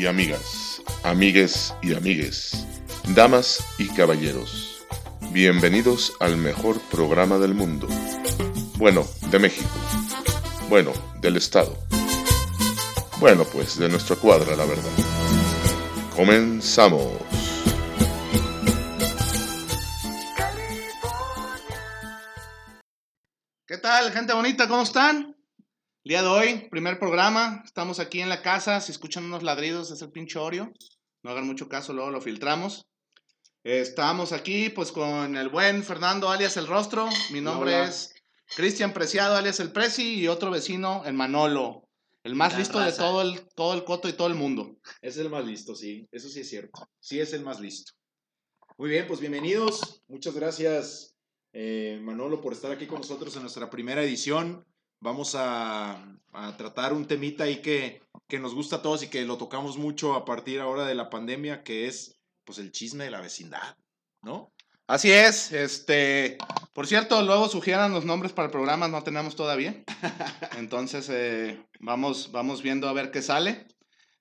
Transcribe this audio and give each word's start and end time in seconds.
y 0.00 0.06
amigas, 0.06 0.80
amigues 1.02 1.74
y 1.82 1.92
amigues, 1.92 2.66
damas 3.08 3.62
y 3.76 3.86
caballeros? 3.88 4.86
Bienvenidos 5.30 6.14
al 6.20 6.38
mejor 6.38 6.80
programa 6.90 7.36
del 7.36 7.52
mundo. 7.52 7.86
Bueno, 8.78 9.06
de 9.30 9.38
México. 9.38 9.68
Bueno, 10.70 10.94
del 11.20 11.36
Estado. 11.36 11.76
Bueno, 13.18 13.44
pues 13.44 13.78
de 13.78 13.90
nuestra 13.90 14.16
cuadra, 14.16 14.56
la 14.56 14.64
verdad. 14.64 14.90
Comenzamos. 16.16 17.12
¿Qué 23.66 23.76
tal, 23.76 24.10
gente 24.12 24.32
bonita? 24.32 24.66
¿Cómo 24.66 24.82
están? 24.82 25.39
El 26.02 26.08
día 26.08 26.22
de 26.22 26.28
hoy, 26.28 26.68
primer 26.70 26.98
programa. 26.98 27.62
Estamos 27.62 28.00
aquí 28.00 28.22
en 28.22 28.30
la 28.30 28.40
casa. 28.40 28.80
Si 28.80 28.90
escuchan 28.90 29.26
unos 29.26 29.42
ladridos, 29.42 29.90
es 29.90 30.00
el 30.00 30.10
pinche 30.10 30.38
Oreo. 30.38 30.72
No 31.22 31.30
hagan 31.30 31.46
mucho 31.46 31.68
caso, 31.68 31.92
luego 31.92 32.10
lo 32.10 32.22
filtramos. 32.22 32.86
Estamos 33.64 34.32
aquí, 34.32 34.70
pues, 34.70 34.92
con 34.92 35.36
el 35.36 35.50
buen 35.50 35.84
Fernando, 35.84 36.30
alias 36.30 36.56
El 36.56 36.68
Rostro. 36.68 37.06
Mi 37.32 37.42
nombre 37.42 37.74
Hola. 37.74 37.84
es 37.84 38.14
Cristian 38.56 38.94
Preciado, 38.94 39.36
alias 39.36 39.60
El 39.60 39.72
Preci. 39.72 40.14
Y 40.14 40.28
otro 40.28 40.50
vecino, 40.50 41.02
el 41.04 41.12
Manolo. 41.12 41.86
El 42.24 42.34
más 42.34 42.54
La 42.54 42.60
listo 42.60 42.80
de 42.80 42.92
todo 42.92 43.20
el, 43.20 43.46
todo 43.54 43.74
el 43.74 43.84
coto 43.84 44.08
y 44.08 44.14
todo 44.14 44.28
el 44.28 44.34
mundo. 44.34 44.78
Es 45.02 45.18
el 45.18 45.28
más 45.28 45.44
listo, 45.44 45.74
sí. 45.74 46.08
Eso 46.10 46.30
sí 46.30 46.40
es 46.40 46.48
cierto. 46.48 46.88
Sí 46.98 47.20
es 47.20 47.34
el 47.34 47.44
más 47.44 47.60
listo. 47.60 47.92
Muy 48.78 48.88
bien, 48.88 49.06
pues 49.06 49.20
bienvenidos. 49.20 50.02
Muchas 50.08 50.34
gracias, 50.34 51.14
eh, 51.52 52.00
Manolo, 52.02 52.40
por 52.40 52.54
estar 52.54 52.72
aquí 52.72 52.86
con 52.86 53.02
nosotros 53.02 53.36
en 53.36 53.42
nuestra 53.42 53.68
primera 53.68 54.02
edición. 54.02 54.64
Vamos 55.00 55.34
a, 55.34 56.02
a 56.32 56.56
tratar 56.56 56.92
un 56.92 57.06
temita 57.06 57.44
ahí 57.44 57.62
que, 57.62 58.02
que 58.28 58.38
nos 58.38 58.54
gusta 58.54 58.76
a 58.76 58.82
todos 58.82 59.02
y 59.02 59.08
que 59.08 59.24
lo 59.24 59.38
tocamos 59.38 59.78
mucho 59.78 60.14
a 60.14 60.24
partir 60.24 60.60
ahora 60.60 60.86
de 60.86 60.94
la 60.94 61.10
pandemia, 61.10 61.62
que 61.62 61.86
es 61.86 62.20
pues 62.44 62.58
el 62.58 62.72
chisme 62.72 63.04
de 63.04 63.10
la 63.10 63.20
vecindad, 63.20 63.76
¿no? 64.22 64.52
Así 64.86 65.12
es, 65.12 65.52
este, 65.52 66.36
por 66.72 66.88
cierto, 66.88 67.22
luego 67.22 67.48
sugieran 67.48 67.92
los 67.92 68.04
nombres 68.04 68.32
para 68.32 68.46
el 68.46 68.52
programa, 68.52 68.88
no 68.88 69.04
tenemos 69.04 69.36
todavía. 69.36 69.84
Entonces, 70.58 71.08
eh, 71.10 71.64
vamos, 71.78 72.32
vamos 72.32 72.60
viendo 72.60 72.88
a 72.88 72.92
ver 72.92 73.12
qué 73.12 73.22
sale. 73.22 73.68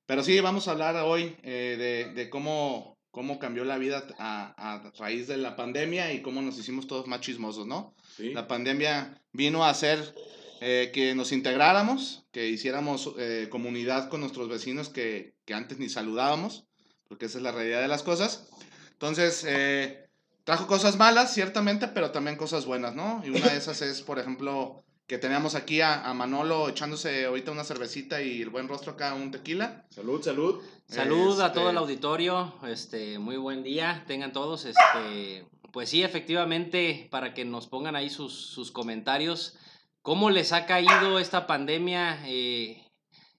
Pero 0.06 0.24
sí, 0.24 0.40
vamos 0.40 0.68
a 0.68 0.72
hablar 0.72 0.96
hoy 0.98 1.36
eh, 1.42 1.76
de, 1.80 2.14
de 2.14 2.30
cómo, 2.30 3.00
cómo 3.10 3.40
cambió 3.40 3.66
la 3.66 3.80
vida 3.80 4.06
a, 4.20 4.54
a 4.58 4.92
raíz 5.00 5.28
de 5.28 5.38
la 5.38 5.56
pandemia 5.56 6.14
y 6.14 6.22
cómo 6.22 6.40
nos 6.44 6.60
hicimos 6.60 6.86
todos 6.86 7.08
más 7.08 7.22
chismosos, 7.22 7.66
¿no? 7.66 7.96
Sí. 8.16 8.32
La 8.34 8.48
pandemia 8.48 9.20
vino 9.34 9.64
a 9.64 9.70
hacer 9.70 10.14
eh, 10.62 10.92
que 10.94 11.16
nos 11.16 11.32
integráramos, 11.32 12.26
que 12.32 12.48
hiciéramos 12.50 13.14
eh, 13.18 13.48
comunidad 13.50 14.10
con 14.10 14.22
nuestros 14.22 14.50
vecinos 14.50 14.90
que, 14.90 15.34
que 15.46 15.54
antes 15.54 15.80
ni 15.80 15.90
saludábamos, 15.90 16.66
porque 17.08 17.26
esa 17.26 17.38
es 17.38 17.44
la 17.44 17.52
realidad 17.52 17.82
de 17.82 17.88
las 17.88 18.04
cosas. 18.04 18.48
Entonces, 18.92 19.46
eh, 19.48 20.06
trajo 20.44 20.68
cosas 20.68 20.98
malas, 20.98 21.34
ciertamente, 21.34 21.88
pero 21.88 22.12
también 22.12 22.36
cosas 22.38 22.66
buenas, 22.66 22.96
¿no? 22.96 23.22
Y 23.26 23.30
una 23.30 23.48
de 23.50 23.58
esas 23.58 23.82
es, 23.82 24.02
por 24.02 24.20
ejemplo, 24.20 24.84
que 25.08 25.18
teníamos 25.18 25.56
aquí 25.56 25.82
a, 25.82 26.08
a 26.08 26.14
Manolo 26.14 26.70
echándose 26.70 27.26
ahorita 27.26 27.52
una 27.52 27.64
cervecita 27.64 28.22
y 28.22 28.42
el 28.42 28.50
buen 28.50 28.68
rostro 28.68 28.92
acá 28.92 29.14
un 29.16 29.32
tequila. 29.32 29.86
Salud, 29.90 30.22
salud. 30.22 30.62
Salud 30.88 31.40
a 31.42 31.52
todo 31.52 31.64
Este- 31.64 31.72
el 31.72 31.78
auditorio, 31.78 32.54
este, 32.68 33.18
muy 33.18 33.38
buen 33.38 33.64
día, 33.64 34.04
tengan 34.08 34.34
todos, 34.34 34.66
este, 34.66 35.46
pues 35.72 35.90
sí, 35.90 36.04
efectivamente, 36.04 37.08
para 37.10 37.34
que 37.34 37.46
nos 37.46 37.68
pongan 37.68 37.96
ahí 37.96 38.10
sus, 38.10 38.34
sus 38.34 38.72
comentarios, 38.72 39.56
¿cómo 40.02 40.30
les 40.30 40.54
ha 40.54 40.66
caído 40.66 41.20
esta 41.20 41.48
pandemia 41.48 42.20
eh, 42.26 42.84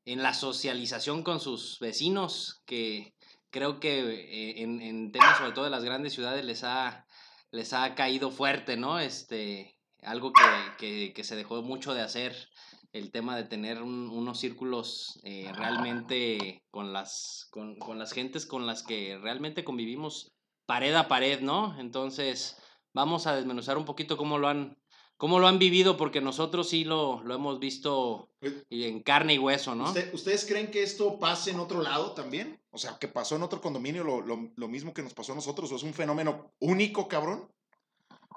en 0.05 0.23
la 0.23 0.35
socialización 0.35 1.23
con 1.23 1.41
sus 1.41 1.79
vecinos? 1.81 2.63
Que 2.67 3.15
creo 3.51 3.81
que 3.81 4.01
eh, 4.01 4.63
en, 4.63 5.13
temas 5.13 5.39
sobre 5.39 5.53
todo 5.53 5.65
de 5.65 5.71
las 5.71 5.85
grandes 5.85 6.13
ciudades 6.13 6.45
les 6.45 6.65
ha, 6.65 7.07
les 7.51 7.73
ha 7.73 7.95
caído 7.95 8.31
fuerte, 8.31 8.77
¿no? 8.77 8.99
Este, 8.99 9.77
algo 10.03 10.33
que, 10.79 11.13
que, 11.13 11.25
se 11.25 11.37
dejó 11.37 11.63
mucho 11.63 11.95
de 11.95 12.03
hacer 12.03 12.49
el 12.93 13.13
tema 13.13 13.37
de 13.37 13.45
tener 13.45 13.83
un- 13.83 14.09
unos 14.11 14.41
círculos 14.41 15.21
eh, 15.23 15.51
realmente 15.55 16.65
con 16.71 16.93
las, 16.93 17.47
con, 17.51 17.77
con 17.77 17.99
las 17.99 18.13
gentes 18.13 18.47
con 18.47 18.67
las 18.67 18.83
que 18.83 19.19
realmente 19.19 19.65
convivimos 19.65 20.33
pared 20.67 20.95
a 20.95 21.09
pared, 21.09 21.41
¿no? 21.41 21.79
Entonces, 21.79 22.57
vamos 22.93 23.27
a 23.27 23.35
desmenuzar 23.35 23.77
un 23.79 23.85
poquito 23.85 24.17
cómo 24.17 24.39
lo 24.39 24.49
han, 24.49 24.77
cómo 25.21 25.39
lo 25.39 25.47
han 25.49 25.59
vivido, 25.59 25.99
porque 25.99 26.23
nosotros 26.23 26.71
sí 26.71 26.83
lo, 26.85 27.23
lo 27.25 27.35
hemos 27.35 27.61
visto 27.61 28.31
y 28.71 28.85
en 28.85 29.03
carne 29.03 29.35
y 29.35 29.39
hueso, 29.39 29.75
¿no? 29.75 29.85
¿Usted- 29.85 30.15
¿Ustedes 30.15 30.47
creen 30.47 30.71
que 30.71 30.83
esto 30.83 31.19
pase 31.19 31.51
en 31.51 31.61
otro 31.61 31.83
lado 31.83 32.13
también? 32.15 32.59
O 32.71 32.79
sea, 32.79 32.97
que 32.99 33.07
pasó 33.07 33.37
en 33.37 33.43
otro 33.43 33.61
condominio 33.61 34.03
lo, 34.03 34.23
lo- 34.23 34.51
lo 34.57 34.69
mismo 34.69 34.95
que 34.95 35.03
nos 35.03 35.13
pasó 35.13 35.33
a 35.33 35.35
nosotros, 35.35 35.71
o 35.71 35.77
es 35.77 35.83
un 35.83 35.93
fenómeno 35.93 36.55
único, 36.59 37.07
cabrón. 37.07 37.53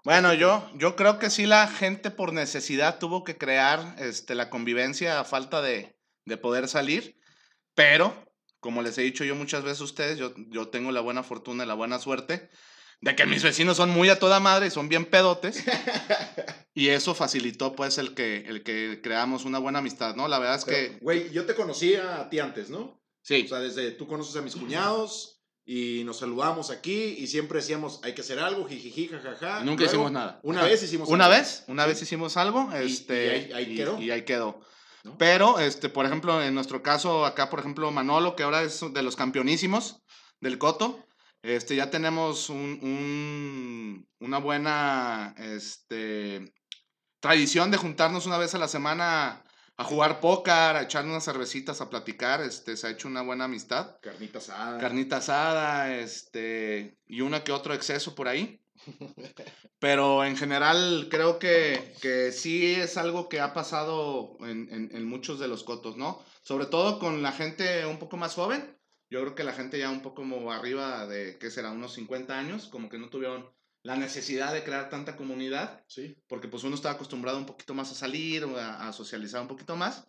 Bueno, 0.03 0.33
yo, 0.33 0.69
yo 0.75 0.97
creo 0.97 1.19
que 1.19 1.29
sí 1.29 1.45
la 1.45 1.67
gente 1.69 2.11
por 2.11 2.33
necesidad 2.33 2.99
tuvo 2.99 3.23
que 3.23 3.37
crear 3.37 3.95
este, 3.99 4.35
la 4.35 4.49
convivencia 4.49 5.21
a 5.21 5.23
falta 5.23 5.61
de, 5.61 5.95
de 6.25 6.35
poder 6.35 6.67
salir, 6.67 7.17
pero 7.75 8.13
como 8.59 8.81
les 8.81 8.97
he 8.97 9.03
dicho 9.03 9.23
yo 9.23 9.35
muchas 9.35 9.63
veces 9.63 9.79
a 9.79 9.85
ustedes, 9.85 10.17
yo, 10.17 10.33
yo 10.49 10.67
tengo 10.67 10.91
la 10.91 10.99
buena 10.99 11.23
fortuna 11.23 11.63
y 11.63 11.67
la 11.67 11.75
buena 11.75 11.97
suerte 11.99 12.49
de 13.03 13.15
que 13.15 13.25
mis 13.25 13.43
vecinos 13.43 13.77
son 13.77 13.89
muy 13.89 14.07
a 14.09 14.17
toda 14.17 14.39
madre 14.39 14.67
y 14.67 14.71
son 14.71 14.87
bien 14.87 15.05
pedotes, 15.05 15.63
y 16.73 16.87
eso 16.89 17.13
facilitó 17.13 17.75
pues 17.75 17.97
el 17.97 18.13
que, 18.13 18.37
el 18.47 18.63
que 18.63 19.01
creamos 19.03 19.45
una 19.45 19.59
buena 19.59 19.79
amistad, 19.79 20.15
¿no? 20.15 20.27
La 20.27 20.39
verdad 20.39 20.55
es 20.57 20.65
Pero, 20.65 20.93
que 20.93 20.99
Güey, 21.03 21.31
yo 21.31 21.45
te 21.45 21.55
conocí 21.55 21.95
a 21.95 22.29
ti 22.29 22.39
antes, 22.39 22.69
¿no? 22.69 23.01
sí, 23.21 23.43
O 23.45 23.47
sea, 23.49 23.59
desde 23.59 23.91
tú 23.91 24.07
conoces 24.07 24.35
a 24.37 24.41
mis 24.41 24.55
cuñados 24.55 25.41
y 25.65 26.03
nos 26.05 26.17
saludamos 26.19 26.69
aquí 26.71 27.15
y 27.17 27.27
siempre 27.27 27.59
decíamos, 27.59 27.99
hay 28.03 28.13
que 28.13 28.21
hacer 28.21 28.39
algo, 28.39 28.65
jijiji, 28.67 29.07
jajaja. 29.09 29.61
Y 29.61 29.65
nunca 29.65 29.83
Luego, 29.83 29.85
hicimos 29.85 30.11
nada. 30.11 30.39
Una 30.43 30.63
vez 30.63 30.83
hicimos 30.83 31.09
Una 31.09 31.25
algo. 31.25 31.37
vez, 31.37 31.63
una 31.67 31.85
vez 31.85 32.01
hicimos 32.01 32.37
algo, 32.37 32.69
Y- 32.73 32.83
y 32.83 32.91
este, 32.91 33.29
ahí- 33.31 33.51
ahí 33.53 33.75
quedó. 33.75 33.99
y 34.01 34.11
ahí 34.11 34.21
quedó. 34.23 34.59
¿no? 35.03 35.17
Pero, 35.17 35.59
este, 35.59 35.89
por 35.89 36.05
ejemplo, 36.05 36.41
en 36.41 36.53
nuestro 36.55 36.81
caso, 36.81 37.25
acá, 37.25 37.49
por 37.49 37.59
ejemplo, 37.59 37.91
Manolo, 37.91 38.35
que 38.37 38.43
ahora 38.43 38.61
es 38.63 38.79
de 38.93 39.03
los 39.03 39.15
campeonísimos 39.17 40.01
del 40.39 40.57
Coto, 40.57 41.05
este, 41.43 41.75
ya 41.75 41.89
tenemos 41.91 42.49
un, 42.49 42.79
un- 42.81 44.07
una 44.19 44.37
buena, 44.39 45.35
este, 45.37 46.53
tradición 47.19 47.69
de 47.69 47.77
juntarnos 47.77 48.25
una 48.25 48.37
vez 48.37 48.55
a 48.55 48.57
la 48.59 48.67
semana 48.67 49.43
a 49.75 49.83
jugar 49.83 50.19
póker, 50.19 50.53
a 50.53 50.83
echar 50.83 51.03
unas 51.05 51.25
cervecitas, 51.25 51.81
a 51.81 51.89
platicar, 51.89 52.41
este, 52.41 52.77
se 52.77 52.87
ha 52.87 52.91
hecho 52.91 53.07
una 53.07 53.21
buena 53.23 53.45
amistad. 53.45 53.97
Carnita 54.01 54.37
asada. 54.37 54.79
Carnita 54.79 55.17
asada, 55.17 55.95
este, 55.95 56.97
y 57.07 57.21
una 57.21 57.43
que 57.43 57.51
otro 57.51 57.73
exceso 57.73 58.15
por 58.15 58.27
ahí. 58.27 58.59
Pero 59.79 60.23
en 60.23 60.37
general 60.37 61.07
creo 61.09 61.39
que, 61.39 61.93
que 62.01 62.31
sí 62.31 62.73
es 62.75 62.97
algo 62.97 63.27
que 63.29 63.39
ha 63.41 63.53
pasado 63.53 64.37
en, 64.41 64.67
en- 64.71 64.89
en 64.95 65.05
muchos 65.05 65.39
de 65.39 65.47
los 65.47 65.63
cotos, 65.63 65.97
¿no? 65.97 66.23
Sobre 66.43 66.65
todo 66.67 66.99
con 66.99 67.21
la 67.21 67.31
gente 67.31 67.85
un 67.85 67.99
poco 67.99 68.15
más 68.17 68.33
joven. 68.35 68.77
Yo 69.13 69.21
creo 69.21 69.35
que 69.35 69.43
la 69.43 69.53
gente 69.53 69.77
ya 69.77 69.91
un 69.91 70.01
poco 70.01 70.23
como 70.23 70.51
arriba 70.51 71.05
de, 71.05 71.37
¿qué 71.37 71.51
será? 71.51 71.69
Unos 71.69 71.93
50 71.93 72.39
años, 72.39 72.67
como 72.67 72.89
que 72.89 72.97
no 72.97 73.09
tuvieron 73.11 73.47
la 73.83 73.95
necesidad 73.95 74.51
de 74.51 74.63
crear 74.63 74.89
tanta 74.89 75.15
comunidad 75.15 75.83
Sí. 75.87 76.15
porque 76.27 76.47
pues 76.47 76.63
uno 76.63 76.73
estaba 76.73 76.95
acostumbrado 76.95 77.37
un 77.37 77.45
poquito 77.45 77.75
más 77.75 77.91
a 77.91 77.95
salir, 77.95 78.43
a, 78.43 78.87
a 78.87 78.91
socializar 78.91 79.39
un 79.39 79.47
poquito 79.47 79.75
más, 79.75 80.07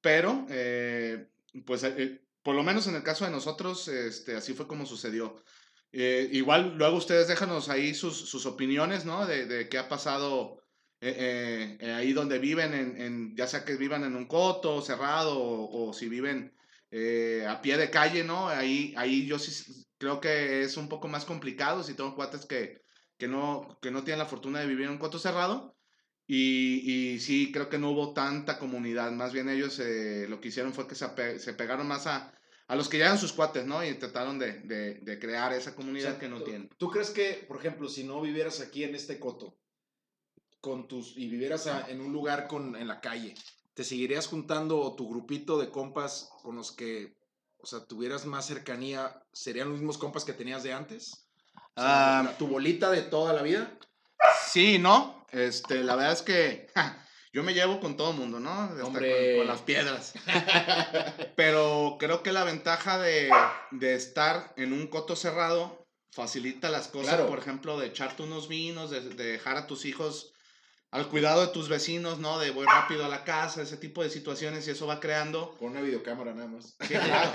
pero 0.00 0.46
eh, 0.48 1.26
pues 1.64 1.82
eh, 1.82 2.22
por 2.44 2.54
lo 2.54 2.62
menos 2.62 2.86
en 2.86 2.94
el 2.94 3.02
caso 3.02 3.24
de 3.24 3.32
nosotros, 3.32 3.88
este, 3.88 4.36
así 4.36 4.54
fue 4.54 4.68
como 4.68 4.86
sucedió. 4.86 5.42
Eh, 5.90 6.28
igual 6.30 6.76
luego 6.78 6.98
ustedes 6.98 7.26
déjanos 7.26 7.68
ahí 7.68 7.94
sus, 7.94 8.16
sus 8.30 8.46
opiniones, 8.46 9.04
¿no? 9.04 9.26
De, 9.26 9.46
de 9.46 9.68
qué 9.68 9.78
ha 9.78 9.88
pasado 9.88 10.62
ahí 11.00 12.12
donde 12.12 12.38
viven, 12.38 12.74
en, 12.74 13.00
en- 13.00 13.36
ya 13.36 13.48
sea 13.48 13.64
que 13.64 13.74
vivan 13.76 14.04
en 14.04 14.14
un 14.14 14.26
coto 14.26 14.80
cerrado 14.82 15.36
o, 15.36 15.88
o 15.88 15.92
si 15.92 16.08
viven 16.08 16.55
eh, 16.90 17.44
a 17.48 17.60
pie 17.60 17.76
de 17.76 17.90
calle, 17.90 18.24
¿no? 18.24 18.48
Ahí, 18.48 18.94
ahí 18.96 19.26
yo 19.26 19.38
sí 19.38 19.84
creo 19.98 20.20
que 20.20 20.62
es 20.62 20.76
un 20.76 20.88
poco 20.88 21.08
más 21.08 21.24
complicado 21.24 21.82
si 21.82 21.94
tengo 21.94 22.14
cuates 22.14 22.46
que, 22.46 22.82
que 23.18 23.28
no, 23.28 23.78
que 23.80 23.90
no 23.90 24.04
tienen 24.04 24.18
la 24.20 24.26
fortuna 24.26 24.60
de 24.60 24.66
vivir 24.66 24.86
en 24.86 24.92
un 24.92 24.98
coto 24.98 25.18
cerrado. 25.18 25.74
Y, 26.28 26.82
y 27.14 27.20
sí, 27.20 27.52
creo 27.52 27.68
que 27.68 27.78
no 27.78 27.90
hubo 27.90 28.12
tanta 28.12 28.58
comunidad. 28.58 29.12
Más 29.12 29.32
bien 29.32 29.48
ellos 29.48 29.78
eh, 29.78 30.26
lo 30.28 30.40
que 30.40 30.48
hicieron 30.48 30.72
fue 30.74 30.88
que 30.88 30.96
se, 30.96 31.04
ape- 31.04 31.38
se 31.38 31.54
pegaron 31.54 31.86
más 31.86 32.06
a, 32.08 32.32
a 32.66 32.74
los 32.76 32.88
que 32.88 32.98
ya 32.98 33.06
eran 33.06 33.18
sus 33.18 33.32
cuates, 33.32 33.64
¿no? 33.64 33.84
Y 33.84 33.94
trataron 33.94 34.38
de, 34.38 34.60
de, 34.62 34.94
de 34.94 35.18
crear 35.20 35.52
esa 35.52 35.70
O 35.70 35.74
comunidad 35.76 36.10
sea, 36.12 36.18
que 36.18 36.28
no 36.28 36.38
¿tú- 36.38 36.44
tienen. 36.44 36.68
¿Tú 36.78 36.90
crees 36.90 37.10
que, 37.10 37.44
por 37.46 37.58
ejemplo, 37.58 37.88
si 37.88 38.02
no 38.02 38.20
vivieras 38.20 38.60
aquí 38.60 38.82
en 38.82 38.96
este 38.96 39.20
coto 39.20 39.56
con 40.60 40.88
tus 40.88 41.16
y 41.16 41.28
vivieras 41.28 41.68
a- 41.68 41.88
en 41.88 42.00
un 42.00 42.12
lugar 42.12 42.48
con, 42.48 42.74
en 42.74 42.88
la 42.88 43.00
calle, 43.00 43.34
te 43.76 43.84
seguirías 43.84 44.26
juntando 44.26 44.94
tu 44.96 45.06
grupito 45.10 45.58
de 45.58 45.68
compas 45.70 46.30
con 46.42 46.56
los 46.56 46.72
que, 46.72 47.14
o 47.58 47.66
sea, 47.66 47.84
tuvieras 47.84 48.24
más 48.24 48.46
cercanía, 48.46 49.22
serían 49.34 49.68
los 49.68 49.76
mismos 49.78 49.98
compas 49.98 50.24
que 50.24 50.32
tenías 50.32 50.62
de 50.62 50.72
antes? 50.72 51.28
O 51.76 51.82
sea, 51.82 52.20
Ah. 52.20 52.34
tu 52.38 52.46
bolita 52.48 52.90
de 52.90 53.02
toda 53.02 53.34
la 53.34 53.42
vida. 53.42 53.78
Sí, 54.50 54.78
¿no? 54.78 55.26
Este, 55.30 55.84
la 55.84 55.94
verdad 55.94 56.14
es 56.14 56.22
que 56.22 56.68
ja, 56.74 57.06
yo 57.34 57.42
me 57.42 57.52
llevo 57.52 57.78
con 57.78 57.98
todo 57.98 58.12
el 58.12 58.16
mundo, 58.16 58.40
¿no? 58.40 58.50
Hasta 58.50 58.82
Hombre. 58.82 59.34
Con, 59.36 59.40
con 59.40 59.46
las 59.48 59.60
piedras. 59.60 60.14
Pero 61.36 61.96
creo 61.98 62.22
que 62.22 62.32
la 62.32 62.44
ventaja 62.44 62.98
de, 62.98 63.30
de 63.72 63.94
estar 63.94 64.54
en 64.56 64.72
un 64.72 64.86
coto 64.86 65.16
cerrado 65.16 65.86
facilita 66.12 66.70
las 66.70 66.88
cosas, 66.88 67.16
Claro. 67.16 67.28
por 67.28 67.38
ejemplo, 67.38 67.78
de 67.78 67.88
echarte 67.88 68.22
unos 68.22 68.48
vinos, 68.48 68.90
de, 68.90 69.00
de 69.02 69.24
dejar 69.32 69.58
a 69.58 69.66
tus 69.66 69.84
hijos 69.84 70.32
al 70.96 71.08
cuidado 71.08 71.42
de 71.42 71.52
tus 71.52 71.68
vecinos, 71.68 72.18
¿no? 72.18 72.38
De 72.38 72.50
voy 72.50 72.66
rápido 72.66 73.04
a 73.04 73.08
la 73.08 73.22
casa, 73.22 73.62
ese 73.62 73.76
tipo 73.76 74.02
de 74.02 74.10
situaciones 74.10 74.66
y 74.66 74.70
eso 74.70 74.86
va 74.86 74.98
creando... 74.98 75.54
Con 75.58 75.72
una 75.72 75.80
videocámara 75.82 76.32
nada 76.34 76.48
más. 76.48 76.76
Sí, 76.80 76.94
claro. 76.94 77.30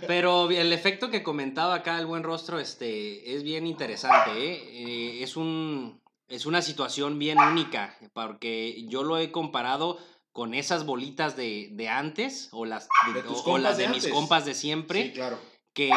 Pero 0.06 0.50
el 0.50 0.72
efecto 0.72 1.10
que 1.10 1.22
comentaba 1.22 1.74
acá 1.74 1.98
el 1.98 2.06
buen 2.06 2.22
rostro 2.24 2.58
este, 2.58 3.34
es 3.34 3.42
bien 3.44 3.66
interesante. 3.66 4.30
¿eh? 4.32 4.62
Eh, 4.72 5.22
es, 5.22 5.36
un, 5.36 6.00
es 6.28 6.44
una 6.46 6.60
situación 6.60 7.18
bien 7.18 7.38
única, 7.38 7.96
porque 8.12 8.84
yo 8.88 9.02
lo 9.04 9.18
he 9.18 9.30
comparado 9.30 9.98
con 10.32 10.52
esas 10.52 10.84
bolitas 10.84 11.36
de, 11.36 11.68
de 11.72 11.88
antes 11.88 12.48
o 12.50 12.64
las 12.64 12.88
De 13.14 13.22
tus 13.22 13.38
o- 13.46 13.52
o 13.52 13.58
las 13.58 13.76
de, 13.76 13.84
de 13.84 13.90
mis 13.90 14.08
compas 14.08 14.44
de 14.44 14.54
siempre. 14.54 15.04
Sí, 15.04 15.12
claro. 15.12 15.38
Que 15.74 15.90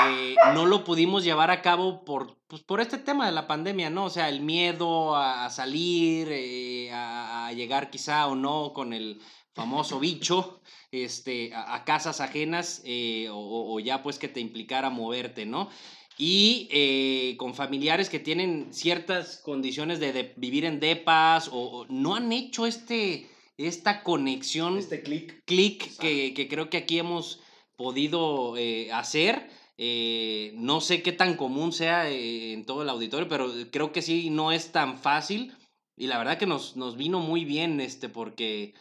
no 0.55 0.65
lo 0.65 0.83
pudimos 0.83 1.23
llevar 1.23 1.51
a 1.51 1.61
cabo 1.61 2.03
por, 2.03 2.35
pues, 2.47 2.63
por 2.63 2.81
este 2.81 2.97
tema 2.97 3.27
de 3.27 3.31
la 3.31 3.47
pandemia, 3.47 3.89
¿no? 3.91 4.05
O 4.05 4.09
sea, 4.09 4.27
el 4.27 4.41
miedo 4.41 5.15
a, 5.15 5.49
salir, 5.51 6.27
eh, 6.31 6.91
a, 6.91 7.47
a 7.47 7.53
llegar 7.53 7.89
quizá 7.91 8.27
o 8.27 8.35
no 8.35 8.73
con 8.73 8.91
el 8.91 9.21
famoso 9.53 9.99
bicho 9.99 10.61
este, 10.91 11.53
a, 11.53 11.75
a 11.75 11.85
casas 11.85 12.21
ajenas 12.21 12.81
eh, 12.85 13.29
o, 13.31 13.73
o 13.73 13.79
ya 13.79 14.01
pues 14.01 14.17
que 14.17 14.27
te 14.27 14.39
implicara 14.39 14.89
moverte, 14.89 15.45
¿no? 15.45 15.69
Y 16.17 16.67
eh, 16.71 17.35
con 17.37 17.53
familiares 17.53 18.09
que 18.09 18.19
tienen 18.19 18.73
ciertas 18.73 19.37
condiciones 19.37 19.99
de, 19.99 20.11
de 20.11 20.33
vivir 20.37 20.65
en 20.65 20.79
depas 20.79 21.49
o, 21.49 21.53
o 21.53 21.85
no 21.89 22.15
han 22.15 22.31
hecho 22.31 22.65
este, 22.65 23.29
esta 23.57 24.01
conexión 24.01 24.79
Este 24.79 25.03
clic. 25.03 25.43
clic 25.45 25.97
que, 25.99 26.33
que 26.33 26.47
creo 26.47 26.71
que 26.71 26.77
aquí 26.77 26.97
hemos 26.97 27.41
podido 27.75 28.57
eh, 28.57 28.91
hacer. 28.91 29.55
Eh, 29.77 30.53
no 30.55 30.81
sé 30.81 31.03
qué 31.03 31.11
tan 31.11 31.35
común 31.37 31.71
sea 31.71 32.09
eh, 32.09 32.53
en 32.53 32.65
todo 32.65 32.81
el 32.81 32.89
auditorio, 32.89 33.27
pero 33.27 33.51
creo 33.71 33.91
que 33.91 34.01
sí, 34.01 34.29
no 34.29 34.51
es 34.51 34.71
tan 34.71 34.97
fácil. 34.97 35.55
Y 35.95 36.07
la 36.07 36.17
verdad 36.17 36.37
que 36.37 36.45
nos, 36.45 36.75
nos 36.75 36.97
vino 36.97 37.19
muy 37.19 37.45
bien, 37.45 37.79
este, 37.79 38.09
porque, 38.09 38.73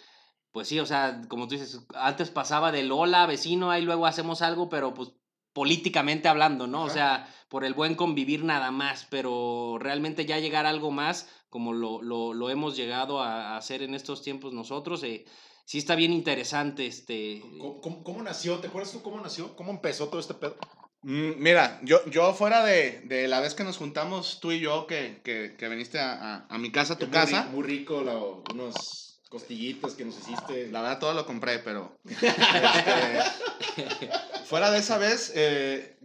pues 0.53 0.69
sí, 0.69 0.79
o 0.81 0.87
sea, 0.87 1.23
como 1.29 1.49
tú 1.49 1.55
dices, 1.55 1.87
antes 1.95 2.31
pasaba 2.31 2.73
del 2.73 2.93
hola, 2.93 3.27
vecino, 3.27 3.71
ahí 3.71 3.83
luego 3.83 4.07
hacemos 4.07 4.43
algo, 4.43 4.69
pero 4.69 4.93
pues 4.95 5.13
políticamente 5.53 6.29
hablando, 6.29 6.67
¿no? 6.67 6.83
O 6.83 6.87
Ajá. 6.87 6.93
sea, 6.95 7.35
por 7.49 7.65
el 7.65 7.73
buen 7.73 7.95
convivir 7.95 8.45
nada 8.45 8.71
más, 8.71 9.07
pero 9.09 9.79
realmente 9.81 10.27
ya 10.27 10.39
llegar 10.39 10.67
a 10.67 10.69
algo 10.71 10.91
más, 10.91 11.31
como 11.49 11.73
lo, 11.73 12.03
lo, 12.03 12.35
lo 12.35 12.51
hemos 12.51 12.77
llegado 12.77 13.23
a, 13.23 13.55
a 13.55 13.57
hacer 13.57 13.83
en 13.83 13.95
estos 13.95 14.21
tiempos 14.23 14.53
nosotros, 14.53 15.03
eh, 15.03 15.25
sí 15.65 15.79
está 15.79 15.95
bien 15.95 16.13
interesante, 16.13 16.87
este... 16.87 17.41
¿Cómo, 17.59 17.81
cómo- 17.81 18.05
cómo 18.05 18.23
nació? 18.23 18.59
¿Te 18.59 18.67
acuerdas 18.69 18.93
tú 18.93 19.01
cómo 19.03 19.19
nació? 19.21 19.57
¿Cómo 19.57 19.71
empezó 19.71 20.09
todo 20.09 20.21
este 20.21 20.35
pedo? 20.35 20.57
Mm, 21.03 21.33
Mira, 21.39 21.79
yo, 21.83 22.05
yo 22.11 22.35
fuera 22.35 22.65
de, 22.65 23.01
de 23.05 23.29
la 23.29 23.41
vez 23.41 23.55
que 23.55 23.65
nos 23.65 23.77
juntamos 23.77 24.41
tú 24.41 24.51
y 24.53 24.61
yo, 24.61 24.87
que, 24.87 25.21
que, 25.23 25.55
que 25.57 25.69
viniste 25.69 25.99
a, 26.01 26.13
a- 26.37 26.47
a 26.49 26.59
mi 26.59 26.71
casa, 26.73 26.95
a 26.95 26.99
tu 26.99 27.11
casa, 27.11 27.45
Muy 27.53 27.63
rico, 27.63 28.03
la- 28.03 28.19
unos 28.53 29.21
costillitas 29.29 29.95
que 29.95 30.05
nos 30.05 30.19
hiciste. 30.19 30.69
la 30.69 30.83
verdad 30.83 30.99
todo 30.99 31.15
lo 31.15 31.27
compré, 31.27 31.59
pero... 31.59 31.97
este, 32.05 33.21
fuera 34.47 34.71
de 34.71 34.79
esa 34.79 34.99
vez, 34.99 35.33
eh, 35.35 35.97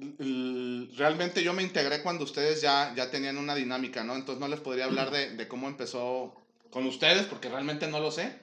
realmente 0.97 1.43
yo 1.43 1.53
me 1.53 1.63
integré 1.63 2.01
cuando 2.01 2.23
ustedes 2.23 2.61
ya, 2.61 2.93
ya 2.95 3.09
tenían 3.11 3.37
una 3.37 3.55
dinámica, 3.55 4.03
¿no? 4.03 4.15
Entonces 4.15 4.39
no 4.39 4.47
les 4.47 4.59
podría 4.59 4.85
hablar 4.85 5.11
de, 5.11 5.31
de 5.35 5.47
cómo 5.47 5.67
empezó 5.67 6.35
con 6.71 6.85
ustedes, 6.85 7.23
porque 7.25 7.49
realmente 7.49 7.87
no 7.87 7.99
lo 7.99 8.11
sé. 8.11 8.39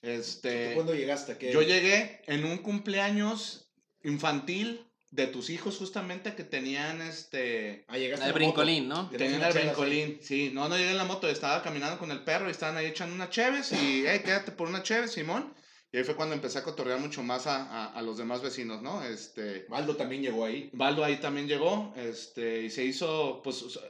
¿Tú 0.00 0.08
Este, 0.08 0.72
cuándo 0.74 0.94
llegaste? 0.94 1.36
Yo 1.52 1.62
llegué 1.62 2.22
en 2.26 2.44
un 2.44 2.58
cumpleaños 2.58 3.66
infantil 4.02 4.86
de 5.10 5.26
tus 5.26 5.50
hijos 5.50 5.76
justamente 5.78 6.34
que 6.34 6.44
tenían 6.44 7.02
este... 7.02 7.84
Ah, 7.88 7.98
llegaste 7.98 8.26
El 8.26 8.32
la 8.32 8.38
moto. 8.38 8.38
brincolín, 8.38 8.88
¿no? 8.88 9.08
Tenían 9.10 9.42
el 9.42 9.52
brincolín, 9.52 10.18
sí. 10.22 10.50
No, 10.54 10.68
no 10.68 10.76
llegué 10.76 10.90
en 10.92 10.96
la 10.98 11.04
moto, 11.04 11.28
estaba 11.28 11.62
caminando 11.62 11.98
con 11.98 12.10
el 12.12 12.22
perro 12.22 12.48
y 12.48 12.52
estaban 12.52 12.76
ahí 12.76 12.86
echando 12.86 13.14
una 13.14 13.28
cheves 13.28 13.72
y, 13.72 14.04
hey, 14.06 14.22
quédate 14.24 14.52
por 14.52 14.68
una 14.68 14.82
cheves, 14.82 15.12
Simón. 15.12 15.52
Y 15.92 15.96
ahí 15.98 16.04
fue 16.04 16.14
cuando 16.14 16.36
empecé 16.36 16.58
a 16.58 16.62
cotorrear 16.62 17.00
mucho 17.00 17.24
más 17.24 17.48
a, 17.48 17.64
a, 17.64 17.86
a 17.92 18.02
los 18.02 18.16
demás 18.18 18.40
vecinos, 18.42 18.80
¿no? 18.80 19.02
Este, 19.02 19.66
Valdo 19.68 19.96
también 19.96 20.22
llegó 20.22 20.44
ahí. 20.44 20.70
Baldo 20.72 21.04
ahí 21.04 21.16
también 21.16 21.48
llegó, 21.48 21.92
este, 21.96 22.62
y 22.62 22.70
se 22.70 22.84
hizo, 22.84 23.40
pues, 23.42 23.60
o 23.62 23.70
sea, 23.70 23.82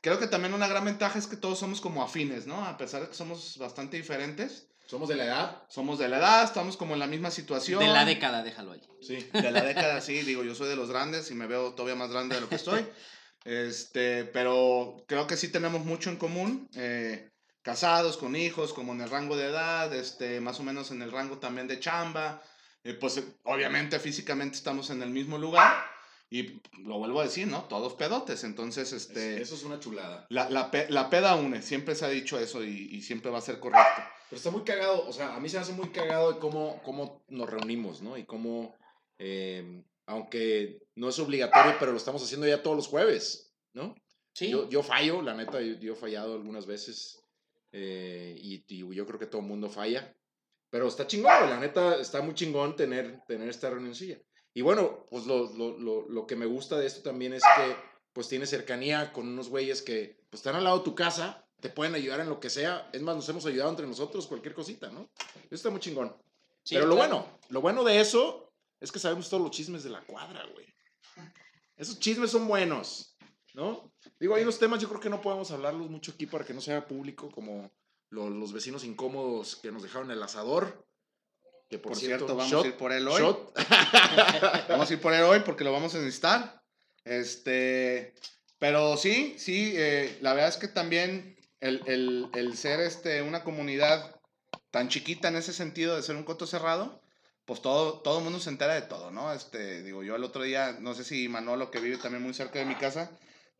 creo 0.00 0.18
que 0.18 0.26
también 0.26 0.54
una 0.54 0.66
gran 0.68 0.86
ventaja 0.86 1.18
es 1.18 1.26
que 1.26 1.36
todos 1.36 1.58
somos 1.58 1.82
como 1.82 2.02
afines, 2.02 2.46
¿no? 2.46 2.64
A 2.64 2.78
pesar 2.78 3.02
de 3.02 3.08
que 3.08 3.14
somos 3.14 3.58
bastante 3.58 3.98
diferentes, 3.98 4.71
Somos 4.92 5.08
de 5.08 5.16
la 5.16 5.24
edad. 5.24 5.62
somos 5.70 5.98
de 5.98 6.06
la 6.06 6.18
edad, 6.18 6.44
estamos 6.44 6.76
como 6.76 6.92
en 6.92 7.00
la 7.00 7.06
misma 7.06 7.30
situación. 7.30 7.78
De 7.80 7.88
la 7.88 8.04
década, 8.04 8.42
déjalo 8.42 8.72
ahí. 8.72 8.82
Sí. 9.00 9.26
De 9.32 9.50
la 9.50 9.62
década, 9.62 10.02
sí, 10.02 10.20
digo, 10.20 10.44
yo 10.44 10.54
soy 10.54 10.68
de 10.68 10.76
los 10.76 10.90
grandes 10.90 11.30
y 11.30 11.34
me 11.34 11.46
veo 11.46 11.72
todavía 11.72 11.94
más 11.96 12.10
grande 12.10 12.34
de 12.34 12.42
lo 12.42 12.48
que 12.50 12.56
estoy. 12.56 12.86
Este, 13.44 14.24
pero 14.26 15.04
creo 15.08 15.26
que 15.26 15.36
sí 15.38 15.48
tenemos 15.48 15.84
mucho 15.84 16.10
en 16.10 16.16
común. 16.16 16.68
eh, 16.76 17.30
casados, 17.62 18.16
con 18.18 18.34
hijos, 18.36 18.72
como 18.74 18.92
en 18.92 19.00
el 19.00 19.08
rango 19.08 19.36
de 19.36 19.46
edad, 19.46 19.94
este, 19.94 20.40
más 20.40 20.58
o 20.60 20.62
menos 20.64 20.90
en 20.90 21.00
el 21.00 21.10
rango 21.12 21.38
también 21.38 21.68
de 21.68 21.80
chamba. 21.80 22.42
eh, 22.84 22.94
pues 22.94 23.22
obviamente 23.44 23.98
físicamente 24.00 24.56
estamos 24.56 24.90
en 24.90 25.02
el 25.02 25.10
mismo 25.10 25.38
lugar. 25.38 25.72
Y 26.28 26.60
lo 26.84 26.98
vuelvo 26.98 27.20
a 27.20 27.24
decir, 27.24 27.46
¿no? 27.46 27.62
Todos 27.64 27.94
pedotes. 27.94 28.42
Entonces, 28.44 28.92
este, 28.92 29.40
Eso 29.40 29.54
es 29.54 29.62
una 29.64 29.78
chulada. 29.80 30.26
la, 30.30 30.50
la, 30.50 30.70
pe- 30.70 30.86
la 30.90 31.08
peda 31.08 31.34
une. 31.36 31.62
Siempre 31.62 31.94
se 31.94 32.04
ha 32.04 32.08
dicho 32.08 32.38
eso 32.38 32.62
y, 32.64 32.88
y 32.92 33.02
siempre 33.02 33.30
va 33.30 33.38
a 33.38 33.42
ser 33.42 33.58
correcto. 33.60 34.02
Pero 34.32 34.38
está 34.38 34.50
muy 34.50 34.62
cagado, 34.62 35.06
o 35.06 35.12
sea, 35.12 35.34
a 35.34 35.40
mí 35.40 35.50
se 35.50 35.58
me 35.58 35.62
hace 35.62 35.72
muy 35.74 35.90
cagado 35.90 36.32
de 36.32 36.38
cómo, 36.38 36.80
cómo 36.84 37.22
nos 37.28 37.50
reunimos, 37.50 38.00
¿no? 38.00 38.16
Y 38.16 38.24
cómo, 38.24 38.74
eh, 39.18 39.84
aunque 40.06 40.80
no 40.94 41.10
es 41.10 41.18
obligatorio, 41.18 41.76
pero 41.78 41.90
lo 41.90 41.98
estamos 41.98 42.22
haciendo 42.22 42.46
ya 42.46 42.62
todos 42.62 42.74
los 42.74 42.86
jueves, 42.86 43.52
¿no? 43.74 43.94
Sí. 44.32 44.48
Yo, 44.48 44.70
yo 44.70 44.82
fallo, 44.82 45.20
la 45.20 45.34
neta, 45.34 45.60
yo, 45.60 45.74
yo 45.74 45.92
he 45.92 45.96
fallado 45.96 46.32
algunas 46.32 46.64
veces 46.64 47.22
eh, 47.72 48.34
y, 48.38 48.64
y 48.68 48.94
yo 48.94 49.06
creo 49.06 49.18
que 49.18 49.26
todo 49.26 49.42
el 49.42 49.48
mundo 49.48 49.68
falla. 49.68 50.16
Pero 50.70 50.88
está 50.88 51.06
chingón, 51.06 51.50
la 51.50 51.60
neta, 51.60 52.00
está 52.00 52.22
muy 52.22 52.32
chingón 52.32 52.74
tener, 52.74 53.20
tener 53.28 53.50
esta 53.50 53.68
reunioncilla. 53.68 54.18
Y 54.54 54.62
bueno, 54.62 55.08
pues 55.10 55.26
lo, 55.26 55.52
lo, 55.52 55.78
lo, 55.78 56.08
lo 56.08 56.26
que 56.26 56.36
me 56.36 56.46
gusta 56.46 56.78
de 56.78 56.86
esto 56.86 57.02
también 57.02 57.34
es 57.34 57.42
que 57.42 57.76
pues 58.14 58.28
tienes 58.28 58.48
cercanía 58.48 59.12
con 59.12 59.28
unos 59.28 59.50
güeyes 59.50 59.82
que 59.82 60.24
pues, 60.30 60.40
están 60.40 60.56
al 60.56 60.64
lado 60.64 60.78
de 60.78 60.84
tu 60.84 60.94
casa, 60.94 61.41
te 61.62 61.70
pueden 61.70 61.94
ayudar 61.94 62.20
en 62.20 62.28
lo 62.28 62.38
que 62.40 62.50
sea. 62.50 62.90
Es 62.92 63.00
más, 63.00 63.16
nos 63.16 63.28
hemos 63.28 63.46
ayudado 63.46 63.70
entre 63.70 63.86
nosotros, 63.86 64.26
cualquier 64.26 64.52
cosita, 64.54 64.90
¿no? 64.90 65.08
Eso 65.44 65.54
está 65.54 65.70
muy 65.70 65.80
chingón. 65.80 66.14
Sí, 66.64 66.74
Pero 66.74 66.86
lo 66.86 66.96
claro. 66.96 67.10
bueno, 67.20 67.38
lo 67.48 67.60
bueno 67.62 67.84
de 67.84 68.00
eso 68.00 68.52
es 68.80 68.92
que 68.92 68.98
sabemos 68.98 69.30
todos 69.30 69.42
los 69.42 69.52
chismes 69.52 69.82
de 69.84 69.90
la 69.90 70.00
cuadra, 70.02 70.44
güey. 70.52 70.66
Esos 71.76 71.98
chismes 71.98 72.30
son 72.30 72.46
buenos, 72.46 73.16
¿no? 73.54 73.92
Digo, 74.20 74.34
hay 74.34 74.42
unos 74.42 74.58
temas 74.58 74.80
yo 74.80 74.88
creo 74.88 75.00
que 75.00 75.08
no 75.08 75.20
podemos 75.20 75.50
hablarlos 75.50 75.88
mucho 75.88 76.12
aquí 76.12 76.26
para 76.26 76.44
que 76.44 76.52
no 76.52 76.60
sea 76.60 76.86
público, 76.86 77.30
como 77.30 77.70
lo- 78.10 78.28
los 78.28 78.52
vecinos 78.52 78.84
incómodos 78.84 79.56
que 79.56 79.72
nos 79.72 79.82
dejaron 79.82 80.10
el 80.10 80.22
asador. 80.22 80.84
Que 81.70 81.78
por, 81.78 81.92
Por 81.92 82.00
cierto, 82.00 82.36
vamos 82.36 82.52
shot- 82.52 82.64
a 82.64 82.68
ir 82.68 82.76
por 82.76 82.92
él 82.92 83.08
hoy. 83.08 83.20
shot. 83.22 83.52
Vamos 84.68 84.90
a 84.90 84.92
ir 84.92 85.00
por 85.00 85.14
él 85.14 85.22
hoy 85.22 85.40
porque 85.40 85.64
lo 85.64 85.72
vamos 85.72 85.94
a 85.94 85.98
necesitar. 85.98 86.62
Este, 87.04 88.14
pero 88.58 88.96
sí, 88.96 89.36
sí, 89.38 89.72
eh, 89.76 90.18
la 90.20 90.34
verdad 90.34 90.50
es 90.50 90.56
que 90.58 90.68
también 90.68 91.36
el, 91.62 91.82
el, 91.86 92.30
el 92.34 92.56
ser 92.58 92.80
este, 92.80 93.22
una 93.22 93.44
comunidad 93.44 94.16
tan 94.70 94.88
chiquita 94.90 95.28
en 95.28 95.36
ese 95.36 95.54
sentido 95.54 95.96
de 95.96 96.02
ser 96.02 96.16
un 96.16 96.24
coto 96.24 96.46
cerrado, 96.46 97.02
pues 97.46 97.62
todo, 97.62 98.00
todo 98.02 98.18
el 98.18 98.24
mundo 98.24 98.40
se 98.40 98.50
entera 98.50 98.74
de 98.74 98.82
todo, 98.82 99.10
¿no? 99.12 99.32
Este, 99.32 99.82
digo, 99.84 100.02
yo 100.04 100.16
el 100.16 100.24
otro 100.24 100.42
día, 100.44 100.78
no 100.80 100.94
sé 100.94 101.04
si 101.04 101.28
Manolo, 101.28 101.70
que 101.70 101.80
vive 101.80 101.98
también 101.98 102.22
muy 102.24 102.34
cerca 102.34 102.58
de 102.60 102.66
mi 102.66 102.76
casa, 102.76 103.10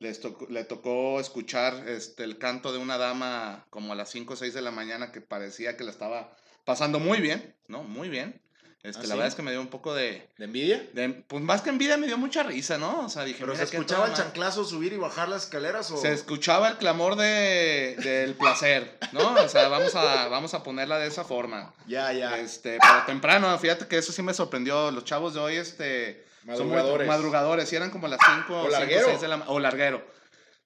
les 0.00 0.20
tocó- 0.20 0.48
le 0.50 0.64
tocó 0.64 1.20
escuchar 1.20 1.88
este, 1.88 2.24
el 2.24 2.38
canto 2.38 2.72
de 2.72 2.78
una 2.78 2.98
dama 2.98 3.66
como 3.70 3.92
a 3.92 3.96
las 3.96 4.10
5 4.10 4.34
o 4.34 4.36
6 4.36 4.54
de 4.54 4.62
la 4.62 4.70
mañana 4.72 5.12
que 5.12 5.20
parecía 5.20 5.76
que 5.76 5.84
la 5.84 5.90
estaba 5.92 6.36
pasando 6.64 7.00
muy 7.00 7.20
bien, 7.20 7.56
¿no? 7.68 7.84
Muy 7.84 8.08
bien. 8.10 8.42
Este, 8.84 8.98
¿Ah, 8.98 9.02
la 9.02 9.06
sí? 9.06 9.12
verdad 9.12 9.26
es 9.28 9.34
que 9.36 9.42
me 9.42 9.52
dio 9.52 9.60
un 9.60 9.68
poco 9.68 9.94
de, 9.94 10.28
¿De 10.38 10.44
envidia? 10.44 10.84
de- 10.92 11.10
pues 11.10 11.40
más 11.44 11.62
que 11.62 11.70
envidia 11.70 11.96
me 11.96 12.08
dio 12.08 12.18
mucha 12.18 12.42
risa, 12.42 12.78
¿no? 12.78 13.04
O 13.04 13.08
sea, 13.08 13.22
dije, 13.22 13.38
¿Pero 13.40 13.54
se 13.54 13.62
escuchaba 13.62 14.08
el 14.08 14.14
chanclazo 14.14 14.64
subir 14.64 14.92
y 14.92 14.96
bajar 14.96 15.28
las 15.28 15.44
escaleras 15.44 15.88
o...? 15.92 15.96
Se 15.98 16.12
escuchaba 16.12 16.66
el 16.68 16.78
clamor 16.78 17.14
de, 17.14 17.94
del 18.02 18.34
placer, 18.34 18.98
¿no? 19.12 19.34
O 19.34 19.48
sea, 19.48 19.68
vamos 19.68 19.94
a, 19.94 20.26
vamos 20.26 20.54
a 20.54 20.64
ponerla 20.64 20.98
de 20.98 21.06
esa 21.06 21.22
forma. 21.22 21.72
Ya, 21.86 22.12
ya. 22.12 22.36
Este, 22.38 22.78
pero 22.80 23.04
temprano, 23.06 23.56
fíjate 23.56 23.86
que 23.86 23.98
eso 23.98 24.10
sí 24.10 24.20
me 24.22 24.34
sorprendió. 24.34 24.90
Los 24.90 25.04
chavos 25.04 25.34
de 25.34 25.40
hoy, 25.40 25.56
este, 25.56 26.26
son 26.44 26.66
muy- 26.66 26.74
Madrugadores. 26.74 27.06
madrugadores, 27.08 27.72
y 27.72 27.76
eran 27.76 27.90
como 27.90 28.08
las 28.08 28.18
5 28.26 28.62
O 28.62 28.64
o 28.64 28.68
larguero. 28.68 29.06
6 29.06 29.20
de 29.20 29.28
la 29.28 29.36
O 29.46 29.60
larguero. 29.60 30.04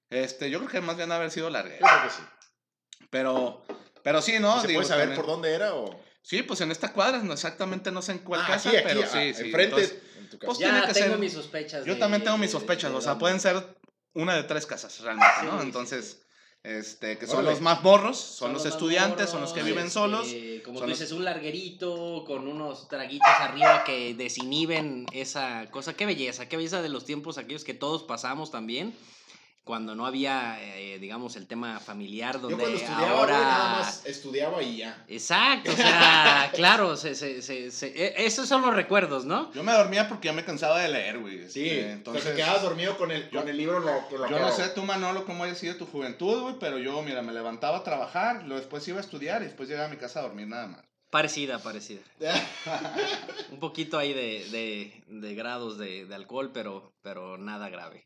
Este, 0.08 0.48
yo 0.48 0.58
creo 0.60 0.70
que 0.70 0.80
más 0.80 0.96
bien 0.96 1.12
haber 1.12 1.30
sido 1.30 1.48
Yo 1.48 1.50
larguero. 1.50 1.84
creo 1.86 2.02
que 2.04 2.10
sí. 2.10 2.22
Pero, 3.10 3.62
pero 4.02 4.22
sí, 4.22 4.38
¿no? 4.40 4.56
¿Y 4.56 4.60
¿Se 4.62 4.66
Digo, 4.68 4.78
puede 4.78 4.88
saber 4.88 5.04
también- 5.08 5.20
por 5.20 5.30
dónde 5.30 5.52
era 5.54 5.74
o...? 5.74 6.05
Sí, 6.26 6.42
pues 6.42 6.60
en 6.60 6.72
esta 6.72 6.92
cuadra, 6.92 7.18
no 7.22 7.32
exactamente 7.32 7.92
no 7.92 8.02
sé 8.02 8.10
en 8.10 8.18
cuál 8.18 8.40
Ah, 8.42 8.46
casa, 8.48 8.68
aquí, 8.70 8.78
aquí, 8.78 8.86
pero 8.88 9.02
ah, 9.04 9.06
sí, 9.06 9.32
sí. 9.32 9.42
enfrente 9.44 9.62
entonces, 9.62 9.90
en 10.18 10.28
tu 10.28 10.38
casa. 10.40 10.46
pues, 10.46 10.58
Ya 10.58 10.70
tiene 10.72 10.86
que 10.88 10.92
tengo 10.94 11.10
ser- 11.10 11.18
mis 11.20 11.32
sospechas. 11.34 11.86
Yo 11.86 11.94
de- 11.94 12.00
también 12.00 12.24
tengo 12.24 12.36
mis 12.36 12.50
sospechas, 12.50 12.90
de 12.90 12.96
o 12.96 13.00
sea, 13.00 13.16
pueden 13.16 13.38
ser 13.38 13.76
una 14.12 14.34
de 14.34 14.42
tres 14.42 14.66
casas 14.66 14.98
realmente, 15.02 15.30
¿no? 15.44 15.60
sí, 15.60 15.66
Entonces, 15.68 16.22
este, 16.64 17.16
que 17.16 17.28
son 17.28 17.44
los 17.44 17.60
más 17.60 17.80
morros, 17.84 18.18
son, 18.18 18.48
Son 18.48 18.52
los, 18.54 18.66
estudiantes, 18.66 19.30
son 19.30 19.40
los 19.40 19.52
que 19.52 19.62
viven 19.62 19.84
este, 19.86 19.92
solos. 19.92 20.26
Como 20.64 20.80
son 20.80 20.86
tú 20.86 20.90
los- 20.90 20.98
dices, 20.98 21.12
un 21.12 21.24
larguerito 21.24 22.24
con 22.26 22.48
unos 22.48 22.88
traguitos 22.88 23.28
arriba 23.38 23.84
que 23.84 24.14
desinhiben 24.14 25.06
esa 25.12 25.70
cosa. 25.70 25.94
Qué 25.94 26.06
belleza, 26.06 26.48
qué 26.48 26.56
belleza 26.56 26.82
de 26.82 26.88
los 26.88 27.04
tiempos 27.04 27.38
aquellos 27.38 27.62
que 27.62 27.74
todos 27.74 28.02
pasamos 28.02 28.50
también. 28.50 28.92
Cuando 29.66 29.96
no 29.96 30.06
había, 30.06 30.58
eh, 30.62 30.96
digamos, 31.00 31.34
el 31.34 31.48
tema 31.48 31.80
familiar, 31.80 32.34
Yo 32.34 32.42
donde 32.42 32.56
cuando 32.56 32.78
estudiaba, 32.78 33.10
ahora... 33.10 33.34
güey, 33.34 33.44
nada 33.48 33.68
más 33.80 34.06
estudiaba 34.06 34.62
y 34.62 34.76
ya. 34.76 35.04
Exacto, 35.08 35.72
o 35.72 35.74
sea, 35.74 36.50
claro, 36.54 36.96
se, 36.96 37.16
se, 37.16 37.42
se, 37.42 37.72
se- 37.72 37.88
e- 37.88 38.26
esos 38.26 38.48
son 38.48 38.62
los 38.62 38.72
recuerdos, 38.72 39.24
¿no? 39.24 39.52
Yo 39.54 39.64
me 39.64 39.72
dormía 39.72 40.08
porque 40.08 40.26
ya 40.26 40.32
me 40.32 40.44
cansaba 40.44 40.78
de 40.78 40.88
leer, 40.88 41.18
güey. 41.18 41.50
Sí, 41.50 41.68
entonces 41.68 41.90
entonces, 41.96 42.24
te 42.26 42.36
quedabas 42.36 42.62
dormido 42.62 42.96
con 42.96 43.10
el, 43.10 43.28
con 43.28 43.48
el 43.48 43.56
libro 43.56 43.80
lo, 43.80 44.06
que 44.08 44.16
lo 44.16 44.30
yo 44.30 44.38
no 44.38 44.52
sé 44.52 44.68
tú, 44.68 44.84
Manolo, 44.84 45.24
cómo 45.24 45.42
haya 45.42 45.56
sido 45.56 45.74
tu 45.74 45.84
juventud, 45.86 46.42
güey, 46.42 46.54
pero 46.60 46.78
yo, 46.78 47.02
mira, 47.02 47.22
me 47.22 47.32
levantaba 47.32 47.78
a 47.78 47.82
trabajar, 47.82 48.44
luego 48.44 48.60
después 48.60 48.86
iba 48.86 48.98
a 48.98 49.02
estudiar 49.02 49.42
y 49.42 49.46
después 49.46 49.68
llegaba 49.68 49.88
a 49.88 49.90
mi 49.90 49.96
casa 49.96 50.20
a 50.20 50.22
dormir 50.22 50.46
nada 50.46 50.68
más. 50.68 50.84
Parecida, 51.10 51.58
parecida. 51.58 52.02
Un 53.50 53.58
poquito 53.58 53.98
ahí 53.98 54.12
de, 54.12 54.48
de, 54.50 55.02
de 55.08 55.34
grados 55.34 55.76
de, 55.76 56.04
de 56.06 56.14
alcohol, 56.14 56.52
pero, 56.54 56.92
pero 57.02 57.36
nada 57.36 57.68
grave. 57.68 58.05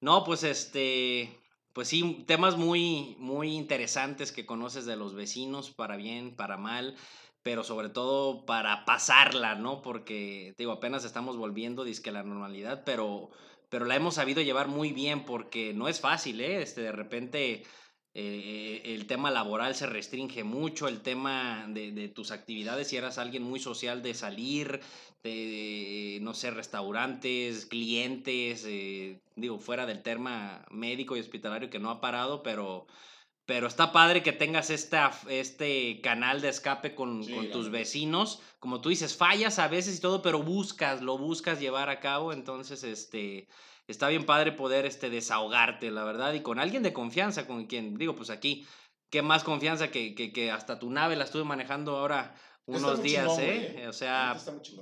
No, 0.00 0.24
pues 0.24 0.44
este, 0.44 1.40
pues 1.72 1.88
sí, 1.88 2.24
temas 2.26 2.56
muy, 2.56 3.16
muy 3.18 3.56
interesantes 3.56 4.30
que 4.30 4.46
conoces 4.46 4.86
de 4.86 4.96
los 4.96 5.14
vecinos, 5.14 5.70
para 5.70 5.96
bien, 5.96 6.36
para 6.36 6.56
mal, 6.56 6.96
pero 7.42 7.64
sobre 7.64 7.88
todo 7.88 8.46
para 8.46 8.84
pasarla, 8.84 9.56
¿no? 9.56 9.82
Porque, 9.82 10.54
te 10.56 10.62
digo, 10.62 10.72
apenas 10.72 11.04
estamos 11.04 11.36
volviendo, 11.36 11.82
a 11.82 12.10
la 12.12 12.22
normalidad, 12.22 12.84
pero, 12.84 13.30
pero 13.70 13.86
la 13.86 13.96
hemos 13.96 14.14
sabido 14.14 14.40
llevar 14.42 14.68
muy 14.68 14.92
bien 14.92 15.24
porque 15.24 15.74
no 15.74 15.88
es 15.88 16.00
fácil, 16.00 16.40
¿eh? 16.40 16.62
Este, 16.62 16.82
de 16.82 16.92
repente 16.92 17.64
eh, 18.14 18.82
el 18.84 19.06
tema 19.06 19.32
laboral 19.32 19.74
se 19.74 19.86
restringe 19.86 20.44
mucho, 20.44 20.86
el 20.86 21.02
tema 21.02 21.66
de 21.68 22.08
tus 22.08 22.30
actividades, 22.30 22.88
si 22.88 22.96
eras 22.96 23.18
alguien 23.18 23.42
muy 23.42 23.58
social 23.58 24.02
de 24.02 24.14
salir, 24.14 24.80
de, 25.22 26.18
no 26.22 26.34
sé, 26.34 26.50
restaurantes, 26.50 27.66
clientes, 27.66 28.64
eh, 28.66 29.20
digo, 29.36 29.58
fuera 29.58 29.86
del 29.86 30.02
tema 30.02 30.64
médico 30.70 31.16
y 31.16 31.20
hospitalario 31.20 31.70
que 31.70 31.78
no 31.78 31.90
ha 31.90 32.00
parado, 32.00 32.42
pero, 32.42 32.86
pero 33.44 33.66
está 33.66 33.92
padre 33.92 34.22
que 34.22 34.32
tengas 34.32 34.70
esta, 34.70 35.10
este 35.28 36.00
canal 36.00 36.40
de 36.40 36.48
escape 36.48 36.94
con, 36.94 37.24
Sí, 37.24 37.32
con 37.32 37.50
tus 37.50 37.70
vecinos. 37.70 38.40
Como 38.60 38.80
tú 38.80 38.90
dices, 38.90 39.16
fallas 39.16 39.58
a 39.58 39.68
veces 39.68 39.98
y 39.98 40.00
todo, 40.00 40.22
pero 40.22 40.42
buscas, 40.42 41.02
lo 41.02 41.18
buscas 41.18 41.60
llevar 41.60 41.88
a 41.88 42.00
cabo, 42.00 42.32
entonces, 42.32 42.84
este 42.84 43.48
está 43.88 44.08
bien 44.08 44.26
padre 44.26 44.52
poder 44.52 44.84
este, 44.84 45.08
desahogarte, 45.08 45.90
la 45.90 46.04
verdad, 46.04 46.34
y 46.34 46.42
con 46.42 46.58
alguien 46.58 46.82
de 46.82 46.92
confianza, 46.92 47.46
con 47.46 47.66
quien, 47.66 47.96
digo, 47.96 48.14
pues 48.14 48.28
aquí, 48.28 48.66
qué 49.10 49.22
más 49.22 49.44
confianza 49.44 49.90
que, 49.90 50.14
que, 50.14 50.30
que 50.30 50.50
hasta 50.50 50.78
tu 50.78 50.90
nave 50.90 51.16
la 51.16 51.24
estuve 51.24 51.44
manejando 51.44 51.96
ahora 51.96 52.34
unos 52.76 53.02
días, 53.02 53.26
chingón, 53.26 53.40
¿eh? 53.44 53.70
güey, 53.74 53.86
O 53.86 53.92
sea, 53.92 54.32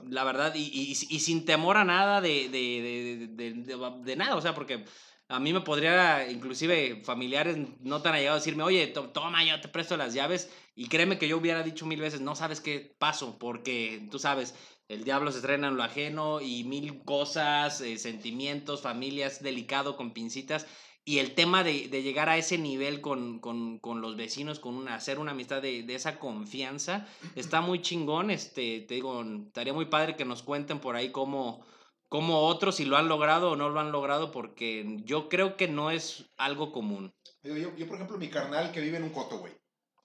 la 0.09 0.25
verdad, 0.25 0.55
y, 0.55 0.63
y, 0.63 0.91
y 0.93 1.21
sin 1.21 1.45
temor 1.45 1.77
a 1.77 1.85
nada 1.85 2.21
de, 2.21 2.49
de, 2.49 2.49
de, 2.83 3.27
de, 3.29 3.53
de- 3.55 4.03
de 4.05 4.17
nada, 4.17 4.37
o 4.37 4.41
sea, 4.41 4.55
porque 4.55 4.85
a 5.29 5.41
mí 5.41 5.53
me 5.53 5.61
podría, 5.61 6.31
inclusive 6.31 7.03
familiares 7.05 7.57
no 7.81 8.03
tan 8.03 8.15
allegados, 8.15 8.43
decirme, 8.43 8.63
oye, 8.63 8.87
to- 8.89 9.09
toma, 9.11 9.45
yo 9.45 9.61
te 9.61 9.69
presto 9.69 9.97
las 9.97 10.15
llaves, 10.15 10.51
y 10.75 10.87
créeme 10.89 11.19
que 11.19 11.27
yo 11.29 11.39
hubiera 11.39 11.63
dicho 11.63 11.87
mil 11.87 12.01
veces, 12.01 12.21
no 12.21 12.37
sabes 12.37 12.61
qué 12.61 12.95
paso, 12.99 13.39
porque 13.39 14.07
tú 14.11 14.19
sabes, 14.19 14.55
el 14.89 15.03
diablo 15.03 15.33
se 15.33 15.39
estrena 15.39 15.69
en 15.69 15.77
lo 15.77 15.83
ajeno 15.83 16.41
y 16.41 16.63
mil 16.65 17.03
cosas, 17.05 17.81
eh, 17.81 17.99
sentimientos, 17.99 18.83
familias, 18.83 19.43
delicado 19.43 19.97
con 19.97 20.13
pincitas. 20.13 20.67
Y 21.09 21.21
el 21.21 21.37
tema 21.37 21.63
de, 21.63 21.87
de 21.87 22.03
llegar 22.03 22.29
a 22.29 22.37
ese 22.37 22.59
nivel 22.59 23.01
con, 23.01 23.39
con, 23.39 23.79
con 23.79 24.01
los 24.01 24.17
vecinos, 24.17 24.59
con 24.59 24.75
una, 24.75 24.97
hacer 24.97 25.21
una 25.21 25.31
amistad 25.31 25.63
de, 25.63 25.85
de 25.85 25.95
esa 25.95 26.19
confianza, 26.19 27.07
está 27.37 27.61
muy 27.61 27.81
chingón. 27.81 28.33
Este, 28.33 28.81
te 28.81 28.95
digo, 28.95 29.23
estaría 29.47 29.73
muy 29.73 29.85
padre 29.85 30.17
que 30.17 30.25
nos 30.25 30.43
cuenten 30.43 30.81
por 30.81 30.97
ahí 30.97 31.13
cómo, 31.13 31.65
cómo 32.09 32.41
otros, 32.41 32.75
si 32.75 32.85
lo 32.85 32.97
han 32.97 33.07
logrado 33.07 33.53
o 33.53 33.57
no 33.57 33.69
lo 33.69 33.79
han 33.79 33.93
logrado, 33.93 34.33
porque 34.33 34.99
yo 35.05 35.29
creo 35.29 35.57
que 35.57 35.69
no 35.69 35.93
es 35.93 36.27
algo 36.37 36.73
común. 36.73 37.15
Yo, 37.45 37.57
yo, 37.57 37.87
por 37.87 37.95
ejemplo, 37.95 38.19
mi 38.19 38.29
carnal 38.29 38.73
que 38.73 38.81
vive 38.81 38.97
en 38.97 39.05
un 39.05 39.11
coto, 39.11 39.39
güey, 39.39 39.53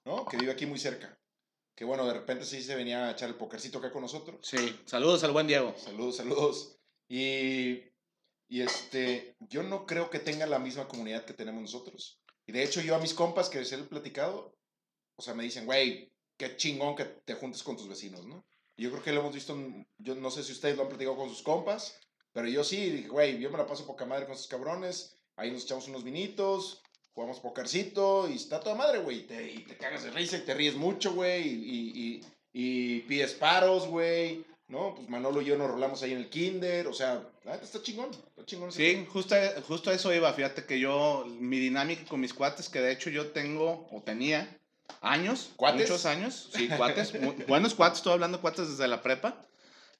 ¿no? 0.06 0.26
Que 0.26 0.38
vive 0.38 0.52
aquí 0.52 0.68
muy 0.68 0.78
cerca. 0.78 1.18
Que 1.76 1.84
bueno, 1.84 2.06
de 2.06 2.14
repente 2.14 2.46
sí 2.46 2.62
se 2.62 2.76
venía 2.76 3.08
a 3.08 3.12
echar 3.14 3.28
el 3.28 3.36
pokercito 3.36 3.80
acá 3.80 3.92
con 3.92 4.04
nosotros. 4.04 4.38
Sí, 4.44 4.80
saludos 4.86 5.24
al 5.24 5.32
buen 5.32 5.48
Diego. 5.48 5.74
Saludos, 5.78 6.18
saludos. 6.18 6.78
Y, 7.10 7.91
y 8.52 8.64
este, 8.64 9.38
yo 9.40 9.64
no 9.64 9.86
creo 9.86 10.10
que 10.10 10.20
tenga 10.20 10.46
la 10.46 10.60
misma 10.60 10.86
comunidad 10.90 11.24
que 11.24 11.34
tenemos 11.34 11.62
nosotros. 11.62 12.20
Y 12.46 12.52
de 12.52 12.64
hecho, 12.64 12.82
yo 12.82 12.98
a 12.98 13.00
mis 13.00 13.14
compas 13.14 13.48
que 13.48 13.60
les 13.60 13.72
he 13.72 13.78
platicado, 13.78 14.58
o 15.16 15.22
sea, 15.22 15.34
me 15.34 15.44
dicen, 15.44 15.66
güey, 15.66 16.12
qué 16.36 16.58
chingón 16.58 16.98
que 16.98 17.06
te 17.06 17.36
juntes 17.36 17.64
con 17.64 17.78
tus 17.78 17.88
vecinos, 17.88 18.26
¿no? 18.26 18.46
Y 18.76 18.84
yo 18.84 18.92
creo 18.92 19.04
que 19.04 19.14
lo 19.14 19.22
hemos 19.22 19.34
visto, 19.34 19.58
yo 20.00 20.16
no 20.16 20.30
sé 20.30 20.44
si 20.44 20.52
ustedes 20.52 20.76
lo 20.76 20.84
han 20.84 20.90
platicado 20.90 21.16
con 21.16 21.30
sus 21.30 21.42
compas, 21.42 21.98
pero 22.34 22.50
yo 22.50 22.66
sí, 22.66 22.90
dije, 22.90 23.08
güey, 23.08 23.40
yo 23.40 23.50
me 23.52 23.58
la 23.58 23.66
paso 23.66 23.88
poca 23.88 24.06
madre 24.06 24.26
con 24.26 24.36
esos 24.36 24.48
cabrones, 24.48 25.16
ahí 25.38 25.50
nos 25.50 25.64
echamos 25.64 25.88
unos 25.88 26.04
vinitos, 26.04 26.82
jugamos 27.14 27.40
pokercito 27.40 28.28
y 28.28 28.36
está 28.36 28.60
toda 28.60 28.76
madre, 28.76 29.00
güey, 29.00 29.26
te, 29.28 29.50
y 29.50 29.64
te 29.64 29.78
cagas 29.78 30.04
de 30.04 30.12
risa 30.12 30.36
y 30.36 30.42
te 30.42 30.54
ríes 30.54 30.76
mucho, 30.76 31.14
güey, 31.14 31.48
y, 31.48 31.54
y, 31.54 32.22
y, 32.52 32.98
y 32.98 33.00
pides 33.04 33.34
paros, 33.34 33.88
güey, 33.88 34.44
¿no? 34.72 34.96
Pues 34.96 35.10
Manolo 35.10 35.42
y 35.42 35.46
yo 35.46 35.58
nos 35.58 35.70
rolamos 35.70 36.02
ahí 36.02 36.14
en 36.14 36.20
el 36.20 36.30
kinder, 36.30 36.88
o 36.88 36.94
sea, 36.94 37.22
está 37.62 37.82
chingón, 37.82 38.10
está 38.12 38.46
chingón. 38.46 38.72
Sí, 38.72 39.06
justo, 39.12 39.36
justo 39.68 39.90
a 39.90 39.94
eso 39.94 40.14
iba. 40.14 40.32
Fíjate 40.34 40.66
que 40.66 40.80
yo, 40.80 41.26
mi 41.40 41.60
dinámica 41.60 42.06
con 42.06 42.22
mis 42.22 42.34
cuates, 42.34 42.70
que 42.70 42.80
de 42.80 42.92
hecho 42.94 43.10
yo 43.10 43.28
tengo 43.32 43.88
o 43.92 44.02
tenía 44.02 44.58
años, 45.02 45.52
¿Cuates? 45.58 45.90
muchos 45.90 46.06
años, 46.06 46.50
sí, 46.54 46.68
cuates, 46.70 47.14
buenos 47.48 47.76
cuates, 47.76 48.00
estoy 48.00 48.14
hablando 48.14 48.38
de 48.38 48.42
cuates 48.42 48.70
desde 48.70 48.88
la 48.88 49.02
prepa, 49.02 49.46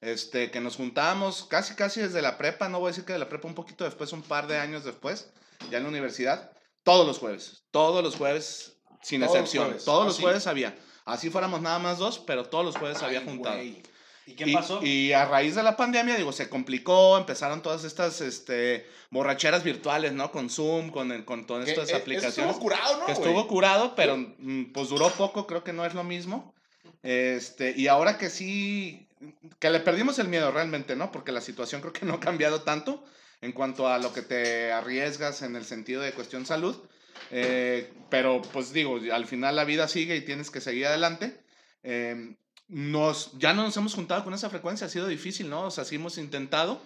este, 0.00 0.50
que 0.50 0.60
nos 0.60 0.76
juntábamos 0.76 1.44
casi, 1.44 1.74
casi 1.74 2.00
desde 2.00 2.22
la 2.22 2.36
prepa, 2.38 2.68
no 2.68 2.80
voy 2.80 2.88
a 2.88 2.90
decir 2.90 3.04
que 3.04 3.12
de 3.12 3.18
la 3.18 3.28
prepa 3.28 3.48
un 3.48 3.54
poquito 3.54 3.84
después, 3.84 4.12
un 4.12 4.22
par 4.22 4.46
de 4.46 4.58
años 4.58 4.84
después, 4.84 5.30
ya 5.70 5.78
en 5.78 5.84
la 5.84 5.88
universidad, 5.90 6.52
todos 6.82 7.06
los 7.06 7.18
jueves, 7.18 7.62
todos 7.70 8.02
los 8.02 8.16
jueves, 8.16 8.76
sin 9.02 9.20
Todos 9.20 9.34
excepción, 9.36 9.64
jueves, 9.66 9.84
todos 9.84 10.02
¿ah, 10.02 10.06
los 10.06 10.16
sí? 10.16 10.22
jueves 10.22 10.46
había, 10.46 10.76
así 11.04 11.30
fuéramos 11.30 11.60
nada 11.62 11.78
más 11.78 11.98
dos, 11.98 12.18
pero 12.18 12.44
todos 12.44 12.64
los 12.64 12.76
jueves 12.76 13.02
había 13.02 13.20
Ay, 13.20 13.24
juntado. 13.26 13.56
güey. 13.56 13.82
¿Y 14.26 14.34
Y- 14.82 15.08
Y, 15.08 15.12
a 15.12 15.24
raíz 15.24 15.54
de 15.56 15.62
la 15.62 15.76
pandemia, 15.76 16.16
digo, 16.16 16.32
se 16.32 16.48
complicó, 16.48 17.18
empezaron 17.18 17.60
todas 17.62 17.84
estas 17.84 18.20
este, 18.20 18.86
borracheras 19.10 19.64
virtuales, 19.64 20.12
¿no? 20.12 20.30
Con 20.30 20.48
Zoom, 20.48 20.90
con, 20.90 21.10
el- 21.12 21.24
con 21.24 21.46
todas 21.46 21.68
estas 21.68 21.88
eh, 21.88 21.92
eso 21.92 21.96
aplicaciones. 22.02 22.36
estuvo 22.52 22.60
curado, 22.60 22.98
¿no, 22.98 23.06
que 23.06 23.12
estuvo 23.12 23.48
curado, 23.48 23.94
pero 23.96 24.16
mm, 24.16 24.72
pues 24.72 24.88
duró 24.88 25.10
poco, 25.10 25.46
creo 25.46 25.64
que 25.64 25.72
no 25.72 25.84
es 25.84 25.94
lo 25.94 26.04
mismo. 26.04 26.54
Este, 27.02 27.74
y 27.76 27.88
ahora 27.88 28.16
que 28.16 28.30
sí, 28.30 29.06
que 29.58 29.70
le 29.70 29.80
perdimos 29.80 30.18
el 30.20 30.28
miedo 30.28 30.50
realmente, 30.52 30.94
¿no? 30.94 31.10
Porque 31.10 31.32
la 31.32 31.40
situación 31.40 31.80
creo 31.80 31.92
que 31.92 32.06
no 32.06 32.14
ha 32.14 32.20
cambiado 32.20 32.62
tanto 32.62 33.04
en 33.40 33.50
cuanto 33.52 33.88
a 33.88 33.98
lo 33.98 34.12
que 34.12 34.22
te 34.22 34.70
arriesgas 34.70 35.42
en 35.42 35.56
el 35.56 35.64
sentido 35.64 36.00
de 36.00 36.12
cuestión 36.12 36.46
salud. 36.46 36.76
Eh, 37.32 37.92
pero 38.08 38.40
pues 38.52 38.72
digo, 38.72 39.00
al 39.12 39.26
final 39.26 39.56
la 39.56 39.64
vida 39.64 39.88
sigue 39.88 40.14
y 40.16 40.20
tienes 40.24 40.50
que 40.50 40.60
seguir 40.60 40.86
adelante. 40.86 41.40
Eh, 41.82 42.36
nos, 42.68 43.32
ya 43.38 43.52
no 43.52 43.62
nos 43.62 43.76
hemos 43.76 43.94
juntado 43.94 44.24
con 44.24 44.34
esa 44.34 44.50
frecuencia, 44.50 44.86
ha 44.86 44.90
sido 44.90 45.06
difícil, 45.06 45.50
¿no? 45.50 45.66
O 45.66 45.70
sea, 45.70 45.84
sí 45.84 45.96
hemos 45.96 46.18
intentado 46.18 46.80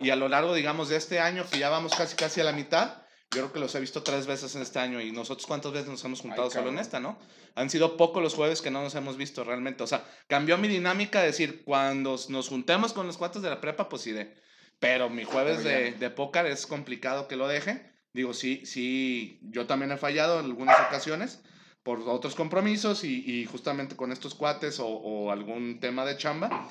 y 0.00 0.10
a 0.10 0.16
lo 0.16 0.28
largo, 0.28 0.54
digamos, 0.54 0.88
de 0.88 0.96
este 0.96 1.20
año, 1.20 1.44
que 1.50 1.58
ya 1.58 1.70
vamos 1.70 1.94
casi, 1.94 2.16
casi 2.16 2.40
a 2.40 2.44
la 2.44 2.52
mitad, 2.52 2.98
yo 3.30 3.40
creo 3.40 3.52
que 3.52 3.60
los 3.60 3.74
he 3.74 3.80
visto 3.80 4.02
tres 4.02 4.26
veces 4.26 4.54
en 4.54 4.62
este 4.62 4.78
año 4.78 5.00
y 5.00 5.12
nosotros 5.12 5.46
cuántas 5.46 5.72
veces 5.72 5.88
nos 5.88 6.04
hemos 6.04 6.20
juntado 6.20 6.44
Ay, 6.44 6.50
solo 6.50 6.70
en 6.70 6.78
esta, 6.78 7.00
¿no? 7.00 7.18
Han 7.54 7.70
sido 7.70 7.96
pocos 7.96 8.22
los 8.22 8.34
jueves 8.34 8.62
que 8.62 8.70
no 8.70 8.82
nos 8.82 8.94
hemos 8.94 9.16
visto 9.16 9.44
realmente. 9.44 9.82
O 9.82 9.86
sea, 9.86 10.04
cambió 10.28 10.58
mi 10.58 10.68
dinámica 10.68 11.20
de 11.20 11.26
decir, 11.26 11.64
cuando 11.64 12.16
nos 12.28 12.48
juntemos 12.48 12.92
con 12.92 13.06
los 13.06 13.16
cuates 13.16 13.42
de 13.42 13.50
la 13.50 13.60
prepa, 13.60 13.88
pues 13.88 14.04
de... 14.04 14.34
Pero 14.80 15.08
mi 15.08 15.24
jueves 15.24 15.64
de, 15.64 15.92
de 15.92 16.10
póker 16.10 16.46
es 16.46 16.66
complicado 16.66 17.26
que 17.26 17.36
lo 17.36 17.48
deje. 17.48 17.92
Digo, 18.12 18.34
sí, 18.34 18.66
sí, 18.66 19.40
yo 19.42 19.66
también 19.66 19.92
he 19.92 19.96
fallado 19.96 20.40
en 20.40 20.46
algunas 20.46 20.78
ocasiones 20.86 21.40
por 21.84 22.00
otros 22.08 22.34
compromisos 22.34 23.04
y, 23.04 23.22
y 23.30 23.44
justamente 23.46 23.94
con 23.94 24.10
estos 24.10 24.34
cuates 24.34 24.80
o, 24.80 24.88
o 24.88 25.30
algún 25.30 25.78
tema 25.78 26.04
de 26.04 26.16
chamba. 26.16 26.68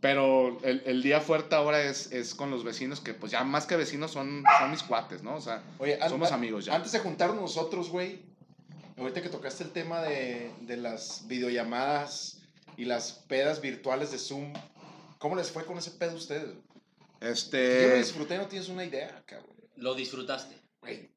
Pero 0.00 0.58
el, 0.64 0.82
el 0.84 1.02
día 1.02 1.20
fuerte 1.20 1.54
ahora 1.54 1.82
es, 1.82 2.10
es 2.12 2.34
con 2.34 2.50
los 2.50 2.62
vecinos, 2.64 3.00
que 3.00 3.14
pues 3.14 3.30
ya 3.32 3.42
más 3.44 3.66
que 3.66 3.76
vecinos 3.76 4.10
son, 4.10 4.42
son 4.58 4.70
mis 4.70 4.82
cuates, 4.82 5.22
¿no? 5.22 5.36
O 5.36 5.40
sea, 5.40 5.62
Oye, 5.78 5.98
an- 6.02 6.10
somos 6.10 6.28
an- 6.28 6.34
amigos 6.34 6.64
ya. 6.66 6.74
Antes 6.74 6.92
de 6.92 6.98
juntarnos 6.98 7.40
nosotros, 7.40 7.88
güey, 7.88 8.20
ahorita 8.98 9.22
que 9.22 9.28
tocaste 9.30 9.64
el 9.64 9.70
tema 9.70 10.02
de, 10.02 10.50
de 10.62 10.76
las 10.76 11.26
videollamadas 11.26 12.42
y 12.76 12.84
las 12.84 13.12
pedas 13.12 13.60
virtuales 13.62 14.10
de 14.12 14.18
Zoom, 14.18 14.52
¿cómo 15.18 15.36
les 15.36 15.50
fue 15.50 15.64
con 15.64 15.78
ese 15.78 15.92
pedo 15.92 16.12
a 16.12 16.16
ustedes? 16.16 16.50
Yo 16.50 17.26
lo 17.26 17.28
Este, 17.30 17.96
disfruté, 17.98 18.36
no 18.36 18.46
tienes 18.46 18.68
una 18.68 18.84
idea, 18.84 19.22
cabrón. 19.24 19.56
Lo 19.76 19.94
disfrutaste. 19.94 20.60
Güey. 20.82 21.10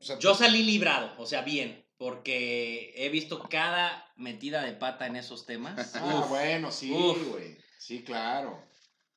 O 0.00 0.02
sea, 0.02 0.18
Yo 0.18 0.34
salí 0.34 0.62
librado, 0.62 1.10
o 1.18 1.26
sea, 1.26 1.42
bien, 1.42 1.84
porque 1.98 2.92
he 2.96 3.08
visto 3.08 3.48
cada 3.48 4.12
metida 4.16 4.62
de 4.62 4.72
pata 4.72 5.06
en 5.06 5.16
esos 5.16 5.46
temas. 5.46 5.74
Ah, 5.96 6.20
Uf, 6.20 6.28
bueno, 6.28 6.70
sí, 6.70 6.90
güey. 6.92 7.56
Sí, 7.78 8.02
claro. 8.04 8.62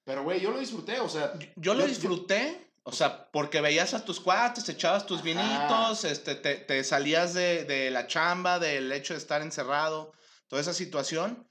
Pero, 0.04 0.24
güey, 0.24 0.40
yo 0.40 0.52
lo 0.52 0.60
disfruté, 0.60 1.00
o 1.00 1.10
sea. 1.10 1.34
yo 1.56 1.74
lo 1.74 1.86
disfruté 1.86 2.66
O 2.84 2.92
sea, 2.92 3.30
porque 3.32 3.62
veías 3.62 3.94
a 3.94 4.04
tus 4.04 4.20
cuates, 4.20 4.66
te 4.66 4.72
echabas 4.72 5.06
tus 5.06 5.22
vinitos, 5.22 6.06
este, 6.06 6.34
te, 6.36 6.56
te 6.56 6.84
salías 6.84 7.34
de, 7.34 7.66
de 7.66 7.92
la 7.92 8.08
chamba, 8.08 8.58
del 8.58 8.92
hecho 8.92 9.14
de 9.14 9.20
estar 9.20 9.42
encerrado, 9.42 10.14
toda 10.48 10.62
esa 10.62 10.74
situación. 10.74 11.46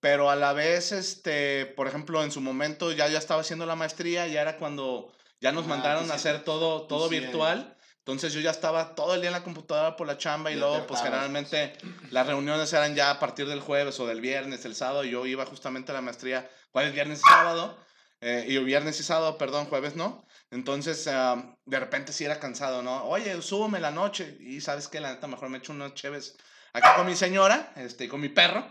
Pero 0.00 0.28
a 0.30 0.36
la 0.36 0.52
vez, 0.52 0.90
este, 0.92 1.64
por 1.64 1.86
ejemplo, 1.86 2.22
en 2.24 2.32
su 2.32 2.40
momento 2.40 2.90
ya, 2.92 3.08
ya 3.08 3.18
estaba 3.18 3.40
haciendo 3.40 3.64
la 3.66 3.76
maestría, 3.76 4.26
ya 4.26 4.42
era 4.42 4.58
cuando 4.58 5.12
ya 5.40 5.52
nos 5.52 5.64
Ah, 5.64 5.68
mandaron 5.68 6.10
a 6.10 6.14
hacer 6.14 6.44
todo, 6.44 6.86
todo 6.88 7.08
sí, 7.08 7.20
virtual. 7.20 7.78
Entonces 8.04 8.32
yo 8.32 8.40
ya 8.40 8.50
estaba 8.50 8.96
todo 8.96 9.14
el 9.14 9.20
día 9.20 9.30
en 9.30 9.34
la 9.34 9.44
computadora 9.44 9.96
por 9.96 10.08
la 10.08 10.18
chamba 10.18 10.50
y 10.50 10.54
Ya 10.54 10.60
luego 10.60 10.88
pues 10.88 11.00
generalmente 11.02 11.74
las 12.10 12.26
reuniones 12.26 12.72
eran 12.72 12.96
ya 12.96 13.10
a 13.10 13.20
partir 13.20 13.46
del 13.46 13.60
jueves 13.60 14.00
o 14.00 14.08
del 14.08 14.20
viernes, 14.20 14.64
el 14.64 14.74
sábado, 14.74 15.04
y 15.04 15.10
yo 15.10 15.24
iba 15.24 15.46
justamente 15.46 15.92
a 15.92 15.94
la 15.94 16.00
maestría 16.00 16.50
jueves, 16.72 16.92
viernes 16.92 17.20
y 17.20 17.28
sábado, 17.28 17.78
eh, 18.20 18.44
y 18.48 18.58
viernes 18.58 18.98
y 18.98 19.04
sábado, 19.04 19.38
perdón, 19.38 19.66
jueves 19.66 19.94
no. 19.94 20.26
Entonces 20.50 21.06
ah, 21.06 21.54
de 21.64 21.78
repente 21.78 22.12
sí 22.12 22.24
era 22.24 22.40
cansado, 22.40 22.82
¿no? 22.82 23.04
Oye, 23.04 23.40
súbeme 23.40 23.78
la 23.78 23.92
noche 23.92 24.36
y 24.40 24.60
sabes 24.60 24.88
que 24.88 24.98
la 24.98 25.12
neta 25.12 25.28
mejor 25.28 25.48
me 25.48 25.58
echo 25.58 25.72
unos 25.72 25.94
chéves 25.94 26.36
acá 26.72 26.96
con 26.96 27.06
mi 27.06 27.14
señora, 27.14 27.72
este, 27.76 28.06
y 28.06 28.08
con 28.08 28.20
mi 28.20 28.30
perro. 28.30 28.66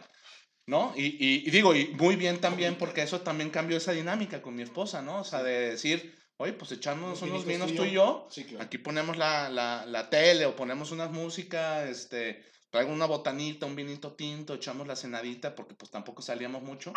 ¿No? 0.68 0.94
Y, 0.96 1.06
y, 1.06 1.48
y 1.48 1.52
digo, 1.52 1.74
y 1.76 1.88
muy 1.88 2.16
bien 2.16 2.40
también, 2.40 2.76
porque 2.78 3.02
eso 3.02 3.22
también 3.22 3.50
cambió 3.50 3.78
esa 3.78 3.94
dinámica 3.94 4.42
con 4.44 4.56
mi 4.56 4.62
esposa, 4.62 5.02
¿no? 5.02 5.22
O 5.22 5.24
sea, 5.24 5.42
de 5.42 5.72
decir, 5.72 6.16
oye, 6.42 6.54
pues 6.54 6.72
echarnos 6.72 7.22
Unos 7.22 7.46
vinos 7.46 7.74
tú 7.76 7.84
y 7.84 7.92
yo, 7.92 8.28
Sí, 8.30 8.44
claro. 8.46 8.64
Aquí 8.66 8.78
ponemos 8.78 9.18
la, 9.18 9.50
la, 9.50 9.86
la 9.86 10.10
tele 10.10 10.46
o 10.46 10.56
ponemos 10.56 10.92
una 10.92 11.08
música, 11.08 11.86
este, 11.86 12.44
traigo 12.70 12.92
una 12.92 13.06
botanita, 13.06 13.66
un 13.66 13.76
vinito 13.76 14.14
tinto, 14.14 14.54
echamos 14.54 14.88
la 14.88 14.96
cenadita 14.96 15.56
porque 15.56 15.74
pues 15.76 15.92
tampoco 15.92 16.22
salíamos 16.22 16.62
mucho. 16.62 16.94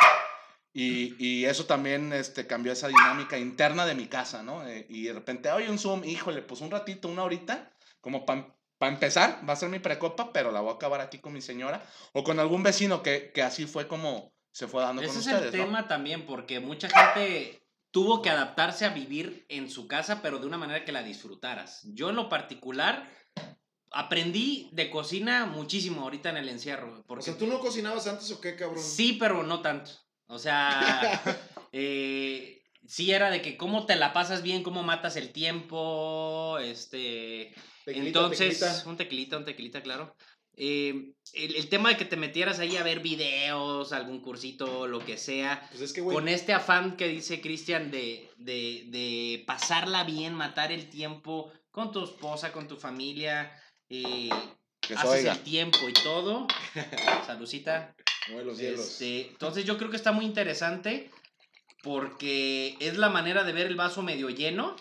Y, 0.73 1.15
y 1.25 1.45
eso 1.45 1.67
también 1.67 2.13
este, 2.13 2.49
cambió 2.49 2.73
esa 2.73 2.89
dinámica 2.89 3.39
interna 3.39 3.87
de 3.87 3.95
mi 3.95 4.07
casa, 4.09 4.43
¿no? 4.43 4.67
Eh, 4.67 4.87
y 4.89 5.05
de 5.05 5.13
repente, 5.13 5.49
oye, 5.53 5.71
un 5.71 5.79
Zoom, 5.79 6.05
híjole, 6.05 6.43
pues 6.43 6.61
un 6.63 6.71
ratito, 6.73 7.07
una 7.07 7.23
horita, 7.23 7.71
como 8.01 8.27
para 8.27 8.55
empezar, 8.81 9.41
va 9.49 9.53
a 9.53 9.57
ser 9.57 9.69
mi 9.69 9.79
precopa, 9.79 10.33
pero 10.33 10.51
la 10.51 10.61
voy 10.61 10.73
a 10.73 10.75
acabar 10.75 11.01
aquí 11.01 11.19
con 11.19 11.33
mi 11.33 11.41
señora 11.41 11.81
o 12.13 12.25
con 12.25 12.41
algún 12.41 12.65
vecino 12.65 13.05
que, 13.05 13.31
que 13.33 13.43
así 13.43 13.67
fue 13.67 13.87
como 13.87 14.35
se 14.51 14.67
fue 14.67 14.83
dando 14.83 15.01
Ese 15.03 15.11
con 15.13 15.21
es 15.21 15.27
ustedes, 15.27 15.55
el 15.55 15.61
¿no? 15.61 15.65
tema 15.67 15.89
también, 15.89 16.27
porque 16.27 16.59
mucha 16.61 16.89
gente 16.89 17.64
tuvo 17.95 18.23
que 18.23 18.29
adaptarse 18.29 18.85
a 18.85 18.89
vivir 18.89 19.47
en 19.49 19.71
su 19.71 19.87
casa, 19.87 20.21
pero 20.21 20.41
de 20.41 20.49
una 20.49 20.59
manera 20.59 20.85
que 20.85 20.91
la 20.91 21.05
disfrutaras. 21.05 21.83
Yo 21.85 22.11
en 22.11 22.17
lo 22.17 22.29
particular 22.29 23.09
aprendí 23.93 24.69
de 24.73 24.91
cocina 24.91 25.47
muchísimo 25.47 26.03
ahorita 26.03 26.31
en 26.31 26.39
el 26.39 26.49
encierro. 26.49 26.99
O 26.99 27.05
Porque 27.05 27.23
sea, 27.23 27.39
¿tú 27.39 27.47
no 27.47 27.61
cocinabas 27.61 28.09
antes 28.09 28.29
o 28.33 28.41
qué, 28.41 28.57
cabrón? 28.57 28.83
Sí, 28.83 29.13
pero 29.13 29.45
no 29.45 29.63
tanto. 29.63 29.93
O 30.27 30.41
sea, 30.41 31.23
eh, 31.73 32.65
sí 32.85 33.13
era 33.13 33.31
de 33.31 33.41
que 33.41 33.57
cómo 33.57 33.87
te 33.87 33.95
la 33.95 34.13
pasas 34.13 34.43
bien, 34.43 34.65
cómo 34.65 34.83
matas 34.83 35.15
el 35.15 35.31
tiempo, 35.31 36.59
este... 36.59 37.55
Tequilita, 37.85 38.19
Entonces, 38.19 38.59
tequilita. 38.59 38.89
un 38.89 38.97
tequilita, 38.97 39.37
un 39.37 39.45
tequilita, 39.45 39.83
claro. 39.83 40.17
Eh, 40.57 41.13
el, 41.33 41.57
el 41.57 41.69
tema 41.69 41.89
de 41.89 41.97
que 41.97 42.05
te 42.05 42.17
metieras 42.17 42.59
ahí 42.61 42.77
a 42.77 42.83
ver 42.85 43.01
videos, 43.01 43.93
algún 43.93 44.21
cursito, 44.21 44.87
lo 44.87 45.05
que 45.05 45.17
sea, 45.17 45.67
Pues 45.71 45.83
es 45.83 45.93
que, 45.93 46.01
güey. 46.01 46.15
con 46.15 46.29
este 46.29 46.53
afán 46.53 46.97
que 46.97 47.09
dice 47.09 47.41
Cristian 47.41 47.91
de, 47.91 48.31
de, 48.37 48.85
de 48.89 49.43
pasarla 49.47 50.05
bien, 50.05 50.35
matar 50.35 50.71
el 50.71 50.89
tiempo 50.91 51.53
con 51.71 51.91
tu 51.91 52.05
esposa, 52.05 52.53
con 52.53 52.69
tu 52.69 52.77
familia, 52.77 53.53
eh, 53.89 54.31
Que 54.81 54.95
haces 54.95 55.11
oiga. 55.11 55.33
el 55.33 55.41
tiempo 55.41 55.79
y 55.89 55.93
todo. 55.93 56.47
Salucita. 57.27 57.95
Los. 58.45 58.59
Este, 58.61 59.29
entonces 59.29 59.65
yo 59.65 59.77
creo 59.77 59.91
que 59.91 59.97
está 59.97 60.13
muy 60.13 60.25
interesante 60.25 61.11
porque 61.83 62.77
es 62.81 62.97
la 62.97 63.11
manera 63.11 63.45
de 63.45 63.53
ver 63.53 63.67
el 63.67 63.77
vaso 63.77 64.03
medio 64.03 64.31
lleno, 64.31 64.77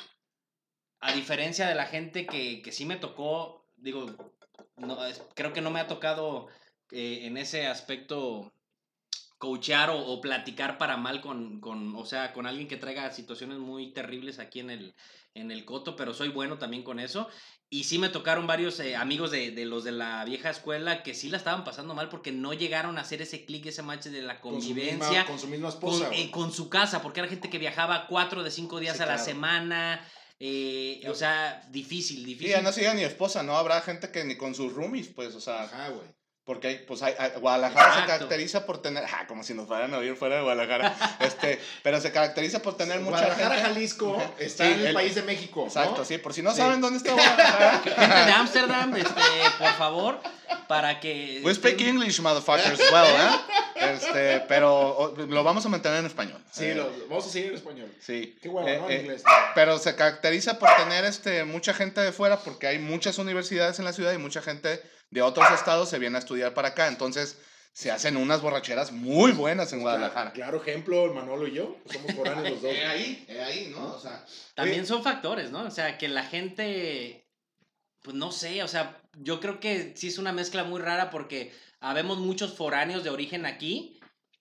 a 1.01 1.11
diferencia 1.13 1.67
de 1.67 1.75
la 1.75 1.85
gente 1.85 2.25
que, 2.25 2.61
que 2.61 2.71
sí 2.71 2.85
me 2.85 2.95
tocó, 2.95 3.67
digo, 3.75 4.15
no, 4.77 5.05
es- 5.05 5.21
creo 5.35 5.53
que 5.53 5.61
no 5.61 5.71
me 5.71 5.79
ha 5.79 5.87
tocado 5.87 6.47
eh, 6.91 7.21
en 7.25 7.37
ese 7.37 7.67
aspecto 7.67 8.51
coachear 9.37 9.89
o, 9.89 9.97
o 9.99 10.21
platicar 10.21 10.77
para 10.77 10.95
mal 10.95 11.19
con, 11.19 11.59
con, 11.59 11.95
o 11.95 12.05
sea, 12.05 12.31
con 12.31 12.45
alguien 12.47 12.67
que 12.67 12.77
traiga 12.77 13.11
situaciones 13.11 13.57
muy 13.57 13.91
terribles 13.91 14.39
aquí 14.39 14.61
en 14.61 14.69
el, 14.69 14.95
en 15.33 15.51
el 15.51 15.65
coto, 15.65 15.95
pero 15.97 16.13
soy 16.13 16.29
bueno 16.29 16.57
también 16.57 16.83
con 16.83 16.99
eso. 16.99 17.27
Y 17.69 17.83
sí 17.85 17.97
me 17.97 18.07
tocaron 18.09 18.47
varios 18.47 18.79
eh, 18.79 18.95
amigos 18.95 19.31
de, 19.31 19.51
de 19.51 19.65
los 19.65 19.83
de 19.83 19.91
la 19.91 20.23
vieja 20.23 20.49
escuela 20.51 21.03
que 21.03 21.13
sí 21.15 21.27
la 21.29 21.37
estaban 21.37 21.63
pasando 21.65 21.93
mal 21.95 22.07
porque 22.07 22.31
no 22.31 22.53
llegaron 22.53 22.97
a 22.97 23.01
hacer 23.01 23.21
ese 23.21 23.43
clic, 23.45 23.65
ese 23.65 23.81
match 23.81 24.03
de 24.05 24.21
la 24.21 24.39
Con 24.39 24.61
su 24.61 24.69
misma- 24.69 24.75
convivencia 24.75 25.25
Con 25.25 25.39
su 25.39 25.47
misma 25.47 25.67
con, 25.71 25.73
esposa. 25.91 26.09
eh, 26.13 26.31
con 26.31 26.53
su 26.53 26.69
casa, 26.69 27.01
porque 27.01 27.19
era 27.19 27.27
gente 27.29 27.49
que 27.49 27.57
viajaba 27.57 28.05
cuatro 28.07 28.43
de 28.43 28.51
cinco 28.51 28.79
días 28.79 28.95
Sí, 28.95 29.03
a 29.03 29.07
la 29.07 29.13
claro. 29.15 29.25
semana. 29.25 30.07
Eh, 30.45 31.01
o 31.09 31.15
sea, 31.15 31.61
difícil, 31.69 32.17
Sí, 32.17 32.25
difícil. 32.25 32.51
ya 32.51 32.61
no 32.61 32.73
siga 32.73 32.93
ni 32.93 33.03
esposa, 33.03 33.43
¿no? 33.43 33.55
Habrá 33.57 33.79
gente 33.81 34.11
que 34.11 34.25
ni 34.25 34.35
con 34.35 34.53
sus 34.53 34.73
roomies, 34.73 35.07
pues, 35.07 35.33
o 35.35 35.39
sea, 35.41 35.63
Ajá, 35.63 35.87
güey. 35.89 36.07
Porque 36.45 36.67
hay, 36.67 36.75
pues 36.85 37.01
hay, 37.01 37.13
Guadalajara 37.39 38.01
se 38.01 38.05
caracteriza 38.05 38.65
por 38.65 38.81
tener, 38.81 39.05
ah, 39.05 39.25
como 39.27 39.43
si 39.45 39.53
nos 39.53 39.65
fueran 39.65 39.93
a 39.93 39.99
oír 39.99 40.17
fuera 40.17 40.35
de 40.35 40.41
Guadalajara, 40.41 40.93
este, 41.21 41.57
pero 41.83 42.01
se 42.01 42.11
caracteriza 42.11 42.61
por 42.61 42.75
tener 42.75 42.99
mucha 42.99 43.11
Guadalajara, 43.19 43.55
gente. 43.55 43.69
Jalisco, 43.69 44.21
está 44.37 44.65
Sí, 44.65 44.71
en 44.73 44.79
el, 44.81 44.87
el- 44.87 44.93
país 44.93 45.15
de 45.15 45.21
México. 45.21 45.61
¿no? 45.61 45.67
Exacto, 45.67 46.03
sí, 46.03 46.17
por 46.17 46.33
si 46.33 46.41
no 46.41 46.51
Sí. 46.51 46.57
saben 46.57 46.81
dónde 46.81 46.97
está 46.97 47.13
Guadalajara. 47.13 47.79
Gente 47.85 48.25
de 48.25 48.31
Ámsterdam, 48.33 48.93
este, 48.97 49.21
por 49.57 49.71
favor, 49.75 50.19
para 50.67 50.99
que... 50.99 51.39
We 51.45 51.55
speak 51.55 51.79
English, 51.79 52.19
motherfuckers, 52.19 52.77
well, 52.91 53.05
¿eh? 53.05 53.29
Este, 53.91 54.39
pero 54.47 54.73
o, 54.97 55.15
lo 55.15 55.43
vamos 55.43 55.65
a 55.65 55.69
mantener 55.69 55.99
en 55.99 56.05
español. 56.05 56.41
Sí, 56.51 56.65
Eh, 56.65 56.75
lo- 56.75 56.91
vamos 57.09 57.25
a 57.25 57.29
seguir 57.29 57.49
en 57.49 57.55
español. 57.55 57.91
Sí. 57.99 58.37
Qué 58.41 58.47
Eh, 58.49 58.51
¿no? 58.51 58.67
eh, 58.89 58.95
En 58.95 59.01
inglés. 59.01 59.23
pero 59.55 59.77
se 59.79 59.95
caracteriza 59.95 60.59
por 60.59 60.69
tener 60.75 61.05
este, 61.05 61.43
mucha 61.43 61.73
gente 61.73 62.01
de 62.01 62.11
fuera, 62.11 62.37
porque 62.39 62.67
hay 62.67 62.79
muchas 62.79 63.17
universidades 63.17 63.79
en 63.79 63.85
la 63.85 63.93
ciudad 63.93 64.13
y 64.13 64.17
mucha 64.17 64.41
gente 64.41 64.81
de 65.11 65.21
otros 65.21 65.49
estados 65.51 65.89
se 65.89 65.99
viene 65.99 66.17
a 66.17 66.19
estudiar 66.19 66.53
para 66.53 66.69
acá. 66.69 66.87
Entonces, 66.87 67.37
se 67.71 67.89
hacen 67.91 68.17
unas 68.17 68.41
borracheras 68.41 68.91
muy 68.91 69.31
buenas 69.31 69.73
en 69.73 69.81
Guadalajara. 69.81 70.31
Claro, 70.33 70.61
ejemplo, 70.61 71.05
el 71.05 71.11
Manolo 71.11 71.47
y 71.47 71.53
yo. 71.53 71.75
somos 71.91 72.13
foráneos 72.13 72.51
los 72.51 72.61
dos. 72.61 72.71
Eh, 72.75 72.85
ahí, 72.85 73.25
eh, 73.27 73.41
ahí, 73.41 73.73
¿no? 73.75 73.93
O 73.93 73.99
sea, 73.99 74.23
También 74.53 74.85
son 74.85 75.03
factores, 75.03 75.49
¿no? 75.51 75.63
O 75.63 75.71
sea, 75.71 75.97
que 75.97 76.07
la 76.07 76.23
gente, 76.23 77.25
pues 78.03 78.15
no 78.15 78.31
sé, 78.31 78.61
o 78.61 78.67
sea, 78.67 78.99
yo 79.17 79.39
creo 79.39 79.59
que 79.59 79.93
sí 79.95 80.07
es 80.09 80.17
una 80.19 80.31
mezcla 80.33 80.63
muy 80.63 80.81
rara 80.81 81.09
porque 81.09 81.51
habemos 81.83 82.17
muchos 82.19 82.53
foráneos 82.53 83.03
de 83.03 83.09
origen 83.11 83.45
aquí, 83.45 83.99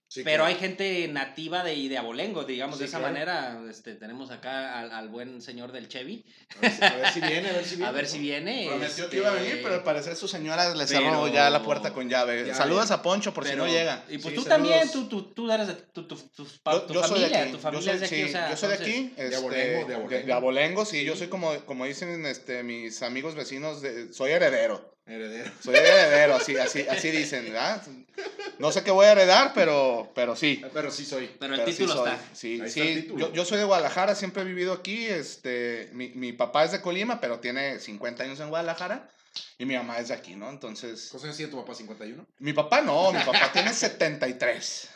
Sí, 0.09 0.21
pero 0.25 0.43
claro. 0.43 0.55
hay 0.55 0.57
gente 0.57 1.09
nativa 1.09 1.65
de, 1.65 1.89
de 1.89 1.97
abolengo, 1.97 2.45
digamos, 2.45 2.77
Sí, 2.77 2.81
de 2.83 2.89
esa 2.89 2.99
claro. 2.99 3.15
manera. 3.15 3.63
Este, 3.71 3.95
tenemos 3.95 4.31
acá 4.31 4.79
al, 4.79 4.93
al 4.93 5.09
buen 5.09 5.41
señor 5.41 5.73
del 5.73 5.89
Chevy, 5.89 6.23
A 6.59 6.61
ver, 6.61 6.71
si, 6.71 6.85
a 6.85 6.97
ver 6.97 7.13
si 7.15 7.21
viene, 7.23 7.49
a 7.49 7.53
ver 7.53 7.65
si 7.65 7.77
viene. 7.77 7.87
a 7.89 7.93
ver 7.93 8.07
si 8.07 8.19
viene. 8.19 8.67
prometió 8.69 9.05
este, 9.05 9.09
que 9.11 9.17
iba 9.17 9.31
a 9.31 9.35
venir, 9.35 9.61
pero 9.63 9.77
al 9.77 9.83
parecer 9.85 10.15
su 10.15 10.29
señora 10.29 10.75
le 10.75 10.87
cerró 10.87 11.23
Pero- 11.23 11.29
ya 11.29 11.49
la 11.49 11.63
puerta 11.63 11.95
con 11.95 12.11
llave. 12.11 12.45
Ya, 12.47 12.55
Saludas 12.55 12.91
ya. 12.91 12.97
a 12.97 13.03
Poncho 13.03 13.33
por 13.33 13.45
si 13.45 13.53
pero- 13.53 13.65
no 13.65 13.73
llega. 13.73 14.05
Y 14.11 14.19
pues 14.19 14.35
Sí, 14.35 14.41
tú 14.43 14.45
también, 14.45 14.87
saludos. 14.87 15.09
tú, 15.09 15.23
tú, 15.23 15.33
tú 15.33 15.51
eres 15.51 15.69
de 15.69 15.75
tu, 15.77 16.07
tu, 16.07 16.15
tu, 16.17 16.45
Yo, 16.45 16.83
tu 16.83 16.93
yo 16.93 17.01
soy 17.01 17.09
familia, 17.09 17.29
de 17.29 17.37
aquí. 17.39 17.51
tu 17.53 17.57
Yo 17.57 17.63
familia 17.63 17.85
soy, 17.87 17.95
es 17.95 18.01
de 18.01 18.07
aquí, 18.07 18.17
sí, 18.17 18.23
o 18.25 18.29
sea, 18.29 18.51
yo 18.51 18.57
soy 18.59 18.69
de 18.69 18.75
aquí. 18.75 19.15
este, 19.17 19.37
abolengo, 19.37 19.79
de 19.81 19.85
de- 19.87 19.95
abolengo. 19.95 20.27
de 20.27 20.33
abolengo, 20.35 20.85
sí. 20.85 21.05
Yo 21.07 21.17
soy 21.17 21.29
como, 21.29 21.57
como 21.65 21.87
dicen 21.87 22.27
este, 22.27 22.63
mis 22.63 23.01
amigos 23.03 23.35
vecinos, 23.35 23.81
de, 23.81 24.13
soy 24.13 24.33
heredero. 24.33 24.93
Heredero. 25.05 25.51
Soy 25.61 25.75
heredero, 25.75 26.37
así, 26.37 26.57
así, 26.57 26.87
así 26.89 27.11
dicen, 27.11 27.45
¿verdad? 27.45 27.83
No 28.59 28.71
sé 28.71 28.85
qué 28.85 28.93
voy 28.93 29.07
a 29.07 29.13
heredar, 29.13 29.53
pero, 29.53 30.13
pero 30.15 30.37
sí. 30.37 30.63
Pero 30.73 30.91
sí 30.93 31.05
soy. 31.05 31.29
Pero 31.41 31.55
el 31.55 31.61
Pero 31.61 31.73
sí 31.73 31.79
título 31.79 31.95
soy, 31.97 32.13
está. 32.13 32.25
Sí, 32.35 32.61
Ahí 32.61 32.71
sí. 32.71 32.81
está 32.81 32.93
el 32.93 33.03
título. 33.03 33.27
Yo, 33.29 33.33
yo 33.33 33.45
soy 33.45 33.59
de 33.59 33.65
Guadalajara, 33.65 34.15
siempre 34.15 34.43
he 34.43 34.45
vivido 34.45 34.73
aquí. 34.73 35.07
Este, 35.07 35.91
mi, 35.93 36.11
mi 36.11 36.33
papá 36.33 36.65
es 36.65 36.73
de 36.73 36.81
Colima, 36.81 37.21
pero 37.21 37.41
tiene 37.41 37.81
50 37.81 38.23
años 38.23 38.39
en 38.41 38.49
Guadalajara. 38.49 39.09
Y 39.59 39.65
mi 39.65 39.75
mamá 39.75 39.99
es 39.99 40.09
de 40.09 40.15
aquí, 40.15 40.37
¿no? 40.37 40.51
Entonces, 40.51 41.09
¿Cuántos 41.11 41.25
años 41.25 41.37
tiene 41.37 41.51
tu 41.51 41.59
papá? 41.59 41.73
¿51? 41.73 42.27
mi 42.39 42.53
papá 42.53 42.81
no, 42.83 43.13
mi 43.13 43.21
papá 43.25 43.51
tiene 43.53 43.73
73. 43.73 44.91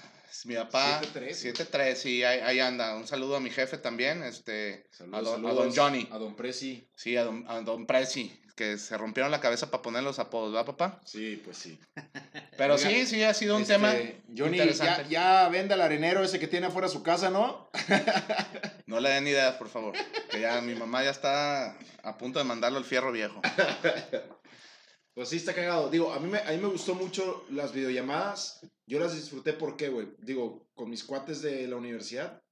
Mi 0.44 0.54
papá, 0.54 1.00
73. 1.00 1.38
73, 1.38 1.98
sí, 1.98 2.22
ahí, 2.22 2.40
ahí 2.40 2.60
anda. 2.60 2.94
Un 2.94 3.06
saludo 3.06 3.36
a 3.36 3.40
mi 3.40 3.50
jefe 3.50 3.78
también, 3.78 4.22
este, 4.22 4.86
a, 5.00 5.20
don, 5.22 5.46
a 5.46 5.52
don 5.52 5.74
Johnny. 5.74 6.06
A 6.12 6.18
don 6.18 6.36
Prezi. 6.36 6.86
Sí, 6.94 7.16
a 7.16 7.24
don, 7.24 7.44
a 7.48 7.60
don 7.62 7.86
Prezi, 7.86 8.38
que 8.56 8.78
se 8.78 8.96
rompieron 8.96 9.30
la 9.30 9.40
cabeza 9.40 9.70
para 9.70 9.82
poner 9.82 10.02
los 10.02 10.18
apodos, 10.18 10.50
¿verdad, 10.50 10.66
papá? 10.66 11.00
Sí, 11.04 11.40
pues 11.44 11.58
sí. 11.58 11.78
Pero 12.56 12.74
Oiga, 12.74 12.88
sí, 12.88 13.06
sí, 13.06 13.22
ha 13.22 13.34
sido 13.34 13.54
un 13.54 13.62
Este, 13.62 13.74
tema 13.74 13.92
Johnny, 14.36 14.56
ya, 14.56 14.64
interesante. 14.64 15.10
ya 15.10 15.48
vende 15.48 15.74
al 15.74 15.82
arenero 15.82 16.24
ese 16.24 16.40
que 16.40 16.48
tiene 16.48 16.66
afuera 16.66 16.88
su 16.88 17.02
casa, 17.02 17.30
¿no? 17.30 17.68
No 18.86 19.00
le 19.00 19.10
den 19.10 19.26
ideas, 19.26 19.56
por 19.56 19.68
favor. 19.68 19.94
Que 20.30 20.40
ya 20.40 20.60
mi 20.62 20.74
mamá 20.74 21.04
ya 21.04 21.10
está 21.10 21.76
a 22.02 22.16
punto 22.16 22.38
de 22.38 22.44
mandarlo 22.44 22.78
al 22.78 22.84
fierro 22.84 23.12
viejo. 23.12 23.40
Pues 25.14 25.30
sí, 25.30 25.36
está 25.36 25.54
cagado. 25.54 25.88
Digo, 25.88 26.12
a 26.12 26.20
mí, 26.20 26.28
me, 26.28 26.40
a 26.40 26.50
mí 26.50 26.58
me 26.58 26.68
gustó 26.68 26.94
mucho 26.94 27.46
las 27.48 27.72
videollamadas. 27.72 28.60
Yo 28.86 29.00
las 29.00 29.14
disfruté 29.14 29.54
porque, 29.54 29.88
güey, 29.88 30.08
digo, 30.18 30.68
con 30.74 30.90
mis 30.90 31.04
cuates 31.04 31.40
de 31.40 31.66
la 31.66 31.76
universidad, 31.76 32.42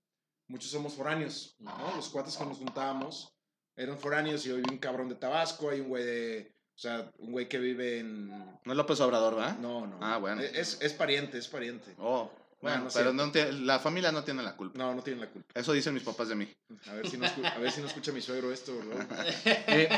muchos 0.49 0.71
somos 0.71 0.95
foráneos, 0.95 1.57
¿no? 1.59 1.93
Los 1.95 2.09
cuates 2.09 2.38
que 2.38 2.45
nos 2.47 2.57
juntábamos 2.57 3.34
eran 3.77 3.99
foráneos 3.99 4.45
y 4.47 4.53
hoy 4.53 4.63
un 4.71 4.79
cabrón 4.79 5.09
de 5.09 5.15
Tabasco, 5.17 5.71
hay 5.71 5.81
un 5.81 5.89
güey 5.89 6.05
de, 6.05 6.53
o 6.75 6.79
sea, 6.79 7.11
un 7.19 7.33
güey 7.33 7.49
que 7.49 7.59
vive 7.59 7.99
en... 8.01 8.29
No 8.29 8.73
es 8.73 8.77
López 8.77 9.01
Obrador, 9.01 9.35
¿verdad? 9.37 9.59
No, 9.59 9.87
no. 9.87 9.99
Ah, 10.01 10.19
bueno. 10.19 10.41
Es, 10.43 10.79
es 10.81 10.93
pariente, 10.93 11.39
es 11.39 11.49
pariente. 11.49 11.95
Oh, 11.99 12.31
Bueno, 12.61 12.83
no 12.83 12.89
es 12.89 12.95
pero 12.95 13.13
no 13.13 13.31
tiene- 13.31 13.53
la 13.53 13.79
familia 13.79 14.11
no 14.13 14.25
tiene 14.25 14.43
la 14.43 14.57
culpa. 14.57 14.79
No, 14.79 14.95
no 14.95 15.03
tienen 15.03 15.21
la 15.21 15.29
culpa. 15.29 15.49
Eso 15.59 15.73
dicen 15.73 15.93
mis 15.95 16.03
papás 16.03 16.29
de 16.29 16.35
mí. 16.35 16.51
A 16.89 16.95
ver 16.95 17.09
si 17.09 17.17
no, 17.19 17.27
escu- 17.27 17.45
a 17.45 17.59
ver 17.59 17.71
si 17.71 17.81
no 17.81 17.87
escucha 17.89 18.11
mi 18.13 18.21
suegro 18.23 18.53
esto, 18.53 18.73
¿verdad? 18.79 19.27
Eh, 19.47 19.89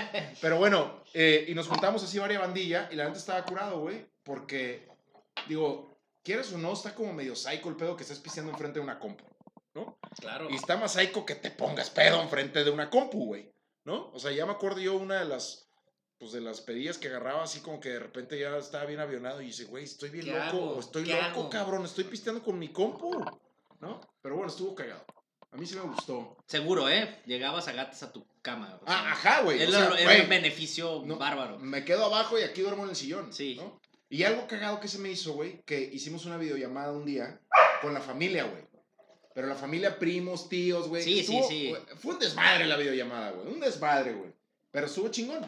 pero 0.41 0.59
bueno, 0.59 1.03
eh, 1.15 1.45
y 1.49 1.55
nos 1.55 1.69
juntamos 1.69 2.03
así 2.03 2.19
varias 2.19 2.41
bandilla 2.41 2.89
y 2.91 2.97
la 2.97 3.05
neta 3.07 3.19
estaba 3.19 3.45
curado, 3.45 3.81
güey. 3.81 4.05
Porque, 4.25 4.89
digo, 5.49 5.97
quieres 6.25 6.53
o 6.53 6.59
no, 6.59 6.73
está 6.73 6.95
como 6.95 7.13
medio 7.13 7.37
psycho 7.37 7.69
el 7.69 7.77
pedo 7.77 7.97
que 7.97 8.03
estés 8.03 8.19
pisteando 8.19 8.51
enfrente 8.51 8.81
de 8.81 8.85
una 8.85 8.99
compu, 8.99 9.25
¿no? 9.75 9.97
Claro. 10.19 10.49
Y 10.51 10.57
está 10.57 10.77
más 10.77 10.93
psycho 10.95 11.25
que 11.25 11.37
te 11.37 11.51
pongas 11.53 11.91
pedo 11.91 12.21
enfrente 12.21 12.65
de 12.65 12.71
una 12.71 12.91
compu, 12.91 13.27
güey, 13.27 13.49
¿no? 13.87 14.11
O 14.13 14.19
sea, 14.19 14.33
ya 14.33 14.45
me 14.45 14.53
acuerdo 14.53 14.81
yo 14.81 14.95
una 14.97 15.21
de 15.21 15.25
las, 15.25 15.71
pues 16.19 16.33
de 16.33 16.41
las 16.43 16.61
pedillas 16.61 16.99
que 16.99 17.09
agarraba 17.09 17.45
así 17.45 17.61
como 17.61 17.81
que 17.81 17.89
de 17.91 17.99
repente 18.01 18.39
ya 18.39 18.57
estaba 18.59 18.85
bien 18.85 19.01
avionado 19.01 19.41
y 19.41 19.47
dice, 19.47 19.65
güey, 19.65 19.85
estoy 19.85 20.11
bien 20.11 20.27
¿Qué 20.27 20.33
loco, 20.33 20.43
hago? 20.45 20.81
estoy 20.81 21.05
¿Qué 21.05 21.13
loco, 21.15 21.25
hago? 21.41 21.51
cabrón, 21.51 21.85
estoy 21.85 22.05
pisteando 22.05 22.43
con 22.43 22.59
mi 22.59 22.69
compu, 22.69 23.25
¿no? 23.81 24.01
Pero 24.21 24.35
bueno, 24.37 24.51
estuvo 24.51 24.75
cagado. 24.75 25.05
A 25.53 25.57
mí 25.57 25.65
sí 25.65 25.75
me 25.77 25.83
gustó. 25.83 26.37
Seguro, 26.47 26.89
¿eh? 26.91 27.23
Llegabas 27.25 27.67
a 27.69 27.73
gatas 27.73 28.03
a 28.03 28.13
tu 28.13 28.27
cama. 28.43 28.79
o 28.83 28.87
sea, 28.87 28.99
Ah, 28.99 29.13
ajá, 29.13 29.41
güey. 29.43 29.63
Es 29.63 29.71
un 29.75 30.29
beneficio 30.29 31.03
no, 31.07 31.17
bárbaro. 31.17 31.59
Me 31.59 31.85
quedo 31.85 32.05
abajo 32.05 32.39
y 32.39 32.43
aquí 32.43 32.61
duermo 32.61 32.83
en 32.85 32.91
el 32.91 32.97
sillón. 32.97 33.33
Sí. 33.33 33.55
¿no? 33.55 33.81
Y 34.11 34.25
algo 34.25 34.47
cagado 34.47 34.81
que 34.81 34.89
se 34.89 34.99
me 34.99 35.09
hizo, 35.11 35.33
güey, 35.33 35.63
que 35.63 35.81
hicimos 35.81 36.27
una 36.27 36.37
videollamada 36.37 36.93
un 36.93 37.07
día 37.07 37.41
con 37.81 37.95
la 37.95 38.01
familia, 38.01 38.45
güey. 38.45 38.65
Pero 39.37 39.49
la 39.49 39.55
familia, 39.55 39.99
primos, 39.99 40.49
tíos, 40.49 40.89
güey. 40.89 41.03
Sí, 41.05 41.17
sí, 41.23 41.37
estuvo- 41.37 41.49
sí. 41.49 41.69
güey, 41.69 41.83
Fue 42.01 42.15
un 42.15 42.19
desmadre 42.19 42.65
la 42.67 42.79
videollamada, 42.79 43.33
güey. 43.33 43.49
Un 43.53 43.61
desmadre, 43.61 44.15
güey. 44.15 44.33
Pero 44.71 44.87
estuvo 44.87 45.09
chingón. 45.11 45.47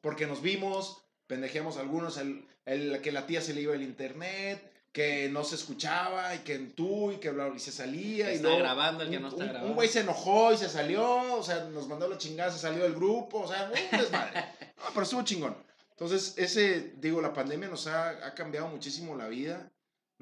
Porque 0.00 0.28
nos 0.28 0.40
vimos, 0.40 1.02
pendejeamos 1.26 1.76
algunos, 1.76 2.16
el, 2.18 2.46
el- 2.64 3.00
que 3.02 3.10
la 3.10 3.26
tía 3.26 3.40
se 3.40 3.52
le 3.52 3.62
iba 3.62 3.74
el 3.74 3.82
internet, 3.82 4.62
que 4.92 5.28
no 5.30 5.42
se 5.42 5.56
escuchaba, 5.56 6.32
y 6.36 6.38
que 6.44 6.56
tú, 6.60 7.10
y 7.10 7.16
que 7.16 7.30
bla, 7.30 7.46
bla, 7.46 7.56
y 7.56 7.58
se 7.58 7.72
salía. 7.72 8.26
Que 8.26 8.32
y 8.34 8.36
está 8.36 8.46
luego 8.46 8.62
grabando, 8.62 9.02
el 9.02 9.10
que 9.10 9.16
un- 9.16 9.22
no 9.22 9.28
está 9.30 9.40
un- 9.42 9.48
grabando. 9.48 9.68
Un 9.68 9.74
güey 9.74 9.88
se 9.88 10.00
enojó 10.00 10.52
y 10.52 10.56
se 10.56 10.68
salió, 10.68 11.34
o 11.34 11.42
sea, 11.42 11.64
nos 11.64 11.88
mandó 11.88 12.06
la 12.08 12.16
chingada, 12.18 12.52
se 12.52 12.60
salió 12.60 12.84
del 12.84 12.94
grupo, 12.94 13.40
o 13.40 13.48
sea, 13.48 13.64
un 13.68 13.72
desmadre. 14.00 14.44
No, 14.78 14.84
pero 14.90 15.02
estuvo 15.02 15.22
chingón. 15.24 15.56
Entonces, 15.90 16.34
ese, 16.36 16.92
digo, 16.98 17.20
la 17.20 17.32
pandemia 17.32 17.68
nos 17.68 17.88
ha, 17.88 18.10
ha 18.10 18.34
cambiado 18.34 18.68
muchísimo 18.68 19.16
la 19.16 19.26
vida, 19.26 19.68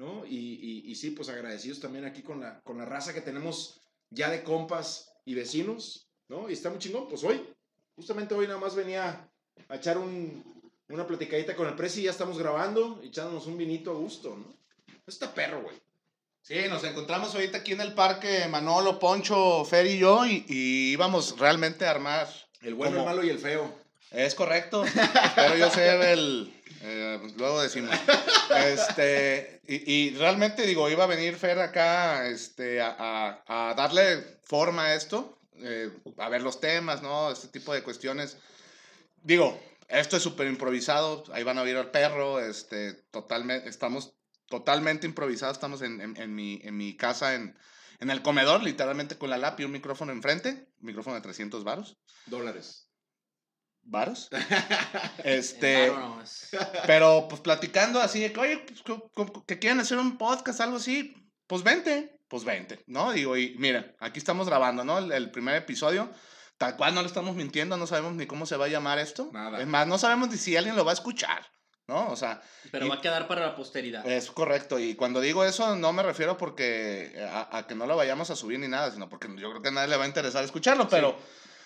¿no? 0.03 0.25
Y, 0.25 0.35
y, 0.85 0.91
y 0.91 0.95
sí, 0.95 1.11
pues 1.11 1.29
agradecidos 1.29 1.79
también 1.79 2.03
aquí 2.05 2.21
con 2.21 2.41
la, 2.41 2.59
con 2.61 2.77
la 2.77 2.85
raza 2.85 3.13
que 3.13 3.21
tenemos 3.21 3.79
ya 4.09 4.29
de 4.29 4.43
compas 4.43 5.13
y 5.25 5.33
vecinos, 5.33 6.09
¿no? 6.27 6.49
Y 6.49 6.53
está 6.53 6.69
muy 6.69 6.79
chingón, 6.79 7.07
pues 7.07 7.23
hoy, 7.23 7.41
justamente 7.95 8.33
hoy 8.35 8.47
nada 8.47 8.59
más 8.59 8.75
venía 8.75 9.29
a 9.69 9.75
echar 9.75 9.97
un, 9.97 10.43
una 10.89 11.07
platicadita 11.07 11.55
con 11.55 11.67
el 11.67 11.75
Prezi 11.75 12.01
y 12.01 12.03
ya 12.03 12.11
estamos 12.11 12.37
grabando, 12.37 12.99
echándonos 13.03 13.47
un 13.47 13.57
vinito 13.57 13.91
a 13.91 13.95
gusto, 13.95 14.35
¿no? 14.35 14.53
Está 15.07 15.33
perro, 15.33 15.61
güey. 15.63 15.75
Sí, 16.41 16.55
nos 16.69 16.83
encontramos 16.83 17.33
ahorita 17.33 17.59
aquí 17.59 17.71
en 17.71 17.79
el 17.81 17.93
parque 17.93 18.47
Manolo, 18.49 18.99
Poncho, 18.99 19.63
Fer 19.63 19.85
y 19.87 19.97
yo 19.99 20.25
y, 20.25 20.43
y 20.49 20.91
íbamos 20.91 21.39
realmente 21.39 21.85
a 21.85 21.91
armar. 21.91 22.27
El 22.61 22.75
bueno, 22.75 22.97
como- 22.97 23.09
el 23.09 23.15
malo 23.15 23.25
y 23.25 23.29
el 23.29 23.39
feo. 23.39 23.73
Es 24.13 24.35
correcto. 24.35 24.83
Espero 24.85 25.57
yo 25.57 25.69
ser 25.71 26.01
el. 26.01 26.53
eh, 26.81 27.19
luego 27.37 27.61
decimos. 27.61 27.95
Este, 28.55 29.61
y, 29.67 29.91
y 29.91 30.09
realmente 30.15 30.63
digo, 30.67 30.89
iba 30.89 31.03
a 31.03 31.07
venir 31.07 31.35
Fer 31.35 31.59
acá 31.59 32.27
este, 32.27 32.81
a, 32.81 33.43
a- 33.47 33.73
darle 33.75 34.39
forma 34.43 34.85
a 34.85 34.95
esto, 34.95 35.39
eh, 35.57 35.89
a 36.17 36.29
ver 36.29 36.41
los 36.41 36.59
temas, 36.59 37.01
¿no? 37.01 37.31
Este 37.31 37.47
tipo 37.47 37.73
de 37.73 37.81
cuestiones. 37.83 38.37
Digo, 39.23 39.59
esto 39.87 40.17
es 40.17 40.23
súper 40.23 40.47
improvisado. 40.47 41.23
Ahí 41.33 41.43
van 41.43 41.57
a 41.57 41.61
oír 41.63 41.77
al 41.77 41.91
perro. 41.91 42.39
Este, 42.39 42.93
totalmente, 43.11 43.67
estamos 43.69 44.13
totalmente 44.47 45.07
improvisados. 45.07 45.57
Estamos 45.57 45.81
en, 45.81 46.01
en- 46.01 46.17
en 46.17 46.35
mi, 46.35 46.59
en 46.63 46.77
mi 46.77 46.95
casa, 46.95 47.33
en, 47.35 47.57
en 47.99 48.09
el 48.11 48.21
comedor, 48.21 48.61
literalmente 48.63 49.17
con 49.17 49.29
la 49.31 49.37
lap 49.37 49.59
y 49.59 49.63
un 49.63 49.71
micrófono 49.71 50.11
enfrente. 50.11 50.67
Micrófono 50.79 51.15
de 51.15 51.21
300 51.21 51.63
varos. 51.63 51.97
Dólares. 52.27 52.82
¿Varos? 53.83 54.29
Este, 55.23 55.91
pero 56.87 57.27
pues 57.29 57.41
platicando 57.41 57.99
así 58.01 58.19
de 58.21 58.31
que, 58.33 58.39
oye, 58.39 58.65
pues, 59.13 59.33
que 59.45 59.59
quieren 59.59 59.79
hacer 59.79 59.97
un 59.97 60.17
podcast, 60.17 60.61
algo 60.61 60.77
así, 60.77 61.13
pues 61.47 61.63
vente, 61.63 62.19
pues 62.27 62.43
vente, 62.43 62.83
¿no? 62.87 63.11
Digo, 63.11 63.37
y 63.37 63.55
mira, 63.57 63.93
aquí 63.99 64.19
estamos 64.19 64.47
grabando, 64.47 64.83
¿no? 64.83 64.97
El, 64.99 65.11
el 65.11 65.31
primer 65.31 65.55
episodio, 65.55 66.09
tal 66.57 66.75
cual 66.77 66.95
no 66.95 67.01
le 67.01 67.07
estamos 67.07 67.35
mintiendo, 67.35 67.77
no 67.77 67.87
sabemos 67.87 68.13
ni 68.13 68.25
cómo 68.25 68.45
se 68.45 68.57
va 68.57 68.65
a 68.65 68.69
llamar 68.69 68.99
esto. 68.99 69.29
Nada. 69.33 69.59
Es 69.61 69.67
más, 69.67 69.85
no 69.87 69.97
sabemos 69.97 70.29
ni 70.29 70.37
si 70.37 70.55
alguien 70.57 70.75
lo 70.75 70.85
va 70.85 70.91
a 70.91 70.95
escuchar, 70.95 71.45
¿no? 71.87 72.09
O 72.09 72.15
sea, 72.15 72.41
Pero 72.71 72.85
Y- 72.85 72.89
va 72.89 72.95
a 72.95 73.01
quedar 73.01 73.27
para 73.27 73.41
la 73.45 73.55
posteridad. 73.55 74.05
es 74.09 74.31
correcto. 74.31 74.79
Y 74.79 74.95
cuando 74.95 75.19
digo 75.21 75.43
eso, 75.45 75.75
no 75.75 75.93
me 75.93 76.03
refiero 76.03 76.37
porque 76.37 77.13
a, 77.31 77.57
a 77.57 77.67
que 77.67 77.75
no 77.75 77.85
lo 77.85 77.95
vayamos 77.95 78.29
a 78.29 78.35
subir 78.35 78.59
ni 78.59 78.67
nada, 78.67 78.91
sino 78.91 79.09
porque 79.09 79.27
yo 79.37 79.49
creo 79.51 79.61
que 79.61 79.69
a 79.69 79.71
nadie 79.71 79.89
le 79.89 79.97
va 79.97 80.05
a 80.05 80.07
interesar 80.07 80.43
escucharlo, 80.43 80.87
pero 80.87 81.17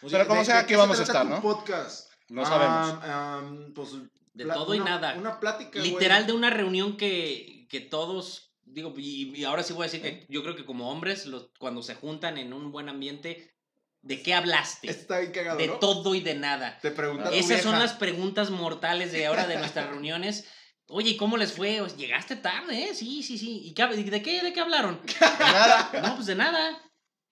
Pero 0.10 0.28
como 0.28 0.44
sea, 0.44 0.60
aquí 0.60 0.76
vamos 0.76 1.00
a 1.00 1.04
estar, 1.04 1.26
¿no? 1.26 1.42
podcast. 1.42 2.07
No 2.30 2.46
sabemos. 2.46 3.00
Ah, 3.04 3.42
pues, 3.74 3.90
De 4.34 4.46
todo 4.46 4.74
y 4.76 4.80
nada. 4.80 5.16
Una 5.18 5.40
plática, 5.40 5.80
güey. 5.80 5.92
Literal 5.92 6.28
de 6.28 6.34
una 6.34 6.50
reunión 6.50 6.98
que, 6.98 7.68
que 7.70 7.80
todos, 7.80 8.52
digo, 8.66 8.94
y, 8.98 9.36
y 9.36 9.44
ahora 9.46 9.64
sí 9.64 9.74
voy 9.74 9.84
a 9.84 9.90
decir 9.90 10.06
¿Eh? 10.06 10.26
que 10.28 10.34
yo 10.34 10.44
creo 10.44 10.56
que 10.56 10.66
como 10.66 10.92
hombres, 10.92 11.26
los, 11.26 11.50
cuando 11.60 11.82
se 11.84 11.96
juntan 11.96 12.38
en 12.38 12.54
un 12.54 12.72
buen 12.72 12.90
ambiente, 12.90 13.54
¿de 14.02 14.22
qué 14.22 14.34
hablaste? 14.34 14.90
Está 14.90 15.20
bien 15.20 15.32
cagado, 15.32 15.58
De 15.58 15.68
¿no? 15.68 15.76
todo 15.80 16.16
y 16.16 16.22
de 16.22 16.36
nada. 16.36 16.78
Te 16.82 16.92
preguntan 16.92 17.30
tu 17.30 17.36
Esas 17.36 17.62
son 17.62 17.80
las 17.80 17.94
preguntas 17.94 18.50
mortales 18.50 19.12
de 19.12 19.26
ahora 19.26 19.48
de 19.48 19.58
nuestras 19.58 19.88
reuniones. 19.90 20.48
Oye, 20.90 21.12
¿y 21.12 21.18
cómo 21.18 21.36
les 21.38 21.52
fue? 21.52 21.78
Pues, 21.80 21.98
Llegaste 21.98 22.38
tarde, 22.38 22.86
¿eh? 22.90 22.94
Sí, 22.96 23.22
sí, 23.24 23.38
sí. 23.38 23.62
¿Y 23.66 23.74
qué 23.74 23.86
de 23.88 24.22
qué, 24.22 24.42
de 24.42 24.54
qué 24.54 24.60
hablaron? 24.62 25.02
nada. 25.40 25.90
No, 26.02 26.16
pues 26.16 26.28
de 26.28 26.36
nada. 26.36 26.82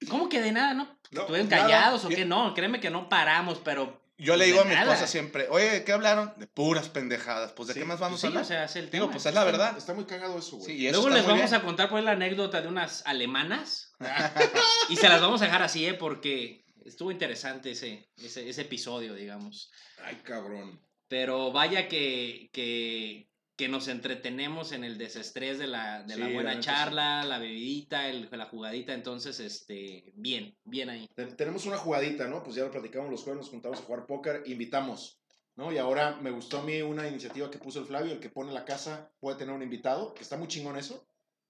¿Cómo 0.09 0.27
que 0.27 0.41
de 0.41 0.51
nada, 0.51 0.73
no? 0.73 0.97
No, 1.11 1.21
¿Estuvieron 1.21 1.49
nada. 1.49 1.63
callados 1.63 2.03
o 2.03 2.09
qué? 2.09 2.25
No, 2.25 2.53
créeme 2.53 2.79
que 2.79 2.89
no 2.89 3.07
paramos, 3.07 3.59
pero... 3.63 4.04
Yo 4.17 4.33
le 4.37 4.45
pues, 4.45 4.47
digo 4.47 4.61
a 4.61 4.65
mi 4.65 4.73
nada. 4.73 4.93
esposa 4.93 5.07
siempre, 5.07 5.47
oye, 5.49 5.69
¿de 5.69 5.83
qué 5.83 5.91
hablaron? 5.91 6.33
De 6.37 6.47
puras 6.47 6.87
pendejadas. 6.89 7.51
Pues, 7.51 7.67
¿de 7.67 7.73
Sí, 7.73 7.79
qué 7.81 7.85
más 7.85 7.99
vamos 7.99 8.21
Sí, 8.21 8.27
a 8.27 8.29
hablar? 8.29 8.43
o 8.43 8.47
sea, 8.47 8.63
es 8.65 8.75
el 8.77 8.89
Digo, 8.89 9.05
tema. 9.05 9.11
pues 9.13 9.25
es 9.25 9.33
la 9.33 9.43
verdad. 9.43 9.77
Está 9.77 9.93
muy 9.93 10.05
cagado 10.05 10.39
eso, 10.39 10.57
güey. 10.57 10.77
Sí, 10.77 10.89
Luego 10.89 11.09
les 11.09 11.25
vamos 11.25 11.49
bien. 11.49 11.53
a 11.53 11.63
contar 11.63 11.89
pues 11.89 12.03
la 12.03 12.11
anécdota 12.11 12.61
de 12.61 12.67
unas 12.69 13.05
alemanas. 13.05 13.93
y 14.89 14.95
se 14.95 15.09
las 15.09 15.19
vamos 15.21 15.41
a 15.41 15.45
dejar 15.45 15.61
así, 15.63 15.85
¿eh? 15.85 15.93
Porque 15.95 16.63
estuvo 16.85 17.11
interesante 17.11 17.71
ese, 17.71 18.09
ese, 18.17 18.47
ese 18.49 18.61
episodio, 18.61 19.13
digamos. 19.15 19.71
Ay, 20.03 20.15
cabrón. 20.23 20.81
Pero 21.07 21.51
vaya 21.51 21.87
que, 21.87 22.49
que, 22.53 23.29
que 23.57 23.67
nos 23.69 23.87
entretenemos 23.87 24.71
en 24.73 24.83
el 24.83 24.97
desestrés 24.97 25.57
de 25.59 25.67
la, 25.67 26.03
de 26.03 26.17
la 26.17 26.25
Sí, 26.25 26.31
la 26.31 26.33
buena 26.35 26.59
charla, 26.59 27.23
la 27.23 27.37
bebidita, 27.39 28.09
el- 28.09 28.27
la 28.31 28.45
jugadita. 28.47 28.93
Entonces, 28.93 29.39
este, 29.39 30.11
bien, 30.15 30.57
bien 30.65 30.89
ahí. 30.89 31.07
Ten- 31.15 31.35
Tenemos 31.37 31.65
una 31.65 31.77
jugadita, 31.77 32.27
¿no? 32.27 32.43
Pues 32.43 32.55
ya 32.55 32.63
lo 32.63 32.71
platicamos 32.71 33.09
los 33.09 33.23
jueves, 33.23 33.37
nos 33.41 33.49
juntamos 33.49 33.79
a 33.79 33.83
jugar 33.83 34.05
póker, 34.05 34.43
invitamos, 34.45 35.21
¿no? 35.55 35.71
Y 35.71 35.77
ahora 35.77 36.17
me 36.21 36.31
gustó 36.31 36.57
a 36.59 36.63
mí 36.63 36.81
una 36.81 37.07
iniciativa 37.07 37.49
que 37.49 37.57
puso 37.57 37.79
el 37.79 37.85
Flavio, 37.85 38.11
el 38.13 38.19
que 38.19 38.29
pone 38.29 38.51
la 38.51 38.65
casa 38.65 39.11
puede 39.21 39.37
tener 39.37 39.55
un 39.55 39.63
invitado, 39.63 40.13
que 40.13 40.23
está 40.23 40.35
muy 40.35 40.49
chingón 40.49 40.77
eso, 40.77 41.07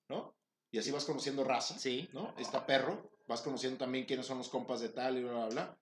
¿no? 0.09 0.35
Y 0.71 0.77
así 0.77 0.91
vas 0.91 1.05
conociendo 1.05 1.43
raza, 1.43 1.79
Sí. 1.79 2.07
¿no? 2.13 2.35
Está 2.37 2.65
perro, 2.67 3.11
vas 3.27 3.41
conociendo 3.41 3.79
también 3.79 4.05
quiénes 4.05 4.27
son 4.27 4.37
los 4.37 4.49
compas 4.49 4.79
de 4.81 4.89
tal 4.89 5.17
y 5.17 5.23
bla, 5.23 5.31
bla, 5.33 5.45
bla. 5.47 5.77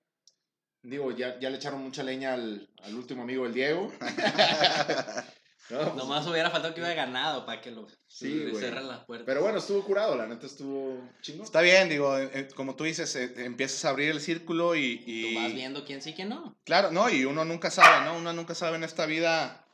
Digo, 0.84 1.12
ya, 1.12 1.38
ya 1.40 1.50
le 1.50 1.58
echaron 1.58 1.82
mucha 1.82 2.04
leña 2.04 2.34
al, 2.34 2.70
al 2.84 2.96
último 2.96 3.24
amigo, 3.24 3.46
el 3.46 3.54
Diego. 3.54 3.92
No, 5.69 5.80
pues, 5.80 5.95
Nomás 5.95 6.28
hubiera 6.28 6.49
faltado 6.49 6.73
que 6.73 6.82
hubiera 6.82 6.95
ganado 6.95 7.45
para 7.45 7.62
que 7.62 7.71
lo 7.71 7.88
Sí, 8.08 8.43
cerran 8.60 8.88
las 8.88 9.06
puertas. 9.06 9.26
Pero 9.26 9.41
bueno, 9.41 9.60
estuvo 9.60 9.84
curado, 9.84 10.15
la 10.15 10.28
neta 10.28 10.45
estuvo 10.45 11.10
chingón. 11.21 11.45
Está 11.45 11.62
bien, 11.62 11.88
digo, 11.89 12.17
eh, 12.17 12.30
eh, 12.34 12.47
como 12.56 12.76
tú 12.76 12.84
dices, 12.84 13.15
eh, 13.15 13.34
empiezas 13.38 13.84
a 13.86 13.89
abrir 13.89 14.12
el 14.12 14.19
círculo 14.19 14.76
y, 14.76 14.97
Tú 14.97 15.04
y- 15.06 15.36
vas 15.36 15.54
viendo 15.54 15.86
quién 15.86 16.02
sí 16.02 16.12
y 16.12 16.13
quién 16.13 16.30
no. 16.30 16.56
Claro, 16.65 16.91
no, 16.91 17.10
y 17.10 17.26
uno 17.26 17.45
nunca 17.45 17.71
sabe, 17.71 18.06
¿no? 18.06 18.17
Uno 18.17 18.34
nunca 18.34 18.56
sabe 18.56 18.76
en 18.76 18.84
esta 18.84 19.06
vida, 19.06 19.65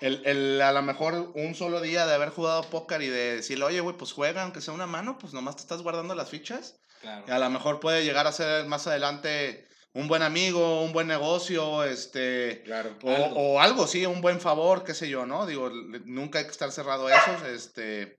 el, 0.00 0.22
el, 0.26 0.62
a 0.62 0.72
lo 0.72 0.82
mejor 0.82 1.32
un 1.34 1.54
solo 1.54 1.80
día 1.80 2.06
de 2.06 2.14
haber 2.14 2.30
jugado 2.30 2.62
póker 2.62 3.02
y 3.02 3.08
de 3.08 3.36
decirle, 3.36 3.64
oye, 3.64 3.80
güey, 3.80 3.96
pues 3.96 4.12
juega, 4.12 4.44
aunque 4.44 4.60
sea 4.60 4.74
una 4.74 4.86
mano, 4.86 5.18
pues 5.18 5.32
nomás 5.32 5.56
te 5.56 5.62
estás 5.62 5.82
guardando 5.82 6.14
las 6.14 6.30
fichas. 6.30 6.76
Claro. 7.00 7.24
A 7.28 7.38
lo 7.40 7.50
mejor 7.50 7.80
puede 7.80 8.04
llegar 8.04 8.28
a 8.28 8.32
ser 8.32 8.66
más 8.66 8.86
adelante 8.86 9.66
un 9.94 10.08
buen 10.08 10.22
amigo, 10.22 10.82
un 10.82 10.92
buen 10.92 11.06
negocio, 11.06 11.84
este... 11.84 12.62
Claro. 12.64 12.96
O 13.02 13.10
Algo. 13.10 13.34
o 13.36 13.60
algo, 13.60 13.86
sí, 13.86 14.06
un 14.06 14.20
buen 14.20 14.40
favor, 14.40 14.84
qué 14.84 14.94
sé 14.94 15.08
yo, 15.08 15.26
¿no? 15.26 15.46
Digo, 15.46 15.70
nunca 16.04 16.38
hay 16.38 16.46
que 16.46 16.50
estar 16.50 16.72
cerrado 16.72 17.06
a 17.06 17.14
eso, 17.14 17.46
este... 17.46 18.18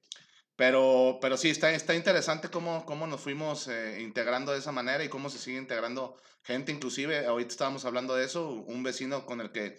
Pero, 0.56 1.18
pero 1.20 1.36
sí, 1.36 1.50
está, 1.50 1.72
está 1.72 1.96
interesante 1.96 2.50
cómo, 2.50 2.86
cómo 2.86 3.08
nos 3.08 3.22
fuimos 3.22 3.68
eh, 3.68 4.02
integrando 4.02 4.52
de 4.52 4.60
esa 4.60 4.72
manera 4.72 5.04
y 5.04 5.10
cómo 5.10 5.32
se 5.32 5.40
sigue 5.40 5.58
integrando 5.58 6.16
gente, 6.44 6.72
inclusive, 6.72 7.26
ahorita 7.26 7.52
estábamos 7.52 7.86
hablando 7.86 8.16
de 8.16 8.26
eso, 8.26 8.50
un 8.50 8.84
vecino 8.84 9.26
con 9.26 9.42
el 9.42 9.52
que 9.52 9.78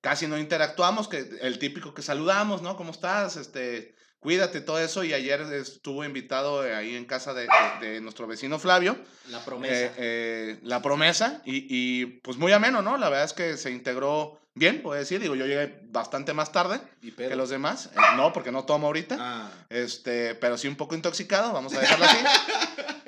casi 0.00 0.26
no 0.26 0.36
interactuamos, 0.36 1.06
que 1.06 1.18
el 1.40 1.60
típico 1.60 1.94
que 1.94 2.02
saludamos, 2.02 2.62
¿no? 2.62 2.76
¿Cómo 2.76 2.90
estás? 2.90 3.36
Este, 3.36 3.94
cuídate, 4.20 4.60
todo 4.60 4.78
eso, 4.78 5.04
y 5.04 5.12
ayer 5.12 5.40
estuvo 5.52 6.04
invitado 6.04 6.66
eh, 6.66 6.74
ahí 6.74 6.94
en 6.96 7.04
casa 7.04 7.34
de, 7.34 7.46
de- 7.80 7.86
de 7.92 8.00
nuestro 8.00 8.26
vecino 8.26 8.58
Flavio, 8.58 8.96
La 9.28 9.44
promesa. 9.44 9.74
eh, 9.74 9.92
eh, 9.96 10.58
la 10.62 10.82
promesa, 10.82 11.40
y, 11.44 11.66
y, 11.68 12.06
pues 12.22 12.36
muy 12.36 12.52
ameno, 12.52 12.82
¿no? 12.82 12.96
La 12.96 13.08
verdad 13.08 13.24
es 13.26 13.32
que 13.32 13.56
se 13.56 13.70
integró 13.70 14.40
bien, 14.54 14.82
puedo 14.82 14.98
decir. 14.98 15.20
Digo, 15.20 15.34
yo 15.36 15.46
llegué 15.46 15.80
bastante 15.84 16.34
más 16.34 16.50
tarde 16.50 16.80
¿Y 17.00 17.12
que 17.12 17.36
los 17.36 17.48
demás. 17.50 17.90
Eh, 17.94 17.98
no, 18.16 18.32
porque 18.32 18.50
no 18.50 18.64
tomo 18.64 18.88
ahorita. 18.88 19.16
Ah. 19.20 19.50
Este, 19.68 20.34
pero 20.34 20.58
sí 20.58 20.66
un 20.66 20.76
poco 20.76 20.94
intoxicado, 20.96 21.52
vamos 21.52 21.72
a 21.74 21.80
dejarlo 21.80 22.04
así. 22.04 22.18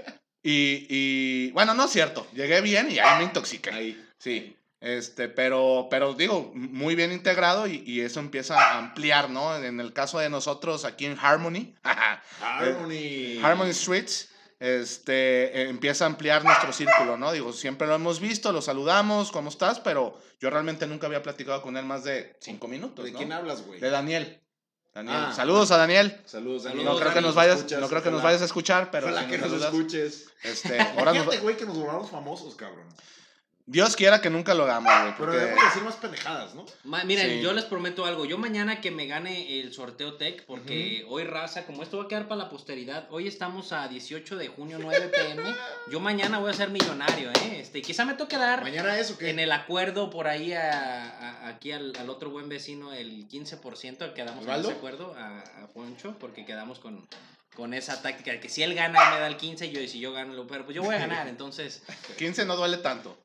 Y, 0.42 0.87
y 0.88 1.51
bueno, 1.51 1.75
no 1.75 1.85
es 1.85 1.90
cierto. 1.90 2.27
Llegué 2.33 2.62
bien 2.62 2.90
y 2.90 2.99
ahí 2.99 3.18
me 3.18 3.25
intoxiqué. 3.25 3.70
Ahí. 3.70 4.09
Sí. 4.16 4.57
Este, 4.80 5.28
pero, 5.28 5.88
pero 5.90 6.14
digo, 6.14 6.52
muy 6.54 6.94
bien 6.94 7.12
integrado 7.12 7.66
y, 7.66 7.82
y 7.86 8.00
eso 8.00 8.18
empieza 8.18 8.58
a 8.58 8.78
ampliar, 8.78 9.28
¿no? 9.28 9.54
En 9.56 9.78
el 9.78 9.92
caso 9.92 10.18
de 10.18 10.30
nosotros 10.30 10.86
aquí 10.86 11.04
en 11.04 11.18
Harmony, 11.20 11.74
Harmony. 12.40 13.38
Harmony 13.42 13.74
Streets, 13.74 14.30
este, 14.58 15.68
empieza 15.68 16.04
a 16.04 16.06
ampliar 16.06 16.44
nuestro 16.44 16.72
círculo, 16.72 17.18
¿no? 17.18 17.32
Digo, 17.32 17.52
siempre 17.52 17.86
lo 17.86 17.94
hemos 17.94 18.20
visto, 18.20 18.52
lo 18.52 18.62
saludamos, 18.62 19.30
¿cómo 19.32 19.50
estás? 19.50 19.80
Pero 19.80 20.18
yo 20.40 20.48
realmente 20.48 20.86
nunca 20.86 21.06
había 21.06 21.22
platicado 21.22 21.60
con 21.60 21.76
él 21.76 21.84
más 21.84 22.04
de 22.04 22.36
cinco 22.40 22.66
minutos, 22.66 23.04
¿De 23.04 23.12
¿no? 23.12 23.18
quién 23.18 23.32
hablas, 23.32 23.62
güey? 23.66 23.80
De 23.80 23.90
Daniel. 23.90 24.40
Daniel. 24.94 25.16
Ah. 25.28 25.32
Saludos 25.34 25.70
a 25.70 25.76
Daniel. 25.76 26.20
Saludos, 26.24 26.64
Daniel. 26.64 26.84
No 26.84 26.96
creo 26.98 27.12
que 27.12 27.20
nos 27.20 27.34
vayas, 27.34 27.58
escuchas, 27.58 27.80
no 27.80 27.88
creo 27.88 28.02
que 28.02 28.10
nos 28.10 28.22
vayas 28.22 28.42
a 28.42 28.46
escuchar, 28.46 28.90
pero 28.90 29.06
Ojalá 29.06 29.24
si 29.24 29.30
que 29.30 29.38
nos 29.38 29.52
escuches. 29.52 30.26
este, 30.42 30.80
ahora 30.98 31.12
Fíjate, 31.12 31.38
güey, 31.38 31.56
que 31.56 31.66
nos 31.66 31.76
volvamos 31.78 32.10
famosos, 32.10 32.54
cabrón. 32.56 32.86
Dios 33.72 33.94
quiera 33.94 34.20
que 34.20 34.30
nunca 34.30 34.52
lo 34.52 34.64
hagamos, 34.64 34.92
güey, 35.00 35.14
Pero 35.16 35.33
debemos 35.33 35.64
decir 35.64 35.83
más 35.85 35.94
pendejadas, 35.94 36.56
¿no? 36.56 36.66
Ma- 36.83 37.04
Miren, 37.04 37.37
Sí. 37.38 37.40
yo 37.40 37.52
les 37.52 37.64
prometo 37.64 38.04
algo. 38.04 38.24
Yo 38.24 38.37
mañana 38.37 38.80
que 38.80 38.90
me 38.90 39.06
gane 39.06 39.61
el 39.61 39.72
sorteo 39.72 40.14
Tech, 40.14 40.44
porque 40.44 41.04
hoy 41.09 41.22
raza, 41.22 41.66
como 41.66 41.85
esto 41.85 41.98
va 41.98 42.04
a 42.04 42.09
quedar 42.09 42.26
para 42.26 42.42
la 42.42 42.48
posteridad, 42.48 43.06
hoy 43.11 43.28
estamos 43.28 43.70
a 43.72 43.87
18 43.87 44.37
de 44.37 44.48
junio, 44.48 44.78
9 44.80 45.09
pm. 45.14 45.54
yo 45.88 46.00
mañana 46.00 46.40
voy 46.40 46.50
a 46.50 46.54
ser 46.54 46.70
millonario, 46.70 47.30
¿eh? 47.30 47.61
Este, 47.61 47.80
quizá 47.80 48.04
me 48.04 48.14
toque 48.14 48.37
dar 48.37 48.62
Mañana 48.62 48.98
eso, 48.98 49.16
¿qué? 49.16 49.30
en 49.30 49.38
el 49.38 49.52
acuerdo 49.52 50.11
por 50.11 50.26
ahí 50.26 50.52
a, 50.52 51.04
a- 51.44 51.48
aquí 51.48 51.70
al, 51.70 51.92
al 52.00 52.11
otro 52.11 52.30
buen 52.30 52.48
vecino 52.48 52.92
el 52.92 53.28
15%, 53.28 54.14
quedamos 54.14 54.38
en 54.42 54.50
¿Osvaldo? 54.50 54.68
ese 54.70 54.78
acuerdo 54.78 55.14
a, 55.16 55.38
a 55.62 55.66
Poncho, 55.68 56.16
porque 56.18 56.44
quedamos 56.44 56.80
con, 56.80 57.06
con 57.54 57.72
esa 57.72 58.02
táctica 58.02 58.33
de 58.33 58.40
que 58.40 58.48
si 58.48 58.64
él 58.64 58.74
gana, 58.74 59.00
él 59.00 59.11
me 59.14 59.20
da 59.20 59.28
el 59.28 59.37
15, 59.37 59.66
y 59.66 59.70
yo, 59.70 59.80
y 59.80 59.87
si 59.87 60.00
yo 60.00 60.12
gano, 60.12 60.35
lo- 60.35 60.48
pero 60.48 60.64
pues 60.64 60.74
yo 60.74 60.83
voy 60.83 60.96
a 60.96 60.98
ganar, 60.98 61.28
entonces 61.28 61.85
15 62.18 62.44
no 62.46 62.56
duele 62.56 62.78
tanto. 62.78 63.16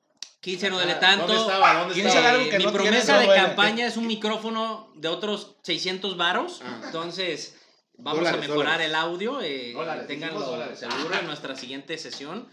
15 0.46 0.70
no 0.70 0.76
duele 0.76 0.94
tanto. 0.96 1.26
¿Dónde 1.26 1.42
estaba? 1.42 1.74
¿Dónde 1.74 1.94
¿Quién 1.96 2.06
estaba? 2.06 2.26
sabe 2.28 2.38
algo 2.38 2.52
que 2.52 2.58
mi 2.60 2.66
no 2.66 2.72
promesa 2.72 3.18
de 3.20 3.28
campaña 3.28 3.88
es 3.88 3.98
un 3.98 4.06
micrófono 4.06 4.92
de 4.96 5.08
otros 5.08 5.56
600 5.64 6.18
varos. 6.18 6.62
Ah. 6.64 6.82
Entonces, 6.86 7.58
vamos 7.98 8.20
Dólares, 8.20 8.38
a 8.38 8.42
mejorar 8.42 8.74
dólares. 8.74 8.88
el 8.88 8.96
audio. 8.96 9.42
Eh, 9.42 9.74
Dólares, 9.74 10.08
dólares. 10.34 10.80
seguro 10.80 11.16
en 11.20 11.26
nuestra 11.26 11.56
siguiente 11.56 11.98
sesión. 11.98 12.48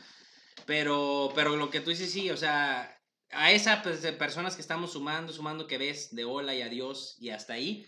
Pero, 0.64 1.32
pero 1.34 1.56
lo 1.56 1.68
que 1.68 1.80
tú 1.80 1.90
dices, 1.90 2.10
sí, 2.10 2.30
o 2.30 2.36
sea, 2.38 2.98
a 3.30 3.52
esas 3.52 3.82
pues, 3.82 3.98
personas 4.12 4.54
que 4.54 4.62
estamos 4.62 4.92
sumando, 4.92 5.30
sumando 5.30 5.66
que 5.66 5.76
ves 5.76 6.14
de 6.14 6.24
hola 6.24 6.54
y 6.54 6.62
adiós 6.62 7.16
y 7.18 7.28
hasta 7.28 7.52
ahí, 7.52 7.86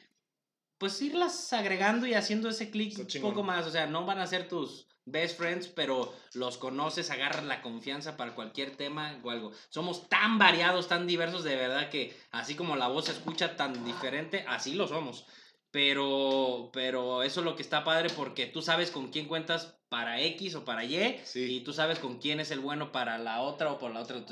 pues 0.77 1.01
irlas 1.01 1.51
agregando 1.55 2.07
y 2.07 2.12
haciendo 2.12 2.51
ese 2.51 2.71
clic 2.71 2.99
un 2.99 3.23
poco 3.23 3.43
más. 3.43 3.67
O 3.67 3.71
sea, 3.71 3.87
no 3.87 4.05
van 4.05 4.19
a 4.19 4.27
ser 4.27 4.49
tus 4.49 4.87
best 5.07 5.37
friends, 5.38 5.69
pero 5.69 6.12
los 6.33 6.57
conoces, 6.59 7.11
agarras 7.11 7.45
la 7.45 7.61
confianza 7.62 8.17
para 8.17 8.35
cualquier 8.35 8.77
tema 8.77 9.19
o 9.23 9.31
algo. 9.31 9.53
Somos 9.69 10.09
tan 10.09 10.38
variados, 10.38 10.88
tan 10.88 11.07
diversos, 11.07 11.45
de 11.45 11.57
verdad 11.57 11.90
que 11.90 12.17
así 12.31 12.55
como 12.55 12.77
la 12.77 12.88
voz 12.88 13.07
se 13.07 13.12
escucha 13.12 13.57
tan 13.57 13.85
diferente, 13.85 14.45
así 14.49 14.75
lo 14.75 14.88
somos. 14.88 15.27
Pero, 15.71 16.71
pero 16.73 17.25
eso 17.25 17.40
es 17.40 17.45
lo 17.45 17.57
que 17.57 17.62
está 17.62 17.83
padre 17.83 18.09
porque 18.17 18.47
tú 18.47 18.62
sabes 18.62 18.90
con 18.93 19.09
quién 19.11 19.27
cuentas 19.27 19.75
para 19.88 20.21
X 20.21 20.55
o 20.55 20.64
para 20.64 20.85
Y 20.85 21.21
Sí. 21.25 21.57
y 21.57 21.61
tú 21.64 21.73
sabes 21.73 21.99
con 21.99 22.19
quién 22.19 22.38
es 22.40 22.51
el 22.53 22.61
bueno 22.61 22.93
para 22.93 23.19
la 23.19 23.40
otra 23.43 23.73
o 23.73 23.79
por 23.79 23.93
la 23.93 24.01
otra. 24.01 24.23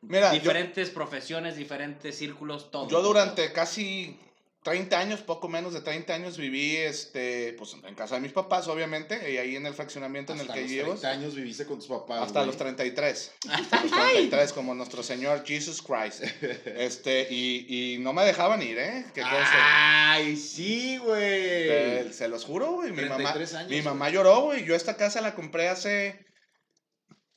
Mira, 0.00 0.32
yo- 0.32 0.40
diferentes 0.40 0.90
profesiones, 0.90 1.56
diferentes 1.56 2.16
círculos, 2.16 2.70
todo. 2.70 2.88
Yo 2.88 3.02
durante 3.02 3.52
casi 3.52 4.18
30 4.62 4.98
años, 4.98 5.20
poco 5.20 5.48
menos 5.48 5.72
de 5.72 5.80
30 5.80 6.12
años, 6.12 6.36
viví 6.36 6.76
este, 6.76 7.54
pues, 7.56 7.74
en 7.86 7.94
casa 7.94 8.16
de 8.16 8.20
mis 8.20 8.32
papás, 8.32 8.68
obviamente, 8.68 9.32
y 9.32 9.36
ahí 9.38 9.56
en 9.56 9.64
el 9.66 9.72
fraccionamiento 9.72 10.32
en 10.32 10.40
Hasta 10.40 10.52
el 10.54 10.56
que 10.58 10.62
los 10.62 10.70
llevo. 10.70 10.90
30 10.94 11.10
años 11.10 11.34
viviste 11.34 11.64
con 11.64 11.78
tus 11.78 11.86
papás, 11.88 12.22
Hasta 12.22 12.40
güey. 12.40 12.46
los 12.48 12.56
33. 12.56 13.32
Hasta 13.50 13.82
los 13.82 13.90
33, 13.92 14.52
como 14.52 14.74
nuestro 14.74 15.02
Señor 15.02 15.44
Jesus 15.46 15.80
Christ. 15.82 16.24
Este, 16.76 17.26
y, 17.30 17.94
y 17.94 17.98
no 17.98 18.12
me 18.12 18.24
dejaban 18.24 18.60
ir, 18.62 18.78
¿eh? 18.78 19.04
Que 19.14 19.22
conste. 19.22 19.56
Ay, 19.60 20.36
sí, 20.36 20.98
güey. 20.98 21.20
Eh, 21.22 22.10
se 22.12 22.28
los 22.28 22.44
juro, 22.44 22.72
güey. 22.72 22.90
Mi 22.92 23.02
mamá, 23.02 23.32
33 23.32 23.54
años, 23.54 23.70
mi 23.70 23.76
güey. 23.76 23.84
mamá 23.84 24.10
lloró, 24.10 24.40
güey. 24.42 24.64
Yo 24.64 24.74
esta 24.74 24.96
casa 24.96 25.20
la 25.20 25.34
compré 25.34 25.68
hace 25.68 26.18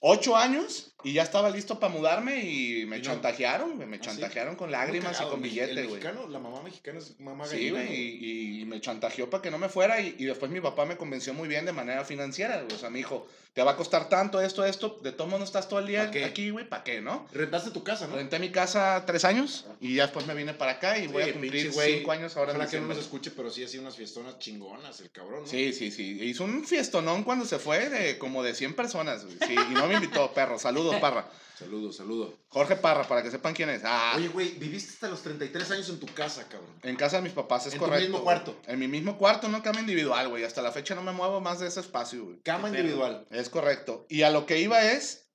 8 0.03 0.35
años 0.35 0.87
y 1.03 1.13
ya 1.13 1.23
estaba 1.23 1.49
listo 1.49 1.79
para 1.79 1.91
mudarme 1.93 2.43
y 2.43 2.85
me 2.85 2.97
¿Y 2.97 2.99
no? 2.99 3.05
chantajearon, 3.05 3.75
güey. 3.75 3.87
Me 3.87 3.97
¿Ah, 3.97 3.99
sí? 4.01 4.05
chantajearon 4.07 4.55
con 4.55 4.67
Muy 4.69 4.73
lágrimas 4.73 5.19
y 5.19 5.23
con 5.29 5.41
billetes, 5.41 5.75
güey. 5.75 5.87
mexicano, 6.01 6.27
La 6.27 6.39
mamá 6.39 6.61
mexicana 6.63 6.99
es 6.99 7.19
mamá 7.19 7.45
Sí, 7.47 7.69
güey, 7.69 7.93
y, 7.95 8.61
y 8.61 8.65
me 8.65 8.79
chantajeó 8.81 9.29
para 9.29 9.41
que 9.41 9.49
no 9.51 9.57
me 9.57 9.69
fuera 9.69 9.99
y, 10.01 10.15
y 10.19 10.25
después 10.25 10.51
mi 10.51 10.59
papá 10.61 10.85
me 10.85 10.97
convenció 10.97 11.33
muy 11.33 11.47
bien 11.47 11.65
de 11.65 11.71
manera 11.71 12.03
financiera, 12.03 12.61
güey. 12.61 12.75
O 12.75 12.79
sea, 12.79 12.89
me 12.89 12.99
dijo, 12.99 13.27
te 13.53 13.63
va 13.63 13.71
a 13.71 13.75
costar 13.75 14.09
tanto 14.09 14.39
esto, 14.41 14.63
esto, 14.63 14.99
de 15.03 15.11
modos 15.11 15.39
no 15.39 15.45
estás 15.45 15.67
todo 15.67 15.79
el 15.79 15.87
día 15.87 16.03
aquí, 16.23 16.49
güey, 16.51 16.67
¿para 16.69 16.83
qué, 16.83 17.01
no? 17.01 17.27
Rentaste 17.33 17.71
tu 17.71 17.83
casa, 17.83 18.07
¿no? 18.07 18.15
Renté 18.15 18.39
mi 18.39 18.49
casa 18.49 19.03
tres 19.05 19.25
años 19.25 19.65
y 19.79 19.95
ya 19.95 20.03
después 20.03 20.25
me 20.27 20.33
vine 20.35 20.53
para 20.53 20.73
acá 20.73 20.97
y 20.99 21.07
voy 21.07 21.23
Sí, 21.23 21.29
a 21.29 21.33
cumplir 21.33 21.71
güey. 21.71 21.97
cinco 21.97 22.11
años 22.11 22.37
ahora 22.37 22.51
en 22.51 22.57
Ojalá 22.57 22.71
que 22.71 22.79
no 22.79 22.87
nos 22.87 22.97
escuche, 22.99 23.31
pero 23.31 23.49
sí 23.49 23.63
hacía 23.63 23.81
unas 23.81 23.95
fiestonas 23.95 24.39
chingonas, 24.39 24.99
el 25.01 25.11
cabrón, 25.11 25.41
¿no? 25.41 25.47
Sí, 25.47 25.73
sí, 25.73 25.91
sí. 25.91 26.17
Hizo 26.21 26.43
un 26.43 26.63
fiestonón 26.65 27.23
cuando 27.23 27.45
se 27.45 27.59
fue 27.59 27.89
de 27.89 28.17
como 28.17 28.41
de 28.43 28.53
100 28.55 28.73
personas, 28.75 29.25
güey. 29.25 29.37
Sí, 29.47 29.53
y 29.53 29.73
no 29.73 29.87
me 29.91 30.05
invitó, 30.05 30.33
perro. 30.33 30.57
Saludos, 30.59 30.95
Parra. 30.97 31.29
Saludos, 31.61 31.95
saludos. 31.97 32.33
Jorge 32.47 32.75
Parra, 32.75 33.03
para 33.07 33.21
que 33.21 33.29
sepan 33.29 33.53
quién 33.53 33.69
es. 33.69 33.83
Ah, 33.85 34.13
Oye, 34.17 34.29
güey, 34.29 34.49
viviste 34.57 34.93
hasta 34.93 35.07
los 35.09 35.21
33 35.21 35.69
años 35.69 35.89
en 35.89 35.99
tu 35.99 36.07
casa, 36.07 36.47
cabrón. 36.49 36.71
en 36.81 36.95
casa 36.95 37.17
de 37.17 37.21
mis 37.21 37.33
papás 37.33 37.67
es 37.67 37.73
¿En 37.73 37.79
tu 37.79 37.85
correcto. 37.85 38.01
mismo 38.09 38.23
cuarto? 38.23 38.59
En 38.65 38.79
mi 38.79 38.87
mismo 38.87 39.15
cuarto, 39.15 39.47
no 39.47 39.61
cama 39.61 39.79
individual, 39.79 40.27
güey. 40.29 40.43
Hasta 40.43 40.63
la 40.63 40.71
fecha 40.71 40.95
no 40.95 41.03
me 41.03 41.11
muevo 41.11 41.39
más 41.39 41.59
de 41.59 41.67
ese 41.67 41.79
espacio, 41.81 42.25
güey. 42.25 42.39
Cama 42.41 42.71
Qué 42.71 42.79
individual. 42.79 43.27
Es 43.29 43.49
correcto. 43.49 44.07
Y 44.09 44.23
a 44.23 44.31
lo 44.31 44.47
que 44.47 44.59
iba 44.59 44.83
es, 44.83 45.29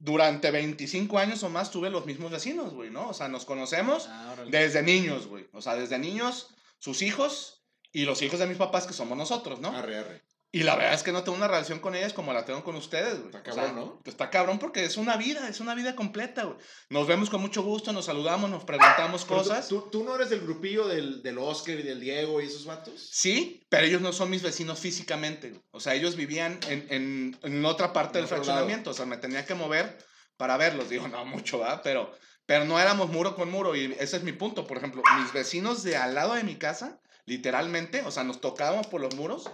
durante 0.00 0.50
25 0.50 1.18
años 1.18 1.44
o 1.44 1.50
más 1.50 1.70
tuve 1.70 1.88
los 1.88 2.04
mismos 2.04 2.32
vecinos, 2.32 2.74
güey, 2.74 2.90
¿no? 2.90 3.08
O 3.10 3.14
sea, 3.14 3.28
nos 3.28 3.44
conocemos 3.44 4.06
Ah, 4.08 4.34
desde 4.48 4.82
niños, 4.82 5.28
güey. 5.28 5.46
O 5.52 5.62
sea, 5.62 5.76
desde 5.76 6.00
niños, 6.00 6.48
sus 6.80 7.00
hijos 7.02 7.62
y 7.92 8.06
los 8.06 8.22
hijos 8.22 8.40
de 8.40 8.46
mis 8.46 8.56
papás, 8.58 8.88
que 8.88 8.92
somos 8.92 9.16
nosotros, 9.16 9.60
¿no? 9.60 9.68
Arre, 9.68 9.98
arre. 9.98 10.22
Y 10.52 10.64
la 10.64 10.74
verdad 10.74 10.94
es 10.94 11.04
que 11.04 11.12
no 11.12 11.22
tengo 11.22 11.38
una 11.38 11.46
relación 11.46 11.78
con 11.78 11.94
ellas 11.94 12.12
como 12.12 12.32
la 12.32 12.44
tengo 12.44 12.64
con 12.64 12.74
ustedes, 12.74 13.20
güey. 13.20 13.26
Está 13.26 13.38
O 13.38 13.42
cabrón, 13.44 13.64
sea, 13.64 13.72
¿no? 13.72 14.02
Está 14.04 14.30
cabrón 14.30 14.58
porque 14.58 14.84
es 14.84 14.96
una 14.96 15.16
vida, 15.16 15.48
es 15.48 15.60
una 15.60 15.76
vida 15.76 15.94
completa, 15.94 16.42
güey. 16.42 16.56
Nos 16.88 17.06
vemos 17.06 17.30
con 17.30 17.40
mucho 17.40 17.62
gusto, 17.62 17.92
nos 17.92 18.06
saludamos, 18.06 18.50
nos 18.50 18.64
preguntamos 18.64 19.24
Pero 19.24 19.38
cosas. 19.42 19.68
¿Tú, 19.68 19.88
tú 19.92 20.02
no 20.02 20.16
eres 20.16 20.30
del 20.30 20.40
grupillo 20.40 20.88
del, 20.88 21.22
del 21.22 21.38
Oscar 21.38 21.78
y 21.78 21.84
del 21.84 22.00
Diego 22.00 22.40
y 22.40 22.46
esos 22.46 22.64
vatos? 22.64 22.94
Sí, 23.12 23.64
pero 23.68 23.86
ellos 23.86 24.00
no 24.02 24.12
son 24.12 24.28
mis 24.28 24.42
vecinos 24.42 24.80
físicamente. 24.80 25.50
güey. 25.50 25.62
O 25.70 25.78
sea, 25.78 25.94
ellos 25.94 26.16
vivían 26.16 26.58
en, 26.68 26.86
en, 26.90 27.38
en 27.42 27.64
otra 27.64 27.92
parte 27.92 28.18
En 28.18 28.24
del 28.24 28.28
fraccionamiento. 28.28 28.90
O 28.90 28.94
sea, 28.94 29.06
me 29.06 29.18
tenía 29.18 29.46
que 29.46 29.54
mover 29.54 29.98
para 30.36 30.56
verlos. 30.56 30.88
Digo, 30.88 31.06
no 31.06 31.24
mucho, 31.24 31.60
¿verdad? 31.60 31.80
Pero, 31.84 32.10
pero 32.46 32.64
no 32.64 32.80
éramos 32.80 33.08
muro 33.08 33.36
con 33.36 33.52
muro. 33.52 33.76
Y 33.76 33.94
ese 34.00 34.16
es 34.16 34.24
mi 34.24 34.32
punto. 34.32 34.66
Por 34.66 34.78
ejemplo, 34.78 35.00
mis 35.22 35.32
vecinos 35.32 35.84
de 35.84 35.96
al 35.96 36.16
lado 36.16 36.34
de 36.34 36.42
mi 36.42 36.56
casa, 36.56 36.98
literalmente, 37.24 38.02
o 38.02 38.10
sea, 38.10 38.24
nos 38.24 38.40
tocábamos 38.40 38.88
por 38.88 39.00
los 39.00 39.14
muros. 39.14 39.48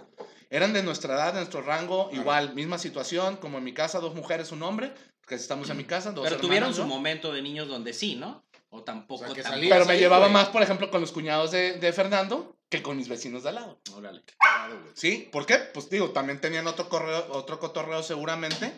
Eran 0.49 0.73
de 0.73 0.83
nuestra 0.83 1.15
edad, 1.15 1.33
de 1.33 1.39
nuestro 1.39 1.61
rango. 1.61 2.07
Claro. 2.09 2.21
Igual, 2.21 2.53
misma 2.53 2.77
situación, 2.77 3.37
como 3.37 3.57
en 3.57 3.63
mi 3.63 3.73
casa, 3.73 3.99
dos 3.99 4.15
mujeres, 4.15 4.51
un 4.51 4.63
hombre. 4.63 4.93
Que 5.27 5.35
estamos 5.35 5.69
en 5.69 5.75
mi 5.75 5.83
casa, 5.83 6.11
dos 6.11 6.23
Pero 6.23 6.37
tuvieron 6.37 6.73
su 6.73 6.81
¿no? 6.81 6.87
momento 6.87 7.33
de 7.33 7.41
niños 7.41 7.67
donde 7.67 7.91
sí, 7.91 8.15
¿no? 8.15 8.45
O 8.69 8.83
tampoco. 8.83 9.23
O 9.23 9.27
sea, 9.27 9.35
que 9.35 9.43
tampoco. 9.43 9.67
Pero 9.69 9.85
me 9.85 9.93
ahí, 9.93 9.99
llevaba 9.99 10.27
güey. 10.27 10.33
más, 10.33 10.47
por 10.49 10.63
ejemplo, 10.63 10.89
con 10.89 11.01
los 11.01 11.11
cuñados 11.11 11.51
de, 11.51 11.73
de 11.73 11.91
Fernando 11.91 12.57
que 12.69 12.81
con 12.81 12.97
mis 12.97 13.07
vecinos 13.07 13.43
de 13.43 13.49
al 13.49 13.55
lado. 13.55 13.79
Órale, 13.93 14.21
qué 14.25 14.33
cagado, 14.39 14.79
güey. 14.81 14.91
Sí, 14.95 15.29
¿por 15.31 15.45
qué? 15.45 15.57
Pues 15.57 15.89
digo, 15.89 16.11
también 16.11 16.41
tenían 16.41 16.67
otro, 16.67 16.89
correo, 16.89 17.27
otro 17.31 17.59
cotorreo 17.59 18.03
seguramente. 18.03 18.73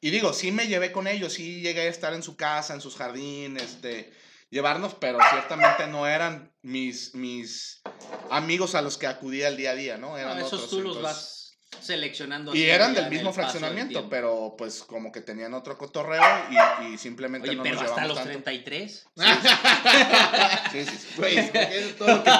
Y 0.00 0.10
digo, 0.10 0.32
sí 0.32 0.52
me 0.52 0.66
llevé 0.66 0.92
con 0.92 1.06
ellos, 1.06 1.32
sí 1.32 1.60
llegué 1.60 1.82
a 1.82 1.88
estar 1.88 2.14
en 2.14 2.22
su 2.22 2.36
casa, 2.36 2.74
en 2.74 2.80
sus 2.80 2.96
jardines, 2.96 3.62
este, 3.62 4.12
llevarnos, 4.50 4.94
pero 4.94 5.18
ciertamente 5.30 5.86
no 5.86 6.06
eran 6.06 6.52
mis, 6.62 7.14
mis 7.14 7.80
amigos 8.30 8.74
a 8.74 8.82
los 8.82 8.96
que 8.98 9.06
acudía 9.06 9.48
el 9.48 9.56
día 9.56 9.70
a 9.72 9.74
día, 9.74 9.98
¿no? 9.98 10.10
No, 10.10 10.18
Eran 10.18 10.38
esos 10.38 10.54
otros, 10.54 10.70
tú 10.70 10.80
los 10.80 10.96
entonces- 10.96 11.02
vas 11.02 11.34
seleccionando. 11.84 12.54
Y 12.54 12.64
eran 12.64 12.94
del 12.94 13.10
mismo 13.10 13.26
del 13.26 13.34
fraccionamiento, 13.34 13.92
tiempo. 13.92 14.08
pero 14.10 14.54
pues 14.56 14.82
como 14.82 15.12
que 15.12 15.20
tenían 15.20 15.52
otro 15.54 15.76
cotorreo 15.76 16.22
y, 16.80 16.94
y 16.94 16.98
simplemente 16.98 17.48
Oye, 17.50 17.56
no 17.58 17.62
pero 17.62 17.76
nos 17.76 17.84
hasta 17.84 18.06
los 18.06 18.16
tanto. 18.16 18.30
33. 18.32 19.06
Sí, 20.72 20.84
sí, 20.84 20.96
sí. 20.98 21.08
Güey, 21.16 21.50
todo 21.96 22.08
lo 22.08 22.24
que, 22.24 22.30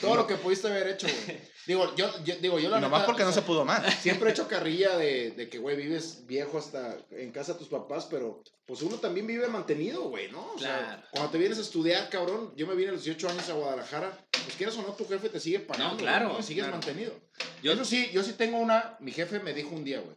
todo 0.00 0.14
lo 0.16 0.26
que 0.26 0.34
pudiste 0.36 0.68
haber 0.68 0.88
hecho, 0.88 1.06
güey. 1.06 1.40
Digo, 1.66 1.94
yo, 1.94 2.10
yo- 2.24 2.36
digo, 2.36 2.58
yo 2.58 2.68
la 2.70 2.78
Y 2.78 2.80
nomás 2.80 3.00
neta, 3.00 3.06
porque 3.06 3.22
o 3.22 3.26
no 3.26 3.32
se 3.32 3.42
pudo 3.42 3.64
más. 3.64 3.94
Siempre 4.00 4.28
he 4.30 4.32
hecho 4.32 4.48
carrilla 4.48 4.96
de, 4.96 5.32
de 5.32 5.48
que, 5.48 5.58
güey, 5.58 5.76
vives 5.76 6.26
viejo 6.26 6.58
hasta 6.58 6.96
en 7.10 7.30
casa 7.32 7.52
de 7.52 7.58
tus 7.58 7.68
papás, 7.68 8.06
pero 8.10 8.42
pues 8.64 8.82
uno 8.82 8.96
también 8.96 9.26
vive 9.26 9.46
mantenido, 9.48 10.02
güey, 10.08 10.30
¿no? 10.30 10.52
O 10.54 10.58
sea, 10.58 11.06
cuando 11.10 11.30
te 11.30 11.38
vienes 11.38 11.58
a 11.58 11.62
estudiar, 11.62 12.08
cabrón, 12.08 12.52
yo 12.56 12.66
me 12.66 12.74
vine 12.74 12.88
a 12.90 12.92
los 12.92 13.04
18 13.04 13.28
años 13.28 13.48
a 13.50 13.54
Guadalajara, 13.54 14.26
pues 14.30 14.56
quieras 14.56 14.76
o 14.78 14.82
no, 14.82 14.94
tu 14.94 15.06
jefe 15.06 15.28
te 15.28 15.38
sigue 15.40 15.60
pagando. 15.60 15.94
No, 15.94 15.98
claro, 15.98 16.42
Sigues 16.42 16.64
claro. 16.64 16.78
mantenido. 16.78 17.12
Yo 17.62 17.72
Eso 17.72 17.84
sí, 17.84 18.10
yo 18.12 18.22
sí 18.22 18.32
tengo 18.32 18.58
una, 18.58 18.96
mi 19.00 19.12
jefe 19.12 19.38
me 19.40 19.52
dijo 19.52 19.70
un 19.70 19.84
día, 19.84 20.00
güey, 20.00 20.16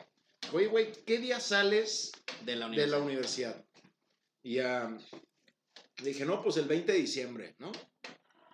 oye, 0.54 0.68
güey, 0.68 0.92
¿qué 1.06 1.18
día 1.20 1.40
sales 1.40 2.12
de 2.46 2.56
la 2.56 2.70
de 2.70 2.88
la 2.88 2.98
universidad. 3.00 3.02
universidad? 3.02 3.66
Y 4.44 4.60
ah, 4.60 4.98
Le 5.98 6.10
dije, 6.10 6.26
no, 6.26 6.42
pues 6.42 6.58
el 6.58 6.66
20 6.66 6.92
de 6.92 6.98
diciembre, 6.98 7.56
¿no? 7.60 7.72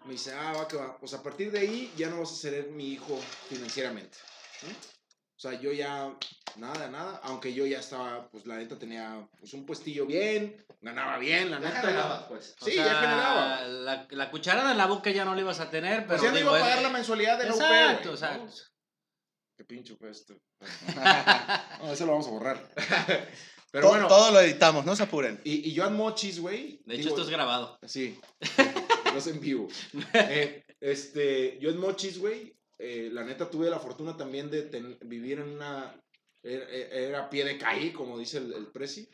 Me 0.05 0.13
dice, 0.13 0.33
ah, 0.33 0.53
va 0.57 0.67
que 0.67 0.77
va. 0.77 0.97
Pues 0.97 1.13
a 1.13 1.21
partir 1.21 1.51
de 1.51 1.59
ahí 1.59 1.93
ya 1.97 2.09
no 2.09 2.19
vas 2.19 2.31
a 2.31 2.35
ser 2.35 2.67
mi 2.71 2.93
hijo 2.93 3.19
financieramente. 3.49 4.17
¿no? 4.63 4.69
O 4.69 5.41
sea, 5.41 5.53
yo 5.59 5.71
ya, 5.71 6.13
nada, 6.57 6.89
nada. 6.89 7.21
Aunque 7.23 7.53
yo 7.53 7.65
ya 7.65 7.79
estaba, 7.79 8.27
pues 8.29 8.45
la 8.45 8.57
neta 8.57 8.77
tenía 8.77 9.25
pues, 9.39 9.53
un 9.53 9.65
puestillo 9.65 10.05
bien, 10.05 10.65
ganaba 10.81 11.17
bien, 11.17 11.49
la 11.51 11.59
Ya 11.61 11.67
neta. 11.69 11.81
generabas, 11.81 12.23
pues. 12.23 12.55
O 12.59 12.65
Sí, 12.65 12.71
sea, 12.73 12.85
ya 12.85 12.95
generaba. 12.95 13.61
La, 13.61 14.07
la 14.09 14.31
cucharada 14.31 14.71
en 14.71 14.77
la 14.77 14.85
boca 14.87 15.11
ya 15.11 15.23
no 15.25 15.35
la 15.35 15.41
ibas 15.41 15.59
a 15.61 15.69
tener, 15.69 16.05
pero. 16.07 16.19
Pues 16.19 16.21
ya 16.23 16.31
no 16.31 16.39
iba 16.39 16.57
a 16.57 16.59
pagar 16.59 16.81
la 16.81 16.89
mensualidad 16.89 17.37
de 17.37 17.45
la 17.45 17.55
UP, 17.55 17.61
Exacto, 17.61 18.09
exacto. 18.11 18.45
¿no? 18.45 18.51
Qué 19.57 19.63
pinche 19.65 19.95
fue 19.95 20.09
esto. 20.09 20.35
no, 21.81 21.91
eso 21.93 22.05
lo 22.05 22.11
vamos 22.13 22.27
a 22.27 22.31
borrar. 22.31 22.69
Pero 23.71 23.83
To- 23.85 23.89
bueno, 23.91 24.07
Todo 24.07 24.31
lo 24.31 24.39
editamos, 24.39 24.83
no 24.83 24.95
se 24.95 25.03
apuren. 25.03 25.39
y, 25.43 25.69
y 25.69 25.73
yo 25.73 25.87
Mochis, 25.91 26.39
güey. 26.39 26.81
De 26.85 26.95
hecho, 26.95 27.03
digo, 27.03 27.09
esto 27.17 27.21
es 27.21 27.29
grabado. 27.29 27.77
Sí, 27.85 28.19
no 29.11 29.17
es 29.17 29.27
en 29.27 29.39
vivo. 29.39 29.67
Eh, 30.13 30.63
este, 30.79 31.57
yo 31.59 31.69
en 31.69 31.77
Mochis, 31.77 32.19
güey, 32.19 32.55
eh, 32.77 33.09
la 33.11 33.23
neta 33.23 33.49
tuve 33.49 33.69
la 33.69 33.79
fortuna 33.79 34.15
también 34.15 34.49
de 34.49 34.63
ten- 34.63 34.97
vivir 35.05 35.39
en 35.39 35.49
una... 35.49 36.01
Era, 36.41 36.69
era 36.69 37.29
pie 37.29 37.43
de 37.43 37.57
calle, 37.57 37.91
como 37.91 38.17
dice 38.17 38.37
el, 38.37 38.53
el 38.53 38.67
Prezi. 38.67 39.09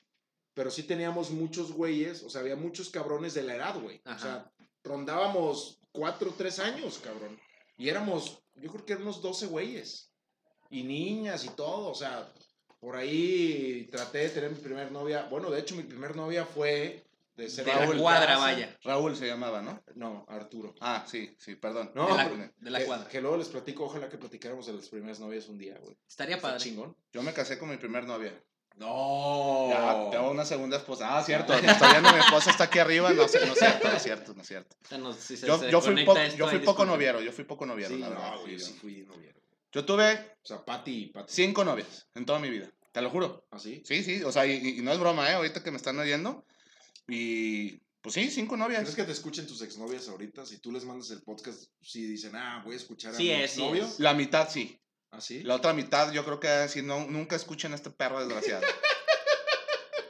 Pero 0.54 0.70
sí 0.70 0.84
teníamos 0.84 1.32
muchos 1.32 1.72
güeyes, 1.74 2.24
o 2.24 2.30
sea, 2.30 2.42
había 2.42 2.56
muchos 2.56 2.90
cabrones 2.90 3.34
de 3.34 3.44
la 3.44 3.56
edad, 3.56 3.80
güey. 3.82 4.00
O 4.06 4.20
sea, 4.20 4.50
rondábamos 4.84 5.80
cuatro 5.92 6.30
o 6.30 6.34
tres 6.34 6.60
años, 6.60 7.00
cabrón. 7.00 7.38
Y 7.78 7.90
éramos, 7.90 8.42
yo 8.56 8.72
creo 8.72 8.86
que 8.86 8.94
éramos 8.94 9.22
12 9.22 9.48
güeyes. 9.48 10.12
Y 10.70 10.84
niñas 10.84 11.44
y 11.46 11.50
todo, 11.50 11.90
o 11.90 11.96
sea, 11.96 12.32
por 12.80 12.96
ahí 12.96 13.88
traté 13.92 14.20
de 14.20 14.30
tener 14.30 14.52
mi 14.52 14.60
primer 14.60 14.92
novia. 14.92 15.24
Bueno, 15.30 15.50
de 15.50 15.60
hecho, 15.60 15.76
mi 15.76 15.84
primer 15.84 16.16
novia 16.16 16.46
fue 16.46 17.05
de 17.36 17.50
ser 17.50 17.66
De 17.66 17.74
la 17.74 17.80
Raúl 17.80 17.98
cuadra, 17.98 18.28
Casa. 18.28 18.40
vaya. 18.40 18.78
Raúl 18.84 19.16
se 19.16 19.28
llamaba, 19.28 19.62
¿no? 19.62 19.84
No, 19.96 20.26
Arturo. 20.30 20.74
Ah, 20.80 21.06
sí, 21.08 21.36
sí, 21.38 21.56
perdón. 21.56 21.92
No, 21.94 22.08
de 22.08 22.14
la, 22.16 22.30
pero- 22.30 22.52
de 22.58 22.70
la 22.72 22.80
que, 22.80 22.86
cuadra. 22.86 23.10
que 23.10 23.22
luego 23.22 23.38
les 23.38 23.50
platico, 23.50 23.86
ojalá 23.86 24.10
que 24.10 24.18
platicáramos 24.18 24.66
de 24.66 24.74
las 24.74 24.88
primeras 24.90 25.20
novias 25.20 25.48
un 25.48 25.58
día, 25.58 25.78
güey. 25.82 25.98
Estaría 26.08 26.36
Está 26.38 26.48
padre. 26.50 26.64
chingón. 26.64 26.96
Yo 27.12 27.22
me 27.24 27.34
casé 27.34 27.58
con 27.60 27.70
mi 27.70 27.78
primer 27.78 28.06
novia. 28.06 28.34
No. 28.78 29.68
Ya, 29.70 30.10
tengo 30.12 30.32
una 30.32 30.46
segunda 30.46 30.78
esposa. 30.78 31.18
Ah, 31.18 31.24
cierto. 31.24 31.54
Estoy 31.54 31.92
viendo, 31.92 32.12
mi 32.12 32.20
esposa 32.20 32.52
está 32.52 32.66
aquí 32.66 32.80
arriba. 32.80 33.10
No, 33.10 33.16
no 33.16 33.24
es 33.24 33.32
cierto, 33.32 33.88
no 33.90 33.96
es 33.96 34.04
cierto, 34.04 34.34
no 34.34 34.42
es 34.42 34.48
cierto. 34.48 34.76
No, 34.98 35.14
si 35.14 35.38
se- 35.38 35.48
Yo, 35.48 35.58
se 35.58 35.72
yo 35.72 35.82
fui, 35.82 36.00
esto, 36.02 36.36
yo 36.36 36.64
poco 36.64 36.86
noviero, 36.86 37.22
yo 37.22 37.32
fui 37.32 37.44
poco 37.46 37.66
noviero, 37.66 37.94
Sí, 37.94 38.00
la 38.02 38.10
verdad. 38.10 38.32
no, 38.34 38.42
güey, 38.42 38.54
yo 38.54 38.60
sí, 38.60 38.72
sí 38.74 38.78
fui 38.80 39.04
noviero. 39.06 39.40
Yo 39.72 39.84
tuve 39.86 40.14
O 40.42 40.46
sea, 40.46 40.64
Pati, 40.64 41.08
Pati. 41.08 41.34
cinco 41.34 41.64
novias 41.66 42.08
en 42.16 42.26
toda 42.26 42.40
mi 42.40 42.50
vida, 42.50 42.70
te 42.92 43.02
lo 43.02 43.10
juro. 43.10 43.46
¿Así? 43.52 43.82
Sí, 43.86 44.04
sí, 44.04 44.24
o 44.24 44.32
sea, 44.32 44.46
y, 44.46 44.80
y 44.80 44.82
no 44.82 44.92
es 44.92 45.00
broma, 45.00 45.30
¿eh? 45.30 45.34
Ahorita 45.36 45.62
que 45.64 45.72
me 45.72 45.78
están 45.78 45.98
oyendo. 46.00 46.46
Y 47.08 47.78
pues 48.02 48.14
sí, 48.16 48.30
cinco 48.30 48.56
novias. 48.58 48.82
¿Crees 48.82 48.96
que 48.96 49.04
te 49.04 49.12
escuchen 49.12 49.48
tus 49.48 49.62
exnovias 49.62 50.08
ahorita? 50.10 50.46
Si 50.46 50.60
tú 50.60 50.72
les 50.72 50.86
mandas 50.86 51.10
el 51.12 51.22
podcast, 51.24 51.64
si 51.82 52.06
dicen, 52.06 52.36
ah, 52.36 52.62
voy 52.64 52.74
a 52.76 52.78
escuchar 52.78 53.14
a 53.14 53.18
Sí 53.18 53.24
mi 53.24 53.32
es, 53.32 53.52
sí 53.52 53.62
exnovio. 53.62 53.86
es. 53.86 54.00
La 54.00 54.14
mitad 54.14 54.50
sí. 54.50 54.80
¿Así? 55.12 55.44
La 55.44 55.56
otra 55.56 55.74
mitad 55.74 56.12
yo 56.12 56.26
creo 56.26 56.40
que 56.40 56.68
si 56.68 56.82
no, 56.82 57.06
nunca 57.08 57.36
escuchen 57.36 57.72
a 57.72 57.76
este 57.76 57.90
perro 57.90 58.20
desgraciado. 58.20 58.64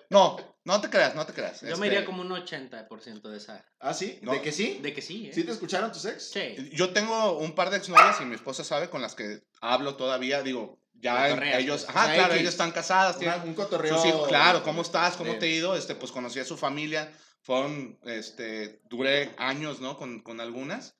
No, 0.09 0.37
no 0.63 0.79
te 0.81 0.89
creas, 0.89 1.15
no 1.15 1.25
te 1.25 1.33
creas. 1.33 1.61
Yo 1.61 1.67
Este, 1.69 1.79
me 1.79 1.87
iría 1.87 2.05
como 2.05 2.21
un 2.21 2.29
80% 2.29 3.21
de 3.29 3.37
esa. 3.37 3.65
¿Ah, 3.79 3.93
sí? 3.93 4.19
No. 4.21 4.31
¿De 4.33 4.41
que 4.41 4.51
sí? 4.51 4.79
De 4.81 4.93
que 4.93 5.01
sí, 5.01 5.27
¿eh? 5.27 5.33
¿Sí 5.33 5.43
te 5.43 5.51
escucharon 5.51 5.91
tus 5.91 6.05
ex? 6.05 6.29
Sí. 6.31 6.55
Yo 6.73 6.91
tengo 6.93 7.37
un 7.39 7.55
par 7.55 7.71
de 7.71 7.77
exnovias 7.77 8.21
y 8.21 8.25
mi 8.25 8.35
esposa 8.35 8.63
sabe 8.63 8.89
con 8.89 9.01
las 9.01 9.15
que 9.15 9.41
hablo 9.61 9.95
todavía. 9.95 10.43
Digo, 10.43 10.79
ya 11.05 11.29
Cotorreas, 11.29 11.59
ellos, 11.59 11.83
pues. 11.85 11.95
ajá, 11.95 12.13
claro, 12.13 12.33
X. 12.33 12.41
ellos 12.41 12.53
están 12.53 12.71
casadas, 12.71 13.19
tienen 13.19 13.41
un 13.43 13.53
cotorreo. 13.53 14.05
hijos. 14.05 14.27
Claro, 14.27 14.63
¿cómo 14.63 14.81
estás? 14.81 15.15
¿Cómo 15.15 15.33
de- 15.33 15.39
te 15.39 15.45
ha 15.45 15.49
ido? 15.49 15.75
Este, 15.75 15.93
pues 15.95 16.11
conocí 16.11 16.39
a 16.39 16.45
su 16.45 16.57
familia. 16.57 17.11
Fueron, 17.41 17.99
este, 18.05 18.81
duré 18.85 19.35
años, 19.37 19.79
¿no? 19.79 19.97
Con, 19.97 20.21
con 20.21 20.41
algunas. 20.41 20.95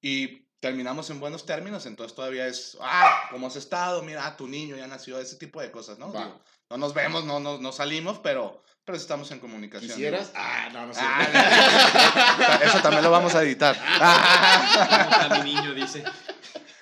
Y 0.00 0.48
terminamos 0.60 1.10
en 1.10 1.20
buenos 1.20 1.44
términos, 1.44 1.84
entonces 1.86 2.14
todavía 2.14 2.46
es, 2.46 2.76
ah, 2.80 3.28
¿cómo 3.30 3.46
has 3.48 3.56
estado? 3.56 4.02
Mira, 4.02 4.26
ah, 4.26 4.36
tu 4.36 4.46
niño 4.46 4.76
ya 4.76 4.86
nació, 4.86 5.18
ese 5.18 5.36
tipo 5.36 5.60
de 5.60 5.70
cosas, 5.70 5.98
¿no? 5.98 6.10
Digo, 6.12 6.40
no 6.70 6.76
nos 6.78 6.94
vemos, 6.94 7.24
no, 7.24 7.38
no, 7.40 7.58
no 7.58 7.72
salimos, 7.72 8.18
pero, 8.18 8.62
pero 8.84 8.96
sí 8.98 9.02
estamos 9.02 9.30
en 9.30 9.40
comunicación. 9.40 9.90
¿Quisieras? 9.90 10.32
Ah, 10.34 10.68
no, 10.72 10.86
no 10.86 10.94
sé. 10.94 11.00
Ah, 11.02 12.60
eso 12.64 12.80
también 12.80 13.02
lo 13.02 13.10
vamos 13.10 13.34
a 13.34 13.42
editar. 13.42 13.76
A 14.00 15.28
mi 15.42 15.54
niño 15.54 15.74
dice. 15.74 16.02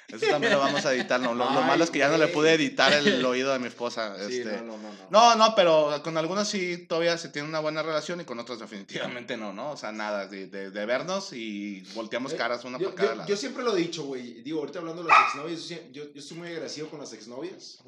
Eso 0.09 0.27
también 0.31 0.55
lo 0.55 0.59
vamos 0.59 0.85
a 0.87 0.95
editar. 0.95 1.21
No, 1.21 1.35
lo, 1.35 1.45
lo 1.45 1.61
Ay, 1.61 1.67
malo 1.67 1.85
es 1.85 1.91
que 1.91 1.99
ya 1.99 2.09
no 2.09 2.17
le 2.17 2.29
pude 2.29 2.55
editar 2.55 2.93
el 2.93 3.23
oído 3.27 3.53
de 3.53 3.59
mi 3.59 3.67
esposa. 3.67 4.17
Sí, 4.29 4.39
este. 4.39 4.57
no, 4.63 4.63
no, 4.63 4.79
no, 4.79 4.93
no. 4.93 5.09
No, 5.11 5.35
no, 5.37 5.55
pero 5.55 6.01
con 6.03 6.17
algunas 6.17 6.49
sí 6.49 6.87
todavía 6.89 7.19
se 7.19 7.29
tiene 7.29 7.47
una 7.47 7.61
buena 7.61 7.83
relación 7.83 8.21
y 8.21 8.25
con 8.25 8.39
otras 8.39 8.59
definitivamente 8.59 9.37
no, 9.37 9.53
¿no? 9.53 9.73
O 9.73 9.77
sea, 9.77 9.93
nada, 9.93 10.27
de, 10.27 10.47
de, 10.47 10.71
de 10.71 10.87
vernos 10.87 11.33
y 11.35 11.83
volteamos 11.95 12.33
Eh, 12.33 12.37
caras 12.37 12.65
una 12.65 12.79
yo, 12.79 12.87
por 12.89 12.95
cada 12.95 13.11
yo- 13.11 13.17
lado. 13.17 13.29
yo 13.29 13.37
siempre 13.37 13.63
lo 13.63 13.77
he 13.77 13.81
dicho, 13.81 14.05
güey. 14.05 14.43
Digo, 14.43 14.61
ahorita 14.61 14.79
hablando 14.79 15.03
de 15.03 15.09
las 15.09 15.27
exnovias, 15.27 15.69
yo, 15.69 15.77
yo, 15.93 16.05
yo 16.13 16.21
estoy 16.21 16.39
muy 16.39 16.49
agradecido 16.49 16.89
con 16.89 17.01
las 17.01 17.13
exnovias. 17.13 17.79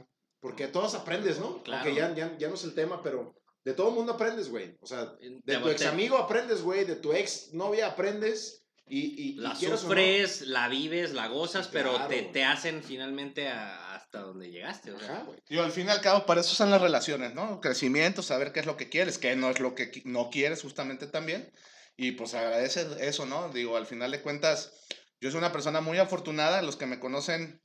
Porque 0.41 0.65
a 0.65 0.73
todas 0.73 0.95
aprendes, 0.95 1.39
¿no? 1.39 1.63
Claro. 1.63 1.85
Aunque 1.85 1.99
ya, 2.01 2.15
ya, 2.15 2.37
ya 2.39 2.49
no 2.49 2.55
es 2.55 2.65
el 2.65 2.75
tema, 2.75 3.03
pero 3.03 3.35
de 3.65 3.73
todo 3.75 3.91
mundo 3.91 4.13
aprendes, 4.13 4.49
güey. 4.49 4.75
O 4.81 4.87
sea, 4.87 5.05
de 5.21 5.57
tu 5.59 5.69
ex 5.69 5.85
amigo 5.87 6.17
aprendes, 6.17 6.63
güey. 6.63 6.85
De 6.85 6.97
tu 6.97 7.13
ex 7.13 7.53
novia 7.53 7.89
aprendes. 7.89 8.60
Y, 8.91 8.99
y, 8.99 9.29
y 9.31 9.35
La 9.37 9.55
quieras 9.55 9.81
o 9.81 9.83
no, 9.85 9.89
sufres, 9.89 10.43
la 10.43 10.69
vives, 10.69 11.13
la 11.13 11.29
gozas, 11.29 11.67
Sí, 11.67 11.71
pero 11.73 11.93
claro, 11.95 12.09
te, 12.09 12.23
te 12.23 12.45
hacen 12.45 12.83
finalmente 12.83 13.49
a- 13.49 13.95
hasta 13.95 14.21
donde 14.21 14.51
llegaste. 14.51 14.91
O 14.93 14.99
sea. 14.99 15.25
Digo, 15.49 15.63
al 15.63 15.71
fin 15.71 15.87
y 15.87 15.91
al 15.91 16.01
cabo, 16.01 16.27
para 16.27 16.41
eso 16.41 16.55
son 16.55 16.71
las 16.71 16.81
relaciones, 16.81 17.33
¿no? 17.35 17.61
Crecimiento, 17.61 18.23
saber 18.23 18.53
qué 18.53 18.61
es 18.61 18.67
lo 18.67 18.77
que 18.77 18.89
quieres, 18.89 19.19
qué 19.19 19.37
no 19.37 19.49
es 19.51 19.61
lo 19.61 19.75
que 19.77 20.03
no 20.05 20.29
quieres 20.31 20.63
justamente 20.63 21.07
también. 21.07 21.51
Y 21.97 22.13
pues 22.13 22.35
agradece 22.35 22.87
eso, 23.01 23.27
¿no? 23.27 23.51
Digo, 23.51 23.77
al 23.77 23.87
final 23.87 24.11
de 24.11 24.23
cuentas, 24.23 24.73
yo 25.21 25.31
soy 25.31 25.39
una 25.39 25.53
persona 25.53 25.81
muy 25.81 25.99
afortunada, 25.99 26.61
los 26.63 26.77
que 26.77 26.87
me 26.87 26.99
conocen 26.99 27.63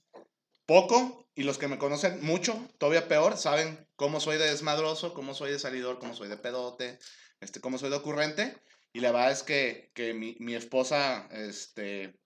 poco 0.66 1.28
y 1.36 1.44
los 1.44 1.58
que 1.58 1.68
me 1.68 1.78
conocen 1.78 2.24
mucho, 2.24 2.56
todavía 2.78 3.08
peor, 3.08 3.38
saben 3.38 3.88
cómo 3.96 4.20
soy 4.20 4.38
de 4.38 4.50
desmadroso, 4.50 5.14
cómo 5.14 5.34
soy 5.34 5.52
de 5.52 5.60
salidor, 5.60 6.00
cómo 6.00 6.16
soy 6.16 6.28
de 6.28 6.38
pedote, 6.38 7.00
este, 7.40 7.62
cómo 7.62 7.78
soy 7.78 7.90
de 7.90 7.98
ocurrente. 7.98 8.58
Y 8.96 9.02
la 9.02 9.12
verdad 9.12 9.34
es 9.34 9.44
que, 9.44 9.92
que 9.94 10.14
mi, 10.14 10.38
mi 10.40 10.56
esposa, 10.56 11.28
este, 11.30 12.18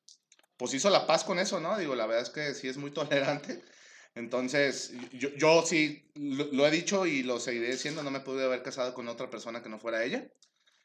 pues 0.55 0.71
hizo 0.75 0.91
la 0.91 1.07
paz 1.07 1.23
con 1.23 1.39
eso, 1.39 1.59
¿no? 1.59 1.75
Digo, 1.79 1.95
la 1.95 2.05
verdad 2.05 2.21
es 2.21 2.29
que 2.29 2.53
sí 2.53 2.67
es 2.67 2.77
muy 2.77 2.91
tolerante. 2.93 3.63
Entonces, 4.13 4.93
yo, 5.11 5.29
yo 5.29 5.65
sí 5.65 6.11
lo, 6.13 6.45
lo 6.51 6.67
he 6.67 6.69
dicho 6.69 7.07
y 7.07 7.23
lo 7.23 7.39
seguiré 7.39 7.71
diciendo, 7.71 8.03
no 8.03 8.11
me 8.11 8.19
pude 8.19 8.45
haber 8.45 8.61
casado 8.61 8.93
con 8.93 9.07
otra 9.07 9.31
persona 9.31 9.63
que 9.63 9.69
no 9.69 9.79
fuera 9.79 10.03
ella. 10.03 10.29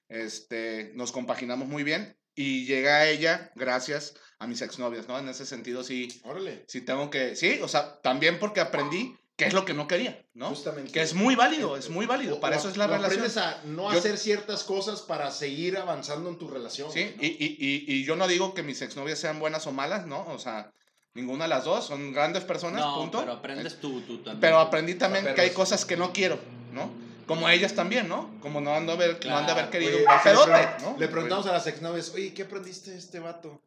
Este, 0.08 0.92
nos 0.94 1.12
compaginamos 1.12 1.68
muy 1.68 1.82
bien 1.82 2.16
y 2.34 2.64
llega 2.64 3.06
ella 3.06 3.52
gracias 3.54 4.14
a 4.38 4.46
mis 4.46 4.62
exnovias, 4.62 5.06
¿no? 5.06 5.18
En 5.18 5.28
ese 5.28 5.44
sentido 5.44 5.84
sí, 5.84 6.08
Órale. 6.24 6.64
sí 6.66 6.80
tengo 6.80 7.10
que, 7.10 7.36
sí, 7.36 7.58
o 7.60 7.68
sea, 7.68 8.00
también 8.00 8.38
porque 8.38 8.60
aprendí 8.60 9.18
qué 9.36 9.46
es 9.46 9.52
lo 9.54 9.64
que 9.64 9.74
no 9.74 9.86
quería, 9.88 10.24
¿no? 10.34 10.48
Justamente. 10.50 10.92
Que 10.92 11.02
es 11.02 11.14
muy 11.14 11.34
válido, 11.34 11.76
es 11.76 11.90
muy 11.90 12.06
válido, 12.06 12.36
O- 12.36 12.40
para 12.40 12.56
o- 12.56 12.58
eso 12.58 12.68
es 12.68 12.76
la 12.76 12.86
relación. 12.86 13.20
Aprendes 13.20 13.36
a 13.36 13.60
no 13.64 13.92
Yo- 13.92 13.98
hacer 13.98 14.16
ciertas 14.18 14.64
cosas 14.64 15.02
para 15.02 15.30
seguir 15.30 15.76
avanzando 15.76 16.28
en 16.30 16.38
tu 16.38 16.48
relación. 16.48 16.90
Sí, 16.92 17.14
y, 17.20 17.26
y, 17.26 17.56
y, 17.58 17.94
y 17.94 18.04
yo 18.04 18.16
no 18.16 18.28
digo 18.28 18.54
que 18.54 18.62
mis 18.62 18.80
exnovias 18.82 19.18
sean 19.18 19.38
buenas 19.40 19.66
o 19.66 19.72
malas, 19.72 20.06
¿no? 20.06 20.24
O 20.28 20.38
sea, 20.38 20.70
ninguna 21.14 21.44
de 21.44 21.48
las 21.50 21.64
dos, 21.64 21.86
son 21.86 22.12
grandes 22.12 22.44
personas, 22.44 22.80
no, 22.80 22.96
punto. 22.96 23.20
pero 23.20 23.32
aprendes 23.32 23.80
tú, 23.80 24.00
tú 24.02 24.16
también. 24.18 24.40
Pero 24.40 24.58
aprendí 24.58 24.94
también 24.94 25.24
Pero 25.24 25.34
que 25.36 25.40
hay 25.42 25.48
es- 25.48 25.54
cosas 25.54 25.84
que 25.84 25.96
no 25.96 26.12
quiero, 26.12 26.38
¿no? 26.72 26.90
Como 27.26 27.48
ellas 27.48 27.72
también, 27.74 28.06
¿no? 28.08 28.38
Como 28.40 28.60
no 28.60 28.74
han 28.74 28.86
de 28.86 28.92
haber, 28.92 29.24
no 29.26 29.36
han 29.38 29.46
de 29.46 29.52
haber 29.52 29.70
querido 29.70 29.96
Oye, 29.96 30.06
un. 30.86 31.00
Le 31.00 31.08
preguntamos 31.08 31.46
a 31.46 31.52
las 31.52 31.66
exnovias, 31.66 32.10
oye, 32.14 32.34
¿qué 32.34 32.42
aprendiste 32.42 32.90
de 32.90 32.98
este 32.98 33.18
vato? 33.18 33.60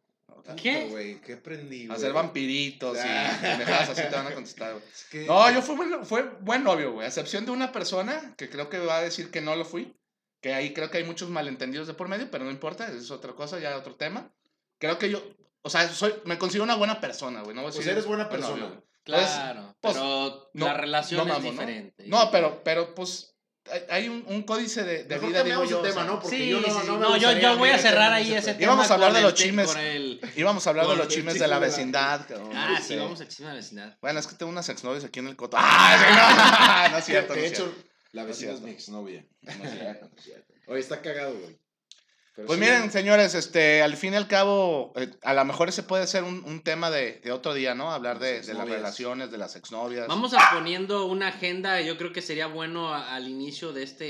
¿Qué? 0.60 0.76
Puta, 0.78 0.90
güey, 0.90 1.20
¿Qué 1.20 1.32
aprendí, 1.34 1.86
güey? 1.86 1.98
ser 2.00 2.12
vampiritos 2.12 2.96
y 2.96 3.00
Ah. 3.02 3.38
pendejadas 3.40 3.88
así 3.90 4.02
te 4.02 4.14
van 4.16 4.26
a 4.26 4.34
contestar, 4.34 4.72
güey. 4.72 4.84
Es 4.92 5.04
que- 5.04 5.26
No, 5.26 5.50
yo 5.52 5.62
fui 5.62 5.76
buen, 5.76 6.04
fue 6.06 6.22
buen 6.40 6.64
novio, 6.64 6.92
güey. 6.92 7.04
A 7.04 7.08
excepción 7.08 7.44
de 7.44 7.50
una 7.52 7.72
persona 7.72 8.34
que 8.36 8.48
creo 8.48 8.68
que 8.68 8.78
va 8.78 8.98
a 8.98 9.02
decir 9.02 9.30
que 9.30 9.40
no 9.40 9.56
lo 9.56 9.64
fui. 9.64 9.94
Que 10.40 10.54
ahí 10.54 10.72
creo 10.72 10.90
que 10.90 10.98
hay 10.98 11.04
muchos 11.04 11.30
malentendidos 11.30 11.86
de 11.88 11.94
por 11.94 12.08
medio, 12.08 12.30
pero 12.30 12.44
no 12.44 12.50
importa, 12.50 12.86
es 12.88 13.10
otra 13.10 13.32
cosa, 13.32 13.58
ya 13.58 13.76
otro 13.76 13.96
tema. 13.96 14.30
Creo 14.78 14.96
que 14.98 15.10
yo, 15.10 15.20
o 15.62 15.70
sea, 15.70 15.88
soy, 15.88 16.14
me 16.24 16.38
considero 16.38 16.62
una 16.64 16.76
buena 16.76 17.00
persona, 17.00 17.42
güey. 17.42 17.56
No 17.56 17.62
Pues 17.62 17.84
eres 17.86 18.06
buena 18.06 18.24
buen 18.28 18.40
persona. 18.40 18.56
novio, 18.56 18.68
güey. 18.76 18.88
Claro, 19.02 19.74
pues, 19.80 19.94
pero 19.94 20.50
no- 20.52 20.66
la 20.66 20.74
relación 20.74 21.26
no 21.26 21.32
es 21.34 21.38
mamo, 21.40 21.44
¿no? 21.46 21.50
diferente. 21.52 22.04
No, 22.06 22.30
pero, 22.30 22.62
pero 22.62 22.94
pues 22.94 23.34
hay- 23.88 24.08
un, 24.08 24.24
un 24.26 24.42
códice 24.42 24.84
de, 24.84 25.04
vida, 25.18 25.42
digo 25.42 25.64
yo. 25.64 25.80
o 25.80 25.82
tema, 25.82 25.94
sea, 25.94 26.04
¿no? 26.04 26.20
Porque 26.20 26.36
sí, 26.36 26.48
yo 26.48 26.60
no, 26.60 26.66
sí, 26.66 26.86
no 26.86 26.98
No, 26.98 27.16
yo, 27.16 27.28
voy 27.28 27.68
a 27.68 27.72
meterme 27.72 27.78
cerrar 27.78 28.12
ahí 28.12 28.32
ese 28.32 28.52
tema. 28.54 28.62
Íbamos 28.62 28.90
a 28.90 28.94
hablar 28.94 29.12
de 29.12 29.20
los 29.20 29.32
con 29.66 29.78
el- 29.78 30.20
Íbamos 30.36 30.66
a 30.66 30.70
hablar 30.70 30.86
de 30.88 30.96
los 30.96 31.08
chisme 31.08 31.34
de 31.34 31.48
la 31.48 31.58
vecindad. 31.58 32.26
cabrón. 32.26 32.50
Ah, 32.54 32.74
sí, 32.76 32.82
Este, 32.82 32.96
vamos 32.98 33.20
al 33.20 33.28
chisme 33.28 33.46
de 33.46 33.52
la 33.52 33.56
vecindad. 33.60 33.98
Bueno, 34.00 34.20
es 34.20 34.26
que 34.26 34.34
tengo 34.36 34.50
unas 34.52 34.68
exnovias 34.68 35.04
aquí 35.04 35.18
en 35.20 35.28
el 35.28 35.36
coto. 35.36 35.56
¡Ah! 35.60 36.84
no, 36.88 36.92
no 36.92 36.98
es 36.98 37.04
cierto. 37.04 37.34
de 37.34 37.46
hecho, 37.46 37.74
la 38.12 38.22
No 38.24 38.28
es 38.30 38.36
vecina 38.36 38.52
es 38.52 38.58
cierto. 38.58 38.66
mi 38.66 38.70
exnovia. 38.72 39.24
Oye, 40.66 40.80
está 40.80 41.00
cagado, 41.00 41.34
güey. 41.38 41.58
Pero 42.38 42.46
Pues 42.46 42.60
sí, 42.60 42.64
miren, 42.64 42.92
señores, 42.92 43.34
este, 43.34 43.82
al 43.82 43.96
fin 43.96 44.12
y 44.12 44.16
al 44.16 44.28
cabo, 44.28 44.92
eh, 44.94 45.10
a 45.24 45.34
lo 45.34 45.44
mejor 45.44 45.68
ese 45.70 45.82
puede 45.82 46.06
ser 46.06 46.22
un, 46.22 46.44
un 46.44 46.62
tema 46.62 46.88
de, 46.88 47.14
de 47.24 47.32
otro 47.32 47.52
día, 47.52 47.74
¿no? 47.74 47.90
Hablar 47.90 48.20
de, 48.20 48.36
Las 48.36 48.46
de 48.46 48.52
las 48.54 48.60
exnovias. 48.62 48.76
relaciones, 48.76 49.30
de 49.32 49.38
las 49.38 49.56
exnovias. 49.56 50.06
Vamos 50.06 50.32
a 50.34 50.50
poniendo 50.54 51.06
una 51.06 51.26
agenda, 51.28 51.80
yo 51.80 51.98
creo 51.98 52.12
que 52.12 52.22
sería 52.22 52.46
bueno 52.46 52.94
a- 52.94 53.16
al 53.16 53.26
inicio 53.26 53.72
de 53.72 53.82
este, 53.82 54.04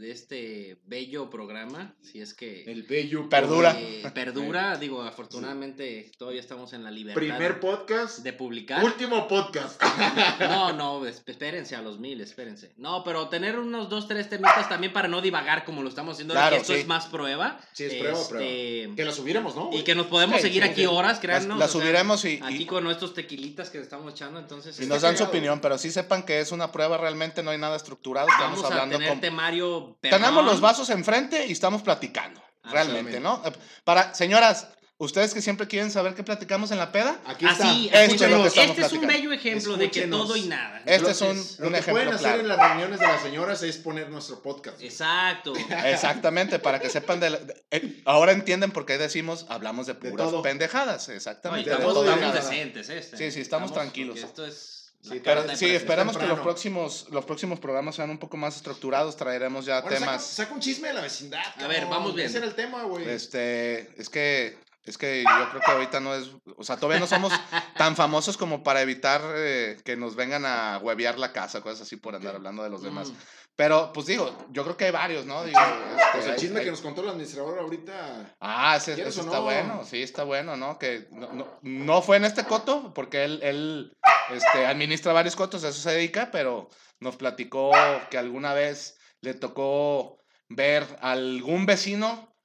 de 0.00 0.10
este 0.10 0.80
bello 0.86 1.28
programa, 1.28 1.94
si 2.00 2.22
es 2.22 2.32
que 2.32 2.64
El 2.64 2.84
bello 2.84 3.28
Perdura. 3.28 3.76
eh, 3.78 4.02
perdura, 4.14 4.76
digo, 4.80 5.02
afortunadamente 5.02 6.10
todavía 6.18 6.40
estamos 6.40 6.72
en 6.72 6.82
la 6.82 6.90
libertad 6.90 7.20
Primer 7.20 7.60
podcast. 7.60 8.20
de 8.20 8.32
publicar. 8.32 8.82
Último 8.82 9.28
podcast. 9.28 9.82
No, 10.40 10.72
no, 10.72 11.04
es- 11.06 11.22
espérense 11.26 11.76
a 11.76 11.82
los 11.82 11.98
mil, 11.98 12.20
espérense. 12.22 12.72
No, 12.78 13.04
pero 13.04 13.28
tener 13.28 13.58
unos 13.58 13.88
dos, 13.90 14.08
tres 14.08 14.30
temitas 14.30 14.66
también 14.68 14.94
para 14.94 15.08
no 15.08 15.20
divagar 15.20 15.64
como 15.66 15.82
lo 15.82 15.90
estamos 15.90 16.14
haciendo, 16.14 16.32
Claro, 16.32 16.56
que 16.56 16.62
esto 16.62 16.72
sí. 16.72 16.80
es 16.80 16.86
más 16.86 17.06
prueba. 17.06 17.60
Sí, 17.72 17.84
es 17.84 17.94
prueba, 17.94 18.18
Este, 18.18 18.28
prueba. 18.34 18.96
Que 18.96 19.04
la 19.04 19.12
subiéramos, 19.12 19.54
¿no? 19.54 19.70
Y 19.72 19.82
que 19.84 19.94
nos 19.94 20.06
podemos 20.06 20.36
Sí, 20.36 20.42
seguir 20.42 20.62
sí, 20.62 20.68
aquí 20.70 20.80
sí. 20.82 20.86
horas, 20.86 21.22
las 21.22 21.44
o 21.46 21.58
sea, 21.58 21.68
subiremos 21.68 22.24
y, 22.24 22.28
y- 22.36 22.40
Aquí 22.42 22.66
con 22.66 22.84
nuestros 22.84 23.12
tequilitas 23.12 23.68
que 23.70 23.78
estamos 23.80 24.12
echando, 24.14 24.38
entonces. 24.40 24.78
y 24.78 24.82
este, 24.82 24.92
nos 24.94 25.02
dan 25.02 25.16
su 25.18 25.24
opinión, 25.24 25.60
pero 25.60 25.76
sí 25.76 25.90
sepan 25.90 26.22
que 26.24 26.40
es 26.40 26.52
una 26.52 26.72
prueba, 26.72 26.96
realmente 26.96 27.42
no 27.42 27.50
hay 27.50 27.58
nada 27.58 27.76
estructurado. 27.76 28.28
Estamos 28.28 28.56
Vamos 28.62 28.64
a 28.70 28.74
hablando 28.74 28.96
tener 28.96 29.10
con... 29.10 29.20
temario. 29.20 29.96
perrón. 30.00 30.20
Tenemos 30.22 30.44
los 30.44 30.60
vasos 30.60 30.88
enfrente 30.90 31.46
y 31.46 31.52
estamos 31.52 31.82
platicando, 31.82 32.42
realmente, 32.64 33.20
¿no? 33.20 33.42
Eh, 33.44 33.52
Para, 33.84 34.14
señoras, 34.14 34.68
ustedes 34.98 35.34
que 35.34 35.42
siempre 35.42 35.66
quieren 35.68 35.90
saber 35.90 36.14
qué 36.14 36.22
platicamos 36.22 36.70
en 36.70 36.78
la 36.78 36.90
peda, 36.92 37.20
Aquí 37.26 37.46
está. 37.46 37.68
Así, 37.70 37.90
Esto 37.92 38.24
es 38.24 38.30
lo 38.30 38.42
que 38.42 38.48
este 38.64 38.82
es 38.82 38.92
un 38.92 39.06
bello 39.06 39.32
ejemplo 39.32 39.76
de 39.76 39.90
que 39.90 40.06
todo 40.06 40.36
y 40.36 40.42
nada. 40.46 40.82
Este 40.86 41.10
es 41.10 41.20
un- 41.20 41.36
Lo 41.58 41.66
un 41.66 41.72
que 41.74 41.78
ejemplo 41.80 41.92
pueden 41.92 42.08
hacer 42.08 42.18
claro. 42.20 42.40
en 42.40 42.48
las 42.48 42.58
reuniones 42.58 43.00
de 43.00 43.06
las 43.06 43.22
señoras 43.22 43.62
es 43.62 43.76
poner 43.78 44.08
nuestro 44.10 44.40
podcast. 44.42 44.80
Exacto. 44.80 45.52
Exactamente, 45.84 46.58
para 46.58 46.78
que 46.80 46.88
sepan 46.88 47.20
de, 47.20 47.30
la- 47.30 47.38
de- 47.38 47.64
eh, 47.70 48.02
ahora 48.04 48.32
entienden 48.32 48.70
por 48.70 48.86
qué 48.86 48.98
decimos 48.98 49.46
hablamos 49.48 49.86
de 49.86 49.94
puras 49.94 50.28
todo. 50.30 50.42
pendejadas, 50.42 51.08
No, 51.08 51.14
exactamente. 51.14 51.68
de 51.70 51.76
estamos, 51.76 52.34
decentes, 52.34 52.88
este. 52.88 53.16
Sí, 53.16 53.30
sí, 53.32 53.40
estamos 53.40 53.72
tranquilos. 53.72 54.18
Esto 54.18 54.46
es. 54.46 54.72
Sí, 55.02 55.20
Pero 55.22 55.42
esperamos 55.42 56.16
que 56.16 56.26
los 56.26 56.40
próximos, 56.40 57.06
los 57.12 57.24
próximos 57.24 57.60
programas 57.60 57.94
sean 57.94 58.10
un 58.10 58.18
poco 58.18 58.36
más 58.36 58.56
estructurados, 58.56 59.14
traeremos 59.16 59.64
ya 59.64 59.76
Ahora 59.78 59.90
saca, 59.90 60.00
temas. 60.00 60.26
saca 60.26 60.52
un 60.54 60.58
chisme 60.60 60.88
de 60.88 60.94
la 60.94 61.00
vecindad. 61.02 61.44
A 61.62 61.68
ver, 61.68 61.86
vamos 61.86 62.12
viendo. 62.12 62.28
Ese 62.28 62.38
era 62.38 62.46
el 62.48 62.54
tema, 62.56 62.82
güey. 62.82 63.08
Este, 63.08 63.88
es 64.00 64.08
que, 64.08 64.58
es 64.86 64.96
que 64.98 65.22
yo 65.24 65.50
creo 65.50 65.60
que 65.60 65.70
ahorita 65.72 66.00
no 66.00 66.14
es, 66.14 66.30
o 66.56 66.62
sea, 66.64 66.76
todavía 66.76 67.00
no 67.00 67.06
somos 67.06 67.32
tan 67.76 67.96
famosos 67.96 68.36
como 68.36 68.62
para 68.62 68.80
evitar 68.82 69.20
eh, 69.34 69.76
que 69.84 69.96
nos 69.96 70.14
vengan 70.16 70.44
a 70.46 70.78
huevear 70.82 71.18
la 71.18 71.32
casa, 71.32 71.60
cosas 71.60 71.82
así 71.82 71.96
por 71.96 72.14
andar 72.14 72.36
hablando 72.36 72.62
de 72.62 72.70
los 72.70 72.82
demás. 72.82 73.10
Mm. 73.10 73.14
Pero, 73.56 73.90
pues 73.94 74.06
digo, 74.06 74.36
yo 74.50 74.64
creo 74.64 74.76
que 74.76 74.84
hay 74.84 74.90
varios, 74.90 75.24
¿no? 75.24 75.42
Digo, 75.42 75.58
este, 75.58 76.02
Pues 76.12 76.24
el 76.26 76.30
hay- 76.32 76.38
chisme 76.38 76.58
hay- 76.58 76.64
que 76.66 76.70
nos 76.70 76.82
contó 76.82 77.02
el 77.02 77.08
administrador 77.08 77.58
ahorita. 77.58 78.36
Ah, 78.38 78.76
ese, 78.76 78.94
¿Quieres 78.94 79.14
ese 79.14 79.22
está 79.24 79.36
no? 79.38 79.42
bueno, 79.44 79.82
sí, 79.84 80.02
está 80.02 80.24
bueno, 80.24 80.56
¿no? 80.58 80.78
Que 80.78 81.08
no, 81.10 81.32
no, 81.32 81.58
no 81.62 82.02
fue 82.02 82.18
en 82.18 82.26
este 82.26 82.44
coto, 82.44 82.92
porque 82.92 83.24
él, 83.24 83.40
él 83.42 83.96
este, 84.30 84.66
administra 84.66 85.14
varios 85.14 85.36
cotos, 85.36 85.64
a 85.64 85.68
eso 85.70 85.80
se 85.80 85.90
dedica, 85.92 86.30
pero 86.30 86.68
nos 87.00 87.16
platicó 87.16 87.72
que 88.10 88.18
alguna 88.18 88.52
vez 88.52 88.98
le 89.22 89.32
tocó 89.32 90.18
ver 90.50 90.86
a 91.00 91.12
algún 91.12 91.64
vecino, 91.64 92.36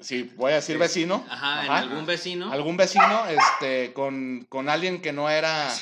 sí, 0.00 0.30
voy 0.36 0.52
a 0.52 0.56
decir 0.56 0.78
vecino, 0.78 1.24
Ajá, 1.28 1.64
en 1.64 1.70
algún 1.72 2.06
vecino. 2.06 2.52
algún 2.52 2.76
vecino 2.76 3.26
este, 3.26 3.92
con, 3.92 4.46
con 4.48 4.68
alguien 4.68 5.00
que 5.00 5.12
no 5.12 5.28
era... 5.30 5.72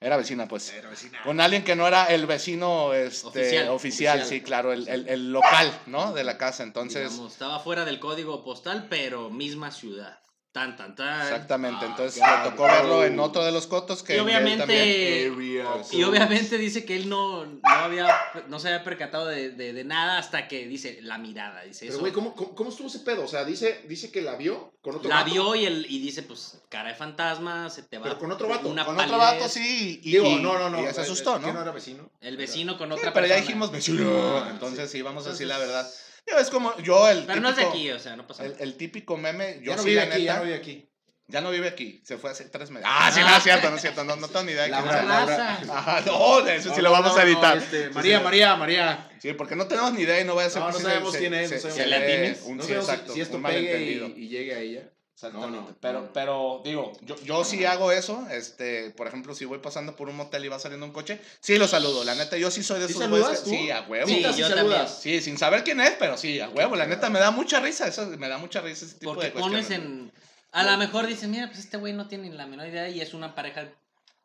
Era 0.00 0.16
vecina, 0.16 0.46
pues. 0.46 0.72
Era 0.72 0.90
vecina. 0.90 1.18
Con 1.24 1.40
alguien 1.40 1.64
que 1.64 1.74
no 1.74 1.84
era 1.84 2.04
el 2.04 2.24
vecino 2.26 2.94
este, 2.94 3.26
Oficial. 3.26 3.68
oficial, 3.70 4.18
Oficial. 4.20 4.24
sí, 4.24 4.40
claro, 4.42 4.72
el, 4.72 4.86
el- 4.86 5.08
el 5.08 5.32
local, 5.32 5.76
¿no? 5.86 6.12
De 6.12 6.22
la 6.22 6.38
casa. 6.38 6.62
Entonces, 6.62 7.10
digamos, 7.10 7.32
estaba 7.32 7.58
fuera 7.58 7.84
del 7.84 7.98
código 7.98 8.44
postal, 8.44 8.86
pero 8.88 9.28
misma 9.28 9.72
ciudad. 9.72 10.20
Tan, 10.50 10.76
tan, 10.76 10.96
tan. 10.96 11.20
Exactamente, 11.22 11.78
Ah, 11.84 11.88
entonces 11.90 12.22
le 12.22 12.50
tocó 12.50 12.62
verlo 12.64 13.04
en 13.04 13.20
otro 13.20 13.44
de 13.44 13.52
los 13.52 13.66
cotos 13.66 14.02
que 14.02 14.14
Y 14.14 14.16
él 14.16 14.22
obviamente, 14.22 14.58
también- 14.58 15.86
y 15.92 16.02
obviamente 16.04 16.56
dice 16.56 16.86
que 16.86 16.96
él 16.96 17.08
no, 17.08 17.44
no, 17.44 17.60
había, 17.70 18.08
no 18.48 18.58
se 18.58 18.68
había 18.68 18.82
percatado 18.82 19.26
de, 19.26 19.50
de- 19.50 19.74
de 19.74 19.84
nada 19.84 20.16
hasta 20.18 20.48
que 20.48 20.66
dice 20.66 21.00
la 21.02 21.18
mirada. 21.18 21.62
Dice 21.64 21.80
Pero, 21.80 21.92
eso. 21.92 22.00
güey, 22.00 22.12
¿cómo, 22.12 22.34
cómo, 22.34 22.54
cómo 22.54 22.70
estuvo 22.70 22.88
ese 22.88 23.00
pedo? 23.00 23.24
O 23.24 23.28
sea, 23.28 23.44
dice, 23.44 23.84
dice 23.88 24.10
que 24.10 24.22
la 24.22 24.36
vio 24.36 24.72
con 24.80 24.96
otro 24.96 25.08
la 25.08 25.16
vato. 25.16 25.30
vio 25.30 25.54
y, 25.54 25.66
el, 25.66 25.86
y 25.88 25.98
dice, 26.00 26.22
pues, 26.22 26.58
cara 26.70 26.88
de 26.88 26.94
fantasma, 26.94 27.68
se 27.68 27.82
te 27.82 27.98
va. 27.98 28.04
Pero 28.04 28.18
con 28.18 28.32
otro 28.32 28.48
vato, 28.48 28.68
Una 28.70 28.86
con 28.86 28.98
otro 28.98 29.18
vato 29.18 29.48
sí 29.50 30.00
y, 30.02 30.12
Digo, 30.12 30.26
y- 30.26 30.36
no, 30.42 30.58
no, 30.58 30.70
no. 30.70 30.80
y 30.80 30.86
se 30.94 31.00
eh, 31.00 31.04
asustó, 31.04 31.38
¿no? 31.38 31.46
Que 31.46 31.52
no 31.52 31.60
era 31.62 31.72
vecino. 31.72 32.10
El 32.22 32.38
vecino 32.38 32.78
con 32.78 32.88
Sí, 32.88 32.94
otra 32.98 33.12
pero 33.12 33.26
ya 33.26 33.36
dijimos 33.36 33.70
vecino, 33.70 34.48
entonces 34.48 34.90
sí, 34.90 35.02
vamos 35.02 35.26
a 35.26 35.30
decir 35.30 35.46
la 35.46 35.58
verdad. 35.58 35.86
Yo, 36.30 36.38
es 36.38 36.50
como 36.50 36.76
yo 36.78 37.08
el 37.08 37.24
Pero 37.24 37.40
no 37.40 37.48
es 37.50 37.56
de 37.56 37.62
típico- 37.62 37.70
aquí, 37.76 37.90
o 37.92 37.98
sea, 37.98 38.16
no 38.16 38.26
pasa 38.26 38.44
el, 38.44 38.52
nada. 38.52 38.64
el 38.64 38.74
típico 38.76 39.16
meme, 39.16 39.58
yo 39.62 39.70
Ya 39.72 39.76
no 39.76 39.82
sí 39.82 39.88
vive 39.90 40.06
la 40.06 40.14
aquí, 40.14 40.24
ya 40.24 40.32
neta, 40.32 40.38
no 40.38 40.44
vive 40.44 40.56
aquí. 40.56 40.88
ya 41.26 41.40
no 41.40 41.50
vive 41.50 41.68
aquí, 41.68 42.02
se 42.04 42.18
fue 42.18 42.30
hace 42.30 42.44
tres 42.46 42.70
meses. 42.70 42.86
Ah, 42.90 43.10
sí, 43.12 43.20
no 43.20 43.36
es 43.36 43.42
cierto, 43.42 43.68
no 43.70 43.76
es 43.76 43.82
cierto, 43.82 44.04
no, 44.04 44.16
no 44.16 44.28
tengo 44.28 44.44
ni 44.44 44.52
idea. 44.52 44.68
Laura. 44.68 45.02
Raza. 45.02 45.58
Ajá, 45.76 46.00
no, 46.06 46.42
de 46.42 46.56
eso 46.56 46.70
sí 46.70 46.76
No, 46.76 46.82
lo 46.82 46.92
vamos 46.92 47.14
no, 47.14 47.20
a 47.20 47.24
no, 47.24 47.30
editar. 47.30 47.56
este, 47.58 47.88
Sí, 47.88 47.94
María, 47.94 48.18
sí. 48.18 48.24
María, 48.24 48.56
María. 48.56 49.10
Sí, 49.20 49.32
porque 49.32 49.56
no 49.56 49.66
tenemos 49.66 49.92
ni 49.92 50.02
idea 50.02 50.20
y 50.20 50.24
no 50.24 50.34
voy 50.34 50.44
a 50.44 50.50
ser 50.50 50.62
No, 50.62 50.70
no 50.70 50.78
sabemos 50.78 51.12
se- 51.12 51.18
quién 51.18 51.34
es, 51.34 51.48
se- 51.48 51.54
no 51.56 51.60
sabemos 51.62 51.82
se 51.82 51.86
¿Latines? 51.86 52.42
un- 52.44 52.62
sí, 52.62 52.72
exacto, 52.72 53.12
si 53.14 53.20
esto 53.20 53.36
un 53.36 53.42
pegue 53.42 54.12
y 54.16 54.28
llegue 54.28 54.54
a 54.54 54.58
ella. 54.60 54.82
Exactamente. 55.18 55.56
No, 55.56 55.62
no, 55.68 55.76
pero, 55.80 56.00
no. 56.02 56.12
pero 56.12 56.60
digo, 56.64 56.92
yo, 57.00 57.16
yo 57.24 57.42
sí 57.44 57.64
hago 57.64 57.90
eso. 57.90 58.24
Este, 58.30 58.90
por 58.90 59.08
ejemplo, 59.08 59.34
si 59.34 59.46
voy 59.46 59.58
pasando 59.58 59.96
por 59.96 60.08
un 60.08 60.14
motel 60.14 60.44
y 60.44 60.48
va 60.48 60.60
saliendo 60.60 60.86
un 60.86 60.92
coche, 60.92 61.20
sí 61.40 61.58
lo 61.58 61.66
saludo. 61.66 62.04
La 62.04 62.14
neta, 62.14 62.36
yo 62.36 62.52
sí 62.52 62.62
soy 62.62 62.78
de 62.78 62.86
¿Sí 62.86 62.92
esos 62.92 63.02
saludas 63.02 63.44
güeyes? 63.44 63.60
Sí, 63.64 63.70
a 63.72 63.80
huevo. 63.82 64.06
Sí, 64.06 64.22
yo 64.22 64.48
saludas. 64.48 65.00
Sí, 65.02 65.20
sin 65.20 65.36
saber 65.36 65.64
quién 65.64 65.80
es, 65.80 65.90
pero 65.98 66.16
sí, 66.16 66.38
a 66.38 66.48
huevo. 66.48 66.76
La 66.76 66.86
neta 66.86 67.10
me 67.10 67.18
da 67.18 67.32
mucha 67.32 67.58
risa. 67.58 67.88
Eso 67.88 68.06
me 68.06 68.28
da 68.28 68.38
mucha 68.38 68.60
risa 68.60 68.84
ese 68.84 68.94
tipo 68.94 69.14
Porque 69.14 69.26
de 69.30 69.32
pones 69.32 69.66
cuestiones. 69.66 69.88
en. 69.88 70.12
A 70.52 70.62
lo 70.62 70.76
mejor 70.78 71.08
dicen, 71.08 71.32
mira, 71.32 71.48
pues 71.48 71.58
este 71.58 71.78
güey 71.78 71.94
no 71.94 72.06
tiene 72.06 72.30
ni 72.30 72.36
la 72.36 72.46
menor 72.46 72.68
idea 72.68 72.88
y 72.88 73.00
es 73.00 73.12
una 73.12 73.34
pareja. 73.34 73.68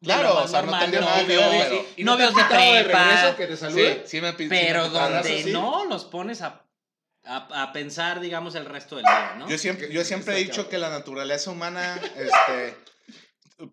Claro, 0.04 0.44
o 0.44 0.48
sea, 0.48 0.60
no 0.62 0.66
normal, 0.68 0.82
tendría 0.82 1.02
nada 1.02 1.26
que 1.26 1.34
novios, 1.36 1.52
ver, 1.52 1.68
pero- 1.70 1.86
¿Y 1.96 2.04
no 2.04 2.18
te 2.18 2.24
novios 2.26 2.44
han 2.44 2.50
de 2.50 2.84
prepa. 2.84 3.04
regreso 3.08 3.36
que 3.38 3.46
te 3.48 3.56
Sí, 3.56 3.60
salude? 3.62 4.04
sí 4.06 4.22
me 4.22 4.32
sí 4.38 4.48
Pero 4.50 4.84
me 4.84 4.90
donde 4.90 5.44
no 5.46 5.86
los 5.86 6.04
pones 6.06 6.42
a, 6.42 6.62
a, 7.26 7.64
a 7.64 7.74
pensar, 7.74 8.20
digamos, 8.20 8.56
el 8.56 8.66
resto 8.66 8.96
del 8.96 9.06
día, 9.06 9.36
¿no? 9.38 9.50
Yo 9.50 9.58
siempre, 9.58 9.92
yo 9.92 10.04
siempre 10.04 10.36
he 10.36 10.44
dicho 10.44 10.70
que 10.70 10.78
la 10.78 10.90
naturaleza 10.90 11.52
humana, 11.52 12.00
este, 12.18 12.76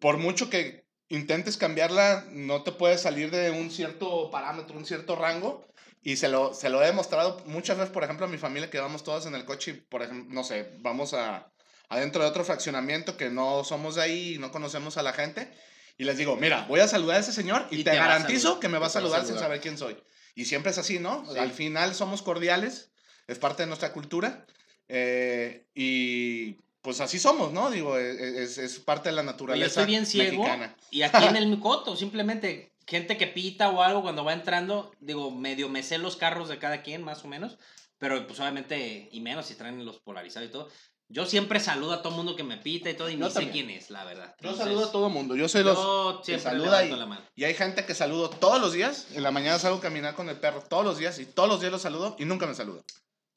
por 0.00 0.18
mucho 0.18 0.50
que 0.50 0.86
intentes 1.08 1.56
cambiarla, 1.56 2.26
no 2.30 2.62
te 2.62 2.72
puedes 2.72 3.02
salir 3.02 3.30
de 3.30 3.50
un 3.50 3.70
cierto 3.70 4.30
parámetro, 4.30 4.76
un 4.76 4.86
cierto 4.86 5.16
rango. 5.16 5.66
Y 6.02 6.16
se 6.16 6.28
lo, 6.28 6.54
se 6.54 6.70
lo 6.70 6.82
he 6.82 6.86
demostrado 6.86 7.42
muchas 7.44 7.76
veces, 7.76 7.92
por 7.92 8.04
ejemplo, 8.04 8.24
a 8.24 8.28
mi 8.28 8.38
familia, 8.38 8.70
que 8.70 8.80
vamos 8.80 9.04
todas 9.04 9.26
en 9.26 9.34
el 9.34 9.44
coche 9.44 9.72
y, 9.72 9.74
por 9.74 10.02
ejemplo, 10.02 10.32
no 10.32 10.44
sé, 10.44 10.76
vamos 10.78 11.12
a, 11.12 11.52
adentro 11.90 12.22
de 12.22 12.30
otro 12.30 12.42
fraccionamiento 12.42 13.18
que 13.18 13.28
no 13.28 13.64
somos 13.64 13.96
de 13.96 14.02
ahí 14.02 14.34
y 14.36 14.38
no 14.38 14.50
conocemos 14.50 14.96
a 14.96 15.02
la 15.02 15.12
gente. 15.12 15.52
Y 15.98 16.04
les 16.04 16.16
digo, 16.16 16.36
mira, 16.36 16.64
voy 16.68 16.80
a 16.80 16.88
saludar 16.88 17.18
a 17.18 17.20
ese 17.20 17.32
señor 17.32 17.66
y, 17.70 17.80
Y 17.80 17.84
te, 17.84 17.90
te 17.90 17.96
garantizo 17.98 18.40
saludar. 18.40 18.60
que 18.60 18.68
me 18.68 18.78
va 18.78 18.86
a 18.86 18.88
a 18.88 18.92
saludar 18.92 19.20
sin 19.20 19.28
saludar. 19.28 19.44
saber 19.44 19.60
quién 19.60 19.76
soy. 19.76 20.02
Y 20.34 20.46
siempre 20.46 20.70
es 20.70 20.78
así, 20.78 20.98
¿no? 20.98 21.30
Sí. 21.30 21.38
Al 21.38 21.50
final 21.50 21.94
somos 21.94 22.22
cordiales, 22.22 22.92
es 23.30 23.38
parte 23.38 23.62
de 23.62 23.66
nuestra 23.68 23.92
cultura. 23.92 24.44
eh, 24.88 25.64
y 25.74 26.56
pues 26.82 27.00
así 27.00 27.18
somos, 27.18 27.52
¿no? 27.52 27.70
Digo, 27.70 27.96
e- 27.98 28.10
e- 28.12 28.42
es, 28.42 28.56
es 28.58 28.78
parte 28.80 29.10
de 29.10 29.14
la 29.14 29.22
naturaleza 29.22 29.66
estoy 29.82 29.86
bien 29.86 30.06
ciego. 30.06 30.42
mexicana. 30.42 30.74
Y 30.90 31.02
aquí 31.02 31.24
en 31.26 31.36
el 31.42 31.46
Micoto, 31.46 31.94
simplemente 31.94 32.72
gente 32.86 33.16
que 33.16 33.26
pita 33.26 33.68
o 33.70 33.82
algo 33.82 34.02
cuando 34.02 34.24
va 34.24 34.32
entrando, 34.32 34.90
digo, 34.98 35.30
medio 35.30 35.68
me 35.68 35.82
sé 35.82 35.98
los 35.98 36.16
carros 36.16 36.48
de 36.48 36.58
cada 36.58 36.82
quien, 36.82 37.02
más 37.04 37.24
o 37.24 37.28
menos. 37.28 37.58
Pero 37.98 38.26
pues 38.26 38.40
obviamente, 38.40 39.08
y 39.12 39.20
menos 39.20 39.46
si 39.46 39.54
traen 39.54 39.84
los 39.84 40.00
polarizados 40.00 40.48
y 40.48 40.52
todo. 40.52 40.68
Yo 41.12 41.26
siempre 41.26 41.60
saludo 41.60 41.92
a 41.92 42.02
todo 42.02 42.12
mundo 42.16 42.34
que 42.36 42.44
me 42.44 42.56
pita 42.56 42.88
y 42.88 42.94
todo, 42.94 43.10
y 43.10 43.16
Yo 43.18 43.26
ni 43.26 43.30
sé 43.32 43.50
quién 43.50 43.68
es, 43.68 43.90
la 43.90 44.04
verdad. 44.04 44.28
Yo 44.40 44.50
Entonces, 44.50 44.64
saludo 44.64 44.86
a 44.86 44.92
todo 44.92 45.10
mundo. 45.10 45.36
Yo 45.36 45.48
soy 45.48 45.64
los... 45.64 45.76
Yo 45.76 46.22
siempre 46.24 46.42
saluda 46.50 46.84
y- 46.84 46.90
la 46.90 47.04
mano. 47.06 47.22
Y 47.34 47.44
hay 47.44 47.52
gente 47.54 47.84
que 47.84 47.94
saludo 47.94 48.30
todos 48.30 48.60
los 48.60 48.72
días. 48.72 49.08
En 49.12 49.22
la 49.24 49.30
mañana 49.32 49.58
salgo 49.58 49.78
a 49.78 49.80
caminar 49.82 50.14
con 50.14 50.28
el 50.30 50.36
perro 50.36 50.62
todos 50.62 50.84
los 50.84 50.98
días 50.98 51.18
y 51.18 51.26
todos 51.26 51.48
los 51.48 51.60
días 51.60 51.72
los 51.72 51.82
saludo 51.82 52.16
y 52.18 52.24
nunca 52.24 52.46
me 52.46 52.54
saludo. 52.54 52.82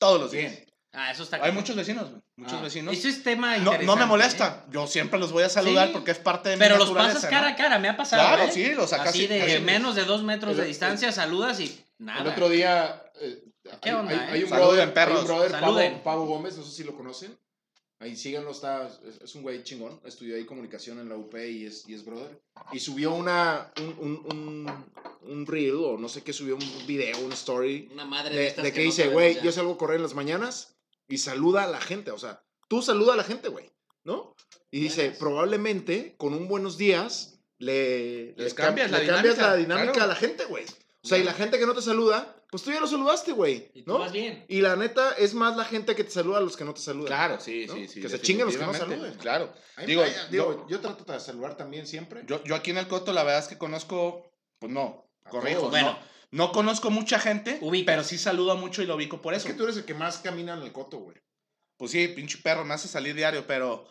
Todos 0.04 0.20
los 0.22 0.32
días. 0.32 0.52
Bien. 0.52 0.66
Ah, 0.96 1.12
eso 1.12 1.24
está 1.24 1.38
Hay 1.44 1.52
muchos 1.52 1.76
vecinos, 1.76 2.10
güey, 2.10 2.22
muchos 2.38 2.60
Ah. 2.60 2.62
vecinos. 2.62 2.94
Eso 2.94 3.08
es 3.08 3.24
tema 3.24 3.58
No, 3.58 3.64
no 3.64 3.72
me 3.72 3.76
interesante, 3.78 4.06
molesta. 4.06 4.66
Yo 4.70 4.86
siempre 4.86 5.20
los 5.20 5.32
voy 5.32 5.44
a 5.44 5.50
saludar 5.50 5.88
Sí. 5.88 5.94
porque 5.94 6.12
es 6.12 6.20
parte 6.20 6.50
de 6.50 6.56
¿eh? 6.56 6.58
Pero 6.60 6.76
mi 6.76 6.80
los 6.86 6.92
pasas 6.92 7.26
cara 7.26 7.48
¿no? 7.50 7.54
a 7.54 7.56
cara, 7.56 7.80
me 7.80 7.90
ha 7.90 7.98
pasado. 7.98 8.22
Claro, 8.22 8.44
¿eh? 8.44 8.52
sí, 8.52 8.74
los 8.76 8.90
sacas 8.92 9.08
Así 9.08 9.26
de 9.28 9.40
casi- 9.40 9.60
menos 9.62 9.96
de 9.96 10.04
dos 10.06 10.22
metros 10.24 10.52
El- 10.52 10.58
de 10.58 10.64
el- 10.64 10.68
distancia, 10.68 11.12
saludas 11.12 11.60
y 11.62 11.84
nada. 11.98 12.22
El 12.22 12.28
otro 12.28 12.48
día. 12.50 13.02
eh, 13.22 13.44
¿Qué 13.82 13.90
hay, 13.90 13.96
onda, 13.96 14.12
hay- 14.12 14.18
eh? 14.18 14.30
hay 14.34 14.44
un 14.44 14.50
Saluden, 14.50 14.68
brother, 14.70 14.88
hay 14.88 14.94
perros. 14.94 15.22
un 15.22 15.28
brother 15.28 15.52
Saluden. 15.52 15.92
Pavo, 15.94 16.04
Pavo 16.04 16.26
Gómez, 16.26 16.58
no 16.58 16.64
sé 16.64 16.72
si 16.72 16.84
lo 16.84 16.96
conocen. 16.96 17.36
Ahí 18.04 18.18
síganlo, 18.18 18.52
está, 18.52 18.88
es, 19.08 19.22
es 19.24 19.36
un 19.36 19.44
güey 19.44 19.64
chingón. 19.64 20.00
Estudió 20.04 20.36
ahí 20.36 20.46
comunicación 20.46 21.00
en 21.00 21.08
la 21.08 21.16
UP 21.16 21.34
y 21.36 21.66
es, 21.66 21.88
y 21.88 21.94
es 21.94 22.04
brother. 22.04 22.38
Y 22.74 22.80
subió 22.80 23.14
una, 23.14 23.72
un, 23.80 23.96
un, 23.98 24.26
un, 24.34 24.86
un 25.32 25.46
reel, 25.48 25.76
o 25.76 25.98
no 25.98 26.10
sé 26.10 26.22
qué, 26.22 26.34
subió 26.34 26.56
un 26.56 26.86
video, 26.88 27.18
una 27.20 27.34
story. 27.34 27.88
Una 27.94 28.04
madre 28.06 28.36
De, 28.36 28.48
estas 28.48 28.64
de 28.66 28.74
que 28.74 28.80
no 28.82 28.86
dice, 28.86 29.08
güey, 29.08 29.42
yo 29.42 29.52
salgo 29.54 29.74
a 29.74 29.78
correr 29.78 29.96
en 29.98 30.04
las 30.04 30.16
mañanas 30.16 30.76
y 31.08 31.18
saluda 31.18 31.64
a 31.64 31.68
la 31.68 31.80
gente. 31.80 32.12
O 32.12 32.18
sea, 32.20 32.44
tú 32.68 32.82
saluda 32.82 33.14
a 33.14 33.18
la 33.18 33.24
gente, 33.24 33.48
güey, 33.48 33.72
¿no? 34.04 34.36
Y 34.70 34.82
dice, 34.82 35.12
probablemente 35.12 36.16
con 36.18 36.34
un 36.34 36.48
buenos 36.50 36.78
días 36.78 37.40
le, 37.58 38.34
Les 38.36 38.38
le 38.38 38.52
cam- 38.52 38.66
cambias 38.66 38.92
la 38.92 39.00
le 39.00 39.08
cambias 39.08 39.36
dinámica, 39.36 39.48
la 39.48 39.56
dinámica 39.56 39.92
claro. 39.94 40.06
a 40.12 40.14
la 40.14 40.16
gente, 40.20 40.46
güey. 40.46 40.66
O 41.04 41.08
sea, 41.08 41.18
y 41.18 41.24
la 41.24 41.34
gente 41.34 41.58
que 41.60 41.66
no 41.66 41.74
te 41.74 41.82
saluda, 41.82 42.36
pues 42.54 42.62
tú 42.62 42.72
ya 42.72 42.80
lo 42.80 42.86
saludaste, 42.86 43.32
güey. 43.32 43.72
Y 43.74 43.82
tú 43.82 43.94
¿no? 43.94 43.98
vas 43.98 44.12
bien. 44.12 44.46
Y 44.48 44.62
la 44.62 44.76
neta, 44.76 45.14
es 45.14 45.34
más 45.34 45.58
la 45.58 45.66
gente 45.66 45.96
que 45.96 46.04
te 46.04 46.12
saluda 46.12 46.38
a 46.38 46.42
los 46.42 46.56
que 46.56 46.64
no 46.64 46.72
te 46.72 46.82
saludan. 46.82 47.08
Claro, 47.08 47.40
sí, 47.40 47.66
¿no? 47.68 47.74
sí, 47.74 47.88
sí. 47.88 48.00
Que 48.00 48.10
se 48.10 48.22
chinguen 48.22 48.46
los 48.46 48.56
que 48.56 48.64
no 48.64 48.76
saluden. 48.76 49.12
Claro. 49.16 49.52
Digo, 49.88 50.04
digo, 50.30 50.54
yo- 50.54 50.68
yo, 50.70 50.80
trato 50.80 51.04
de 51.12 51.20
saludar 51.20 51.58
también 51.58 51.88
siempre. 51.88 52.22
Yo, 52.28 52.44
yo 52.44 52.54
aquí 52.54 52.70
en 52.70 52.78
el 52.78 52.88
Coto, 52.88 53.12
la 53.12 53.24
verdad 53.24 53.42
es 53.42 53.48
que 53.48 53.58
conozco, 53.58 54.32
pues 54.60 54.72
no, 54.72 55.10
corrijo. 55.32 55.72
Bueno. 55.72 55.94
no, 56.32 56.46
no 56.46 56.52
conozco 56.52 56.92
mucha 56.92 57.18
gente, 57.18 57.58
Ubicas. 57.60 57.92
pero 57.92 58.04
sí 58.04 58.20
saludo 58.20 58.56
mucho 58.56 58.84
y 58.84 58.86
lo 58.86 58.98
ubico 58.98 59.20
por 59.20 59.34
es 59.34 59.40
eso. 59.40 59.48
que 59.48 59.56
tú 59.56 59.64
eres 59.64 59.78
el 59.78 59.86
que 59.86 59.96
más 59.96 60.20
camina 60.20 60.54
en 60.54 60.62
el 60.62 60.72
coto, 60.72 61.00
güey. 61.00 61.18
Pues 61.78 61.90
sí, 61.90 62.08
pinche 62.08 62.38
perro, 62.38 62.64
me 62.66 62.76
hace 62.76 62.88
salir 62.88 63.16
diario, 63.16 63.48
pero, 63.48 63.88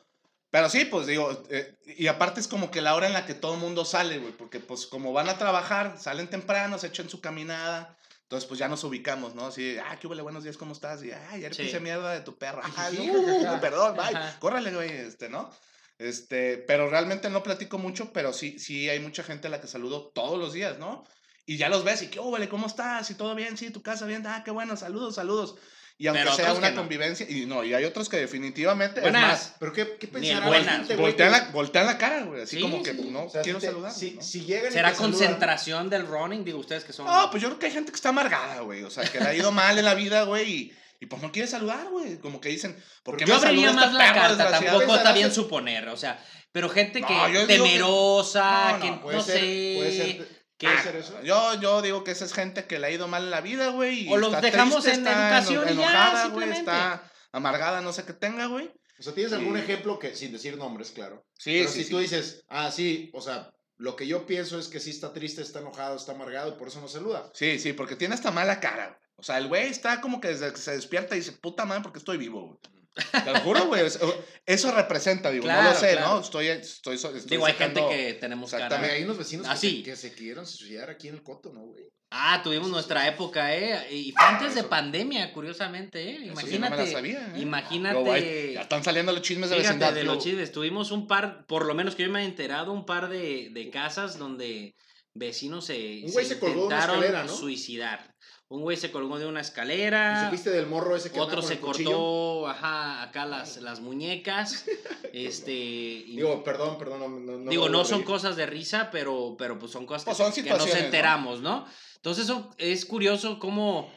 pero 0.52 0.70
sí, 0.70 0.84
pues 0.84 1.08
digo, 1.08 1.36
eh, 1.50 1.76
y 1.96 2.06
aparte 2.06 2.38
es 2.38 2.46
como 2.46 2.70
que 2.70 2.80
la 2.80 2.94
hora 2.94 3.08
en 3.08 3.12
la 3.12 3.26
que 3.26 3.34
todo 3.34 3.54
el 3.54 3.60
mundo 3.60 3.84
sale, 3.84 4.18
güey, 4.18 4.32
porque 4.34 4.60
pues 4.60 4.86
como 4.86 5.12
van 5.12 5.28
a 5.28 5.36
trabajar, 5.36 5.98
salen 5.98 6.30
temprano, 6.30 6.78
se 6.78 6.86
echan 6.86 7.10
su 7.10 7.20
caminada, 7.20 7.98
entonces 8.32 8.48
pues 8.48 8.58
ya 8.60 8.66
nos 8.66 8.82
ubicamos, 8.82 9.34
¿no? 9.34 9.48
Así, 9.48 9.76
ah, 9.76 9.98
qué 10.00 10.06
huele, 10.06 10.22
buenos 10.22 10.42
días, 10.42 10.56
¿cómo 10.56 10.72
estás? 10.72 11.04
Y, 11.04 11.10
ay, 11.12 11.42
ya 11.42 11.52
Sí. 11.52 11.64
pise 11.64 11.80
mierda 11.80 12.14
de 12.14 12.22
tu. 12.22 12.34
Ah, 12.40 12.54
no, 12.54 12.62
jajaja. 12.62 13.60
perdón, 13.60 13.94
bye, 13.94 14.16
Ajá. 14.16 14.38
córrele, 14.40 14.74
güey, 14.74 14.90
este, 14.90 15.28
¿no? 15.28 15.50
Este, 15.98 16.56
pero 16.56 16.88
realmente 16.88 17.28
no 17.28 17.42
platico 17.42 17.76
mucho, 17.76 18.10
pero 18.14 18.32
sí, 18.32 18.58
sí 18.58 18.88
hay 18.88 19.00
mucha 19.00 19.22
gente 19.22 19.48
a 19.48 19.50
la 19.50 19.60
que 19.60 19.66
saludo 19.66 20.12
todos 20.14 20.38
los 20.38 20.54
días, 20.54 20.78
¿no? 20.78 21.04
Y 21.44 21.58
ya 21.58 21.68
los 21.68 21.84
ves 21.84 22.00
y, 22.00 22.06
¿qué 22.06 22.20
huele, 22.20 22.48
¿Cómo 22.48 22.68
estás? 22.68 23.10
¿Y 23.10 23.16
todo 23.16 23.34
bien? 23.34 23.58
Sí, 23.58 23.68
tu 23.68 23.82
casa 23.82 24.06
bien, 24.06 24.26
ah, 24.26 24.40
qué 24.42 24.50
bueno, 24.50 24.78
saludos, 24.78 25.16
saludos. 25.16 25.56
Y 25.98 26.08
aunque 26.08 26.24
Pero 26.24 26.34
sea 26.34 26.52
una 26.54 26.70
no. 26.70 26.76
convivencia, 26.76 27.26
y 27.28 27.46
no, 27.46 27.62
y 27.62 27.74
hay 27.74 27.84
otros 27.84 28.08
que 28.08 28.16
definitivamente, 28.16 28.98
es 29.00 29.02
Buenas. 29.02 29.22
más, 29.28 29.54
Pero 29.60 29.72
¿qué, 29.72 29.96
qué 30.00 30.08
pensará 30.08 30.40
la 30.40 30.46
buenas, 30.48 30.76
gente, 30.78 30.94
güey? 30.96 31.06
voltean 31.06 31.30
la, 31.32 31.44
voltean 31.52 31.86
la 31.86 31.98
cara, 31.98 32.22
güey, 32.22 32.42
así 32.42 32.56
Sí, 32.56 32.62
como 32.62 32.82
que 32.82 32.92
sí. 32.92 33.08
no 33.10 33.24
o 33.24 33.30
sea, 33.30 33.42
quiero 33.42 33.60
si 33.60 33.66
te- 33.66 33.72
saludar. 33.72 33.92
Si, 33.92 34.10
¿no? 34.12 34.22
si 34.22 34.44
llegan 34.44 34.72
¿Será 34.72 34.94
saludan- 34.94 35.10
concentración 35.12 35.90
del 35.90 36.06
running? 36.06 36.44
Digo, 36.44 36.58
ustedes 36.58 36.82
que 36.84 36.92
son... 36.92 37.06
No, 37.06 37.30
pues 37.30 37.40
yo 37.42 37.48
creo 37.50 37.58
que 37.60 37.66
hay 37.66 37.72
gente 37.72 37.92
que 37.92 37.96
está 37.96 38.08
amargada, 38.08 38.62
güey, 38.62 38.82
o 38.82 38.90
sea, 38.90 39.04
que 39.04 39.20
le 39.20 39.26
ha 39.26 39.34
ido 39.34 39.52
mal 39.52 39.78
en 39.78 39.84
la 39.84 39.94
vida, 39.94 40.24
güey, 40.24 40.50
y, 40.50 40.72
y 41.00 41.06
pues 41.06 41.22
no 41.22 41.30
quiere 41.30 41.46
saludar, 41.46 41.86
güey, 41.90 42.18
como 42.18 42.40
que 42.40 42.48
dicen, 42.48 42.76
¿por 43.04 43.16
qué 43.16 43.24
Yo 43.24 43.38
me 43.38 43.46
abriría 43.46 43.72
más 43.72 43.92
la 43.92 44.12
carta, 44.12 44.50
tampoco 44.50 44.96
está 44.96 45.12
bien 45.12 45.26
en- 45.28 45.34
suponer, 45.34 45.88
o 45.88 45.96
sea, 45.96 46.18
pero 46.50 46.68
gente 46.68 47.00
No, 47.00 47.06
que 47.06 47.46
temerosa, 47.46 48.72
No, 48.72 48.78
no, 48.78 48.84
que 48.96 49.00
Puede 49.02 49.16
no 49.18 49.22
ser, 49.22 49.40
sé, 49.40 50.28
puede 50.66 50.82
ser, 50.82 50.92
ser 50.92 50.96
eso. 50.96 51.22
Yo, 51.22 51.60
yo 51.60 51.82
digo 51.82 52.04
que 52.04 52.10
esa 52.10 52.24
es 52.24 52.32
gente 52.32 52.64
que 52.66 52.78
le 52.78 52.86
ha 52.86 52.90
ido 52.90 53.08
mal 53.08 53.24
en 53.24 53.30
la 53.30 53.40
vida, 53.40 53.68
güey. 53.68 54.08
O 54.10 54.16
los 54.16 54.30
está 54.30 54.40
dejamos 54.40 54.82
triste, 54.84 55.00
en 55.00 55.06
está 55.06 55.28
educación 55.38 55.64
y 55.64 55.66
ya, 55.66 55.72
enojada, 55.72 56.28
güey, 56.28 56.50
está 56.50 57.10
amargada, 57.32 57.80
no 57.80 57.92
sé 57.92 58.04
qué 58.04 58.12
tenga, 58.12 58.46
güey. 58.46 58.70
O 58.98 59.02
sea, 59.02 59.14
¿tienes 59.14 59.32
algún 59.32 59.56
Sí. 59.56 59.62
ejemplo 59.62 59.98
que, 59.98 60.14
sin 60.14 60.32
decir 60.32 60.56
nombres, 60.56 60.90
claro? 60.90 61.24
Sí, 61.38 61.58
Pero 61.58 61.70
sí, 61.70 61.78
si 61.78 61.84
sí. 61.84 61.90
tú 61.90 61.98
dices, 61.98 62.44
ah, 62.48 62.70
sí, 62.70 63.10
o 63.14 63.20
sea, 63.20 63.52
lo 63.78 63.96
que 63.96 64.06
yo 64.06 64.26
pienso 64.26 64.58
es 64.58 64.68
que 64.68 64.78
sí 64.78 64.90
está 64.90 65.12
triste, 65.12 65.42
está 65.42 65.58
enojado, 65.58 65.96
está 65.96 66.12
amargado 66.12 66.50
y 66.50 66.58
por 66.58 66.68
eso 66.68 66.80
no 66.80 66.86
saluda. 66.88 67.28
Sí, 67.34 67.58
sí, 67.58 67.72
porque 67.72 67.96
tiene 67.96 68.14
esta 68.14 68.30
mala 68.30 68.60
cara. 68.60 68.86
güey. 68.86 68.98
O 69.16 69.22
sea, 69.24 69.38
el 69.38 69.48
güey 69.48 69.68
está 69.68 70.00
como 70.00 70.20
que 70.20 70.28
desde 70.28 70.52
que 70.52 70.58
se 70.58 70.72
despierta 70.72 71.14
y 71.16 71.18
dice, 71.20 71.32
puta 71.32 71.64
madre, 71.64 71.82
porque 71.82 71.98
estoy 71.98 72.16
vivo, 72.16 72.46
güey. 72.46 72.58
Te 72.94 73.32
lo 73.32 73.40
juro, 73.40 73.66
güey. 73.66 73.86
es- 73.86 73.98
Eso 74.44 74.70
representa, 74.72 75.30
digo, 75.30 75.46
no 75.46 75.62
lo 75.62 75.74
sé, 75.74 75.92
claro. 75.92 76.14
¿no? 76.14 76.20
Estoy, 76.20 76.48
estoy, 76.48 76.96
estoy 76.96 77.20
Digo, 77.26 77.46
hay 77.46 77.54
gente 77.54 77.80
sacando- 77.80 77.88
que 77.88 78.14
tenemos 78.14 78.50
cara. 78.50 78.64
Exactamente. 78.66 78.96
Hay 78.96 79.04
unos 79.04 79.18
vecinos 79.18 79.46
Ah, 79.48 79.54
que, 79.54 79.58
sí. 79.60 79.76
se, 79.78 79.82
que 79.82 79.96
se 79.96 80.14
quisieron 80.14 80.46
suicidar 80.46 80.90
aquí 80.90 81.08
en 81.08 81.14
el 81.14 81.22
coto, 81.22 81.52
¿no, 81.52 81.60
güey? 81.62 81.88
Ah, 82.14 82.42
tuvimos 82.44 82.68
nuestra 82.68 83.08
época, 83.08 83.54
¿eh? 83.56 83.90
Y 83.90 84.12
fue 84.12 84.22
antes 84.26 84.54
de 84.54 84.64
pandemia, 84.64 85.32
curiosamente, 85.32 86.10
¿eh? 86.10 86.18
No 86.18 86.32
Imagínate. 86.32 86.76
me 86.76 86.84
la 86.84 86.90
sabía, 86.92 87.32
¿eh? 87.34 87.40
Imagínate. 87.40 88.52
Ya 88.52 88.60
están 88.62 88.84
saliendo 88.84 89.12
los 89.12 89.22
chismes 89.22 89.48
de 89.48 89.56
Fíjate, 89.56 89.78
vecindad. 89.78 89.94
de 89.94 90.04
los 90.04 90.22
chismes. 90.22 90.52
Tuvimos 90.52 90.90
un 90.90 91.06
par, 91.06 91.46
por 91.46 91.64
lo 91.64 91.74
menos 91.74 91.94
que 91.94 92.02
yo 92.02 92.10
me 92.10 92.20
he 92.20 92.24
enterado, 92.26 92.72
un 92.72 92.84
par 92.84 93.08
de, 93.08 93.48
de 93.52 93.70
casas 93.70 94.18
donde 94.18 94.74
vecinos 95.14 95.64
se, 95.66 96.02
Un 96.04 96.12
güey 96.12 96.26
se 96.26 96.38
colgó 96.38 96.66
una 96.66 96.74
intentaron 96.76 96.96
escalera, 97.04 97.24
¿no? 97.24 97.34
suicidar. 97.34 98.12
Un 98.52 98.60
güey 98.60 98.76
se 98.76 98.90
colgó 98.90 99.18
de 99.18 99.24
una 99.26 99.40
¿Y 99.40 99.42
escalera. 99.42 100.26
supiste 100.26 100.50
del 100.50 100.66
morro 100.66 100.94
ese 100.94 101.10
que 101.10 101.18
Otro 101.18 101.36
con 101.40 101.48
se 101.48 101.54
el 101.54 101.60
cortó, 101.60 102.46
ajá, 102.46 103.02
acá 103.02 103.24
las, 103.24 103.56
las 103.62 103.80
muñecas. 103.80 104.66
este. 105.14 105.52
y- 105.52 106.16
Digo, 106.16 106.44
perdón, 106.44 106.76
perdón, 106.76 107.00
no, 107.00 107.08
no, 107.08 107.38
no 107.38 107.50
Digo, 107.50 107.70
no 107.70 107.84
son 107.86 108.02
cosas 108.02 108.36
de 108.36 108.44
risa, 108.44 108.90
pero, 108.90 109.36
pero 109.38 109.58
pues 109.58 109.72
son 109.72 109.86
cosas 109.86 110.04
que, 110.04 110.10
Pues 110.10 110.18
son 110.18 110.26
que 110.32 110.40
nos 110.42 110.44
situaciones, 110.58 110.74
¿no? 110.80 110.84
enteramos, 110.84 111.40
¿no? 111.40 111.66
Entonces 111.96 112.24
eso 112.24 112.50
es 112.58 112.84
curioso 112.84 113.38
cómo 113.38 113.90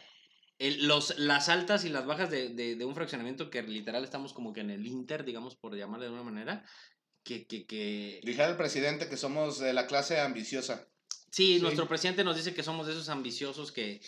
el- 0.58 0.88
los, 0.88 1.20
las 1.20 1.50
altas 1.50 1.84
y 1.84 1.90
las 1.90 2.06
bajas 2.06 2.30
de, 2.30 2.48
de- 2.48 2.76
de 2.76 2.86
un 2.86 2.96
fraccionamiento 2.96 3.50
que 3.50 3.62
literal 3.62 4.06
estamos 4.06 4.32
como 4.32 4.54
que 4.54 4.62
en 4.62 4.70
el 4.70 4.86
inter, 4.88 5.26
digamos, 5.26 5.58
por 5.58 5.76
llamarle 5.76 6.06
de 6.06 6.14
alguna 6.14 6.32
manera, 6.32 6.64
que... 7.26 7.46
que, 7.46 7.66
que... 7.66 8.22
Dijera 8.24 8.48
el 8.48 8.56
presidente 8.56 9.10
que 9.10 9.18
somos 9.18 9.60
de 9.60 9.74
la 9.74 9.86
clase 9.86 10.22
ambiciosa. 10.22 10.88
Sí, 11.30 11.56
Sí. 11.56 11.60
nuestro 11.62 11.90
presidente 11.90 12.24
nos 12.24 12.38
dice 12.38 12.54
que 12.54 12.64
somos 12.64 12.88
de 12.88 12.94
esos 12.94 13.10
ambiciosos 13.10 13.74
que... 13.74 14.00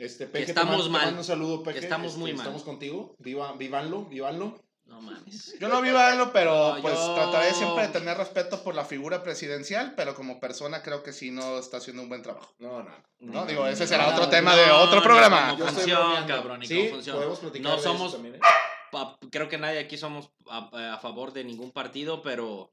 Este, 0.00 0.26
te 0.26 0.42
estamos 0.42 0.70
mando- 0.70 0.84
te 0.84 0.90
mal. 0.90 1.04
mando 1.06 1.18
un 1.20 1.24
saludo, 1.24 1.62
Peje. 1.62 1.78
estamos 1.80 2.08
Este, 2.08 2.18
muy 2.20 2.32
mal. 2.32 2.40
Estamos 2.40 2.62
contigo. 2.62 3.14
Viva, 3.18 3.52
vivanlo, 3.52 4.04
vivanlo. 4.06 4.58
No 4.86 5.00
mames. 5.00 5.56
Yo 5.60 5.68
no 5.68 5.80
vivo 5.82 5.98
algo, 5.98 6.32
pero 6.32 6.74
No, 6.76 6.82
pues 6.82 6.94
yo- 6.94 7.14
trataré 7.14 7.52
siempre 7.54 7.86
de 7.86 7.92
tener 7.92 8.16
respeto 8.16 8.64
por 8.64 8.74
la 8.74 8.84
figura 8.84 9.22
presidencial, 9.22 9.94
pero 9.94 10.16
como 10.16 10.40
persona 10.40 10.82
creo 10.82 11.02
que 11.04 11.12
sí 11.12 11.30
no 11.30 11.58
está 11.58 11.76
haciendo 11.76 12.02
un 12.02 12.08
buen 12.08 12.22
trabajo. 12.22 12.52
No, 12.58 12.82
no. 12.82 12.90
No, 13.20 13.46
digo, 13.46 13.66
ese 13.68 13.86
será 13.86 14.06
no, 14.06 14.12
otro 14.14 14.24
no, 14.24 14.30
tema 14.30 14.56
de 14.56 14.70
otro 14.72 14.96
no, 14.96 15.02
programa. 15.04 15.50
Estoy 15.52 15.68
función, 15.68 16.26
cabrón, 16.26 16.62
y 16.62 16.66
Sí, 16.66 16.80
con 16.84 16.90
función. 16.94 17.16
podemos 17.16 17.38
platicar 17.38 17.70
No 17.72 17.78
somos 17.78 18.12
también, 18.12 18.34
¿eh? 18.36 18.40
pa- 18.90 19.16
creo 19.30 19.48
que 19.48 19.58
nadie 19.58 19.78
aquí 19.78 19.96
somos 19.96 20.30
a, 20.48 20.94
a 20.94 20.98
favor 20.98 21.32
de 21.32 21.44
ningún 21.44 21.70
partido, 21.70 22.22
pero 22.22 22.72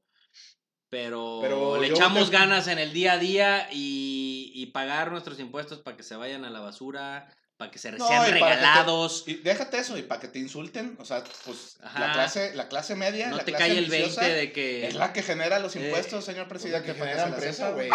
pero, 0.90 1.38
Pero 1.42 1.80
le 1.80 1.88
echamos 1.88 2.30
te- 2.30 2.36
ganas 2.36 2.66
en 2.68 2.78
el 2.78 2.92
día 2.92 3.12
a 3.14 3.18
día 3.18 3.68
y, 3.72 4.52
y 4.54 4.66
pagar 4.66 5.10
nuestros 5.10 5.38
impuestos 5.40 5.80
para 5.80 5.96
que 5.96 6.02
se 6.02 6.16
vayan 6.16 6.44
a 6.44 6.50
la 6.50 6.60
basura, 6.60 7.28
para 7.56 7.70
que 7.70 7.78
se 7.78 7.92
No, 7.92 8.06
sean 8.06 8.22
y 8.36 8.38
para 8.40 8.52
que 8.52 8.56
te- 8.56 8.60
regalados. 8.60 9.24
Y 9.26 9.34
déjate 9.34 9.78
eso, 9.78 9.98
y 9.98 10.02
para 10.02 10.20
que 10.20 10.28
te 10.28 10.38
insulten, 10.38 10.96
o 11.00 11.04
sea, 11.04 11.22
pues 11.44 11.76
Ajá. 11.82 12.00
la 12.00 12.12
clase, 12.12 12.54
la 12.54 12.68
clase 12.68 12.94
media, 12.94 13.28
no 13.28 13.36
la 13.36 13.44
te 13.44 13.52
clase 13.52 13.64
cae 13.68 13.78
el 13.78 13.86
20 13.90 13.96
ambiciosa, 14.04 14.28
de 14.28 14.52
que 14.52 14.86
es 14.86 14.94
la 14.94 15.12
que 15.12 15.22
genera 15.22 15.58
los 15.58 15.74
Eh, 15.76 15.84
impuestos, 15.84 16.24
señor 16.24 16.42
Es 16.42 16.46
la 16.46 16.48
presidente. 16.48 16.86
que 16.92 16.94
genera 16.98 17.22
la 17.28 17.34
empresa, 17.34 17.70
güey. 17.72 17.90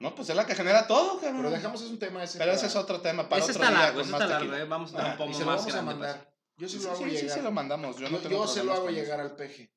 No, 0.00 0.16
pues 0.16 0.28
es 0.30 0.34
la 0.34 0.44
que 0.46 0.56
genera 0.56 0.88
todo, 0.88 1.20
cabrón. 1.20 1.36
Pero 1.42 1.50
dejamos 1.52 1.80
es 1.80 1.88
un 1.90 1.98
tema 2.00 2.24
ese. 2.24 2.38
Pero 2.38 2.50
para- 2.50 2.56
ese 2.58 2.66
es 2.66 2.74
otro 2.74 3.00
tema 3.00 3.28
para 3.28 3.40
ese 3.40 3.52
otro 3.52 3.62
está 3.62 3.72
día 3.74 3.82
largo, 3.84 3.94
con 4.00 4.02
ese 4.02 4.10
más 4.10 4.20
está 4.22 4.32
largo, 4.32 4.46
tequila. 4.50 4.64
eh, 4.64 4.68
vamos 4.68 4.94
a 4.94 4.96
Ah, 4.96 5.00
dar 5.02 5.06
un 5.06 5.12
y 5.12 5.16
poco 5.18 5.38
lo 5.38 5.46
más 5.46 5.66
a. 6.02 6.26
Yo 6.56 6.68
se 6.68 6.78
Sí, 6.78 6.84
lo 6.84 6.90
hago 6.90 6.98
sí, 7.04 7.10
sí, 7.10 7.16
llegar. 7.16 7.36
se 7.36 7.42
lo 7.42 7.50
mandamos. 7.52 7.96
Yo, 7.96 8.02
Yo, 8.02 8.08
no 8.10 8.16
yo 8.20 8.28
tengo 8.28 8.46
se 8.48 8.64
lo 8.64 8.72
hago 8.72 8.90
llegar 8.90 9.20
al 9.20 9.36
peje. 9.36 9.70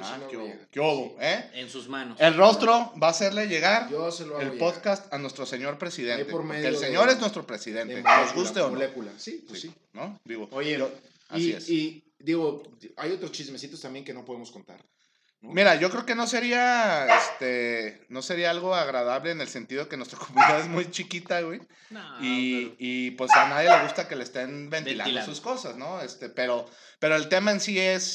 Ah, 0.00 0.18
qué 0.30 0.58
qué 0.70 1.16
¿eh? 1.20 1.50
En 1.54 1.68
sus 1.70 1.88
manos. 1.88 2.18
El 2.20 2.34
rostro 2.36 2.92
va 3.02 3.08
a 3.08 3.10
hacerle 3.10 3.46
llegar 3.48 3.88
Yo 3.90 4.10
se 4.12 4.24
lo 4.26 4.34
hago 4.36 4.42
el 4.42 4.52
llegar. 4.52 4.72
podcast 4.72 5.12
a 5.12 5.18
nuestro 5.18 5.44
señor 5.46 5.78
presidente. 5.78 6.24
Por 6.26 6.44
medio 6.44 6.68
el 6.68 6.74
de- 6.74 6.80
señor 6.80 7.08
es 7.08 7.18
nuestro 7.18 7.42
De 7.42 7.48
presidente, 7.48 8.02
nos 8.02 8.34
guste 8.34 8.60
o 8.60 8.64
no. 8.68 8.74
molécula. 8.74 9.10
Sí, 9.16 9.44
pues 9.48 9.60
sí. 9.60 9.72
¿No? 9.92 10.18
Digo, 10.24 10.48
Oye, 10.52 10.78
yo- 10.78 10.90
así 11.28 11.48
y, 11.48 11.52
es. 11.52 11.68
y 11.68 12.04
digo, 12.18 12.62
hay 12.96 13.12
otros 13.12 13.32
chismecitos 13.32 13.80
también 13.80 14.04
que 14.04 14.14
no 14.14 14.24
podemos 14.24 14.50
contar. 14.50 14.80
¿no? 15.40 15.52
Mira, 15.52 15.76
yo 15.76 15.88
creo 15.88 16.04
que 16.04 16.16
no 16.16 16.26
sería, 16.26 17.06
este, 17.16 18.04
no 18.08 18.22
sería 18.22 18.50
algo 18.50 18.74
agradable 18.74 19.30
en 19.30 19.40
el 19.40 19.46
sentido 19.48 19.88
que 19.88 19.96
nuestra 19.96 20.18
comunidad 20.58 20.60
es 20.60 20.66
muy 20.68 20.90
chiquita, 20.90 21.40
güey. 21.42 21.60
No, 21.90 22.00
y, 22.20 22.64
pero- 22.66 22.76
y, 22.80 23.10
pues 23.12 23.30
a 23.36 23.48
nadie 23.48 23.70
le 23.70 23.82
gusta 23.84 24.08
que 24.08 24.16
le 24.16 24.24
estén 24.24 24.68
ventilando, 24.68 25.04
Ventilando. 25.04 25.32
sus 25.32 25.40
cosas, 25.40 25.76
¿no? 25.76 26.00
Este, 26.02 26.28
pero, 26.28 26.66
pero 26.98 27.14
el 27.16 27.28
tema 27.28 27.52
en 27.52 27.60
sí 27.60 27.78
es, 27.78 28.14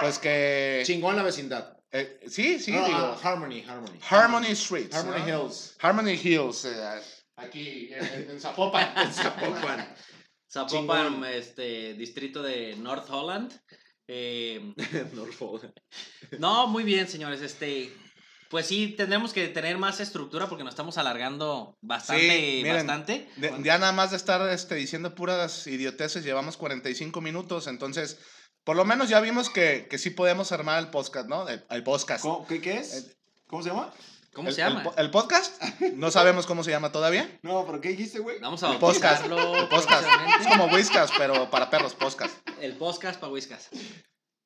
pues 0.00 0.18
que... 0.18 0.82
Chingón 0.84 1.16
la 1.16 1.22
vecindad. 1.22 1.76
eh, 1.92 2.20
sí, 2.28 2.58
sí, 2.58 2.72
No, 2.72 2.84
digo. 2.86 2.98
ah, 2.98 3.18
Harmony, 3.22 3.62
Harmony. 3.66 3.98
Harmony 4.08 4.54
Streets. 4.56 4.94
Harmony 4.94 5.18
¿no? 5.26 5.44
Hills. 5.44 5.76
Harmony 5.80 6.12
Hills. 6.22 6.64
eh, 6.64 7.00
aquí 7.36 7.90
en, 7.92 8.30
en- 8.30 8.40
Zapopan. 8.40 8.92
En 8.96 9.12
Zapopan. 9.12 9.94
Zapopan, 10.50 11.06
chingón. 11.12 11.24
este 11.26 11.94
distrito 11.94 12.42
de 12.42 12.76
North 12.76 13.08
Holland. 13.10 13.52
Eh, 14.12 14.74
Norfolk. 15.12 15.70
No, 16.40 16.66
muy 16.66 16.82
bien, 16.82 17.06
señores. 17.06 17.42
Este, 17.42 17.92
pues 18.48 18.66
sí, 18.66 18.88
tenemos 18.96 19.32
que 19.32 19.46
tener 19.46 19.78
más 19.78 20.00
estructura 20.00 20.48
porque 20.48 20.64
nos 20.64 20.72
estamos 20.72 20.98
alargando 20.98 21.78
bastante, 21.80 22.28
Sí, 22.28 22.56
miren, 22.64 22.74
bastante. 22.88 23.28
De- 23.36 23.54
ya 23.62 23.78
nada 23.78 23.92
más 23.92 24.10
de 24.10 24.16
estar 24.16 24.48
este, 24.50 24.74
diciendo 24.74 25.14
puras 25.14 25.64
idioteces, 25.68 26.24
llevamos 26.24 26.56
45 26.56 27.20
minutos, 27.20 27.68
entonces, 27.68 28.18
por 28.64 28.76
lo 28.76 28.84
menos 28.84 29.08
ya 29.08 29.20
vimos 29.20 29.50
que, 29.50 29.86
que 29.90 29.98
sí 29.98 30.10
podemos 30.10 30.52
armar 30.52 30.78
el 30.78 30.88
podcast, 30.90 31.28
¿no? 31.28 31.48
El, 31.48 31.64
el 31.70 31.82
podcast. 31.82 32.22
¿Cómo- 32.22 32.46
¿Qué, 32.46 32.60
qué 32.60 32.78
es? 32.78 33.16
¿Cómo 33.46 33.62
se 33.62 33.70
llama? 33.70 33.92
¿Cómo 34.32 34.48
El- 34.48 34.54
se 34.54 34.60
llama? 34.60 34.80
El, 34.80 34.84
po- 34.84 34.94
el 34.96 35.10
podcast, 35.10 35.60
no 35.94 36.10
sabemos 36.12 36.46
cómo 36.46 36.62
se 36.62 36.70
llama 36.70 36.92
todavía. 36.92 37.38
No, 37.42 37.66
pero 37.66 37.80
¿qué 37.80 37.88
dijiste, 37.90 38.20
güey? 38.20 38.38
Vamos 38.38 38.62
a 38.62 38.72
el 38.72 38.78
podcast, 38.78 39.26
podcast. 39.70 40.06
Es 40.40 40.46
como 40.46 40.66
Whiskas, 40.66 41.10
pero 41.18 41.50
para 41.50 41.68
perros, 41.68 41.94
podcast. 41.94 42.32
El 42.60 42.76
podcast 42.76 43.18
para 43.18 43.32
Whiskas. 43.32 43.68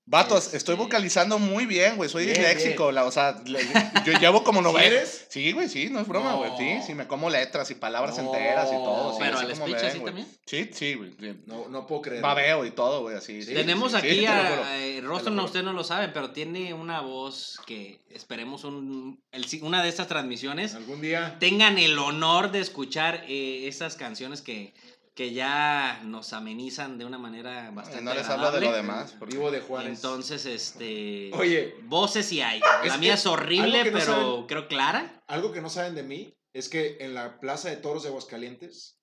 Vatos, 0.07 0.45
Este- 0.47 0.59
estoy 0.59 0.77
vocalizando 0.77 1.39
muy 1.39 1.65
bien, 1.65 1.97
güey. 1.97 2.11
Soy 2.11 2.25
Bien, 2.27 2.37
disléxico. 2.37 2.93
la- 2.93 3.05
o 3.07 3.11
sea, 3.11 3.41
le- 3.47 3.59
yo 4.05 4.13
llevo 4.19 4.45
como 4.45 4.61
¿Sí 4.61 4.65
novela. 4.65 4.87
eres? 4.87 5.27
Sí, 5.31 5.51
güey, 5.53 5.67
sí, 5.71 5.89
no 5.91 6.01
es 6.01 6.07
broma, 6.07 6.35
güey. 6.35 6.51
Sí, 6.59 6.75
No. 6.75 6.83
sí, 6.87 6.95
me 6.95 7.07
como 7.07 7.31
letras 7.31 7.71
y 7.71 7.75
palabras 7.75 8.19
No, 8.19 8.25
enteras 8.27 8.69
y 8.69 8.75
todo. 8.77 9.13
sí, 9.13 9.19
Pero 9.21 9.39
así 9.39 9.47
al 9.47 9.53
como 9.53 9.65
speech 9.67 9.77
ven, 9.81 9.87
así 9.91 9.99
güey. 9.99 10.05
también. 10.15 10.39
Sí, 10.45 10.71
sí, 10.75 10.95
güey. 10.95 11.15
sí. 11.19 11.41
No, 11.47 11.69
no 11.71 11.87
puedo 11.87 12.03
creer. 12.03 12.21
Babeo 12.23 12.67
y 12.67 12.71
todo, 12.73 13.01
güey, 13.01 13.17
así. 13.17 13.43
sí, 13.43 13.55
Tenemos 13.55 13.93
sí, 13.93 13.99
aquí 13.99 14.27
a 14.27 14.79
eh, 14.79 15.01
Rostro, 15.01 15.33
no, 15.33 15.47
ustedes 15.47 15.65
no 15.65 15.73
lo 15.73 15.85
saben, 15.85 16.13
pero 16.13 16.33
tiene 16.33 16.75
una 16.75 17.01
voz 17.01 17.59
que 17.67 18.03
esperemos 18.11 18.65
un, 18.65 19.23
el 19.33 19.47
si- 19.47 19.63
una 19.63 19.83
de 19.83 19.89
estas 19.89 20.07
transmisiones 20.07 20.75
Algún 20.75 21.01
día. 21.01 21.37
tengan 21.41 21.79
el 21.79 21.99
honor 21.99 22.53
de 22.53 22.61
escuchar 22.61 23.25
eh, 23.27 23.67
estas 23.69 23.97
canciones 23.97 24.43
que, 24.43 24.75
que 25.15 25.33
ya 25.33 26.01
nos 26.05 26.33
amenizan 26.33 26.99
de 26.99 27.05
una 27.05 27.19
manera 27.19 27.71
bastante 27.71 28.03
No 28.03 28.15
les 28.15 28.29
hablo 28.29 28.51
de 28.51 28.61
lo 28.61 28.73
demás. 28.73 29.15
porque- 29.19 29.37
Vivo 29.37 29.51
de 29.53 29.61
Juárez. 29.61 29.91
Entonces, 29.97 30.45
este. 30.45 31.31
Oye, 31.35 31.77
Voces 31.85 32.27
sí 32.27 32.41
hay. 32.41 32.61
La 32.85 32.99
mía 32.99 33.15
es 33.15 33.25
horrible, 33.27 33.85
no 33.85 33.99
pero 33.99 34.01
saben- 34.05 34.47
creo 34.47 34.69
clara. 34.69 35.23
algo 35.29 35.53
que 35.53 35.61
no 35.61 35.71
saben 35.71 35.95
de 35.95 36.03
mí 36.03 36.35
es 36.53 36.69
que 36.69 36.97
en 37.01 37.15
la 37.15 37.39
Plaza 37.39 37.69
de 37.71 37.77
Toros 37.77 38.03
de 38.03 38.09
Aguascalientes 38.09 38.99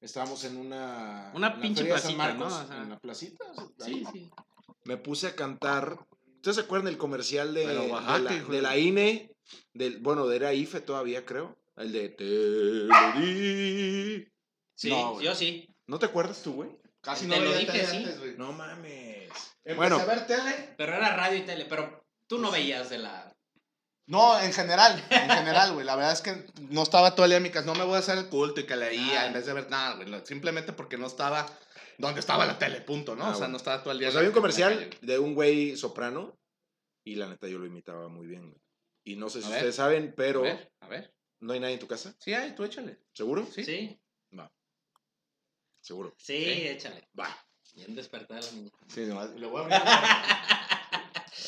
estábamos 0.00 0.44
en 0.44 0.58
una. 0.58 1.30
Una 1.34 1.46
en 1.48 1.54
la 1.54 1.60
pinche 1.60 1.80
Feria 1.82 1.94
de 1.94 2.00
San 2.00 2.14
placita, 2.14 2.34
Marcos, 2.34 2.52
¿no? 2.52 2.64
O 2.64 2.66
sea, 2.68 2.82
en 2.82 2.90
la 2.90 2.98
placita. 2.98 3.44
Sí, 3.78 3.92
ahí. 3.92 4.04
sí. 4.12 4.30
Me 4.84 4.96
puse 4.98 5.28
a 5.28 5.34
cantar. 5.34 5.98
¿Ustedes 6.36 6.56
se 6.56 6.62
acuerdan 6.62 6.86
del 6.86 6.98
comercial 6.98 7.54
de, 7.54 7.66
de 7.68 8.60
la, 8.60 8.70
de 8.72 8.80
INE? 8.80 9.30
Del, 9.72 9.98
bueno, 10.00 10.26
de 10.26 10.36
era 10.36 10.52
IFE 10.52 10.80
todavía, 10.80 11.24
creo. 11.24 11.56
El 11.76 11.92
de 11.92 12.08
Te 12.10 12.24
lo 12.24 13.12
di. 13.20 14.26
Sí, 14.82 14.90
No, 14.90 15.20
yo 15.20 15.34
sí. 15.34 15.68
¿No 15.86 15.98
te 16.00 16.06
acuerdas 16.06 16.42
tú, 16.42 16.54
güey? 16.54 16.70
Casi 17.00 17.28
Te 17.28 17.36
no 17.38 17.44
lo 17.44 17.54
dije, 17.54 17.86
sí. 17.86 17.96
antes, 17.98 18.18
güey. 18.18 18.34
No 18.36 18.52
mames. 18.52 19.28
Empecé 19.64 19.76
Bueno. 19.76 19.96
a 20.00 20.04
ver 20.04 20.26
tele. 20.26 20.74
Pero 20.76 20.94
era 20.94 21.14
radio 21.16 21.38
y 21.38 21.42
tele, 21.42 21.66
pero 21.66 22.04
tú 22.26 22.38
no 22.38 22.50
veías 22.50 22.90
de 22.90 22.98
la. 22.98 23.32
No, 24.06 24.40
en 24.40 24.52
general, 24.52 25.00
en 25.10 25.30
general, 25.30 25.72
güey. 25.74 25.86
La 25.86 25.94
verdad 25.94 26.12
es 26.12 26.20
que 26.20 26.46
no 26.70 26.82
estaba 26.82 27.14
todo 27.14 27.24
el 27.26 27.30
día 27.30 27.36
en 27.36 27.42
mi 27.44 27.50
casa. 27.50 27.66
No 27.66 27.74
me 27.76 27.84
voy 27.84 27.94
a 27.94 27.98
hacer 27.98 28.18
el 28.18 28.28
culto 28.28 28.60
y 28.60 28.66
que 28.66 28.74
leía 28.76 29.22
Ah. 29.22 29.26
en 29.26 29.32
vez 29.34 29.46
de 29.46 29.52
ver 29.52 29.70
nada, 29.70 29.94
güey. 29.94 30.08
Simplemente 30.26 30.72
porque 30.72 30.98
no 30.98 31.06
estaba 31.06 31.46
donde 31.98 32.18
estaba 32.20 32.44
la 32.46 32.58
tele, 32.58 32.80
punto, 32.80 33.14
¿no? 33.14 33.24
Ah, 33.26 33.30
o 33.30 33.34
sea, 33.36 33.46
no 33.48 33.56
estaba 33.58 33.82
todo 33.82 33.92
el 33.92 33.98
día. 34.00 34.08
Pues 34.08 34.16
había 34.16 34.30
un 34.30 34.34
comercial 34.34 34.90
de 35.00 35.18
un 35.20 35.34
güey 35.34 35.76
soprano 35.76 36.36
y 37.04 37.14
la 37.14 37.28
neta 37.28 37.46
yo 37.46 37.58
lo 37.58 37.66
imitaba 37.66 38.08
muy 38.08 38.26
bien, 38.26 38.50
güey. 38.50 38.60
Y 39.04 39.16
no 39.16 39.28
sé 39.30 39.40
si 39.40 39.46
A 39.46 39.50
ver. 39.50 39.58
ustedes 39.58 39.76
saben, 39.76 40.08
A 40.10 40.14
pero 40.16 40.42
ver, 40.42 40.72
a 40.80 40.88
ver. 40.88 41.14
¿no 41.40 41.52
hay 41.52 41.60
nadie 41.60 41.74
en 41.74 41.80
tu 41.80 41.86
casa? 41.88 42.14
Sí, 42.18 42.34
hay, 42.34 42.54
tú 42.54 42.64
échale. 42.64 42.98
¿Seguro? 43.12 43.46
Sí. 43.54 43.64
Sí, 43.64 44.00
Seguro. 45.82 46.14
sí, 46.16 46.34
échale. 46.36 47.06
Va. 47.18 47.28
Bien 47.74 47.94
despertada 47.94 48.40
la 48.40 48.50
niña. 48.52 48.70
Sí, 48.88 49.00
nomás. 49.02 49.30
Le 49.30 49.46
voy 49.46 49.62
a 49.68 49.68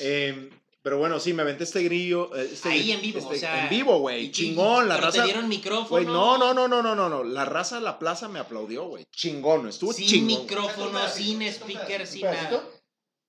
Eh, 0.01 0.51
pero 0.83 0.99
bueno, 0.99 1.19
sí, 1.21 1.33
me 1.33 1.43
aventé 1.43 1.65
este 1.65 1.83
grillo. 1.83 2.35
eh, 2.37 2.51
este 2.53 2.69
Ahí 2.69 2.93
en 2.93 3.01
vivo, 3.01 3.19
este- 3.21 3.35
o 3.37 3.39
sea, 3.39 3.65
En 3.65 3.71
vivo, 3.71 3.99
güey. 4.01 4.31
Chingón, 4.33 4.89
la 4.89 4.97
pero 4.97 5.07
raza. 5.07 5.21
Te 5.21 5.25
dieron 5.27 5.49
micrófono. 5.49 5.89
Güey, 5.89 6.05
no, 6.07 6.37
no, 6.37 6.53
no, 6.53 6.69
no, 6.69 6.83
no, 6.83 6.95
no, 6.95 7.09
no. 7.09 7.25
La 7.25 7.45
raza 7.45 7.77
de 7.77 7.83
la 7.83 7.99
plaza 7.99 8.29
me 8.29 8.39
aplaudió, 8.39 8.85
güey. 8.89 9.07
Chingón, 9.11 9.69
estuvo 9.69 9.93
Sin 9.93 10.07
chingón. 10.07 10.27
micrófono, 10.43 11.09
sin 11.09 11.43
speaker, 11.43 12.07
sin 12.07 12.23
nada. 12.23 12.65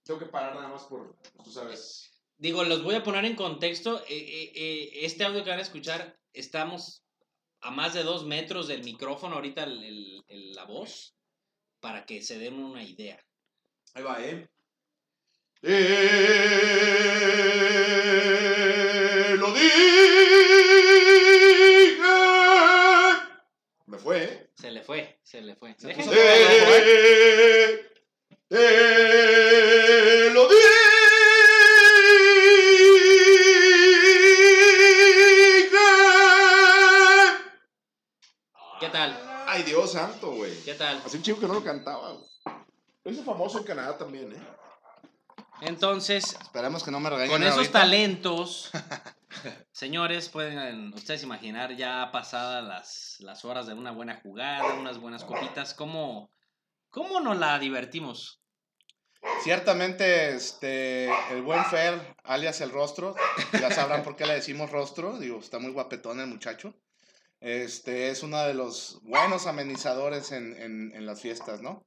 Tengo 0.04 0.20
que 0.20 0.26
parar 0.26 0.56
nada 0.56 0.68
más 0.70 0.84
por, 0.84 1.16
tú 1.44 1.52
sabes. 1.52 2.12
Digo, 2.38 2.64
los 2.66 2.84
voy 2.84 2.96
a 2.96 3.04
poner 3.04 3.24
en 3.26 3.36
contexto. 3.36 4.00
eh, 4.02 4.04
eh, 4.10 4.52
eh, 4.56 4.90
este 5.04 5.24
audio 5.24 5.44
que 5.44 5.50
van 5.52 5.60
a 5.60 5.64
escuchar, 5.64 6.18
estamos 6.34 7.05
a 7.66 7.72
más 7.72 7.94
de 7.96 8.04
dos 8.04 8.26
metros 8.26 8.68
del 8.68 8.84
micrófono 8.84 9.36
ahorita 9.36 9.64
el- 9.64 9.84
el- 9.84 10.24
el- 10.28 10.54
la 10.54 10.66
voz, 10.66 11.16
para 11.80 12.06
que 12.06 12.22
se 12.22 12.38
den 12.38 12.54
una 12.60 12.84
idea. 12.84 13.20
Ahí 13.96 14.04
va, 14.04 14.18
¿eh? 14.24 14.48
lo 19.38 19.52
dije. 19.54 19.72
Me 23.88 23.98
fue, 23.98 24.24
¿eh? 24.24 24.50
Se 24.56 24.72
le 24.72 24.82
fue, 24.84 25.20
se 25.24 25.42
le 25.42 25.56
fue. 25.56 25.76
Se 25.78 25.88
chico 41.26 41.40
que 41.40 41.48
no 41.48 41.56
lo 41.56 41.64
cantaba, 41.64 42.12
güey. 42.12 42.26
Hizo 43.06 43.24
famoso 43.24 43.58
en 43.60 43.64
Canadá 43.66 43.98
también, 43.98 44.32
¿eh? 44.32 44.48
Entonces, 45.62 46.38
Esperemos 46.40 46.84
que 46.84 46.92
no 46.92 47.00
me 47.00 47.10
regañen 47.10 47.32
con 47.32 47.44
esos 47.44 47.58
ahorita. 47.58 47.80
talentos, 47.80 48.72
señores, 49.72 50.30
pueden 50.30 50.94
ustedes 50.94 51.24
imaginar 51.24 51.76
ya 51.76 52.10
pasadas 52.12 52.64
las, 52.64 53.18
las 53.20 53.46
horas 53.46 53.66
de 53.66 53.74
una 53.74 53.92
buena 53.92 54.20
jugada, 54.22 54.74
unas 54.76 55.00
buenas 55.00 55.24
copitas, 55.24 55.74
¿cómo, 55.74 56.30
cómo 56.90 57.20
nos 57.22 57.38
la 57.38 57.58
divertimos? 57.58 58.42
Ciertamente, 59.44 60.36
este, 60.36 61.10
el 61.32 61.42
buen 61.42 61.64
Fer, 61.66 62.16
alias 62.24 62.62
el 62.62 62.72
rostro, 62.72 63.16
ya 63.54 63.72
sabrán 63.72 64.04
por 64.04 64.16
qué 64.16 64.26
le 64.26 64.36
decimos 64.36 64.70
rostro, 64.72 65.18
digo, 65.18 65.40
está 65.40 65.58
muy 65.58 65.72
guapetón 65.72 66.20
el 66.20 66.28
muchacho. 66.28 66.76
Este, 67.40 68.10
es 68.10 68.24
uno 68.24 68.42
de 68.44 68.54
los 68.54 69.00
buenos 69.04 69.46
amenizadores 69.48 70.32
en, 70.32 70.56
en, 70.62 70.92
en 70.96 71.06
las 71.06 71.22
fiestas, 71.22 71.62
¿no? 71.62 71.86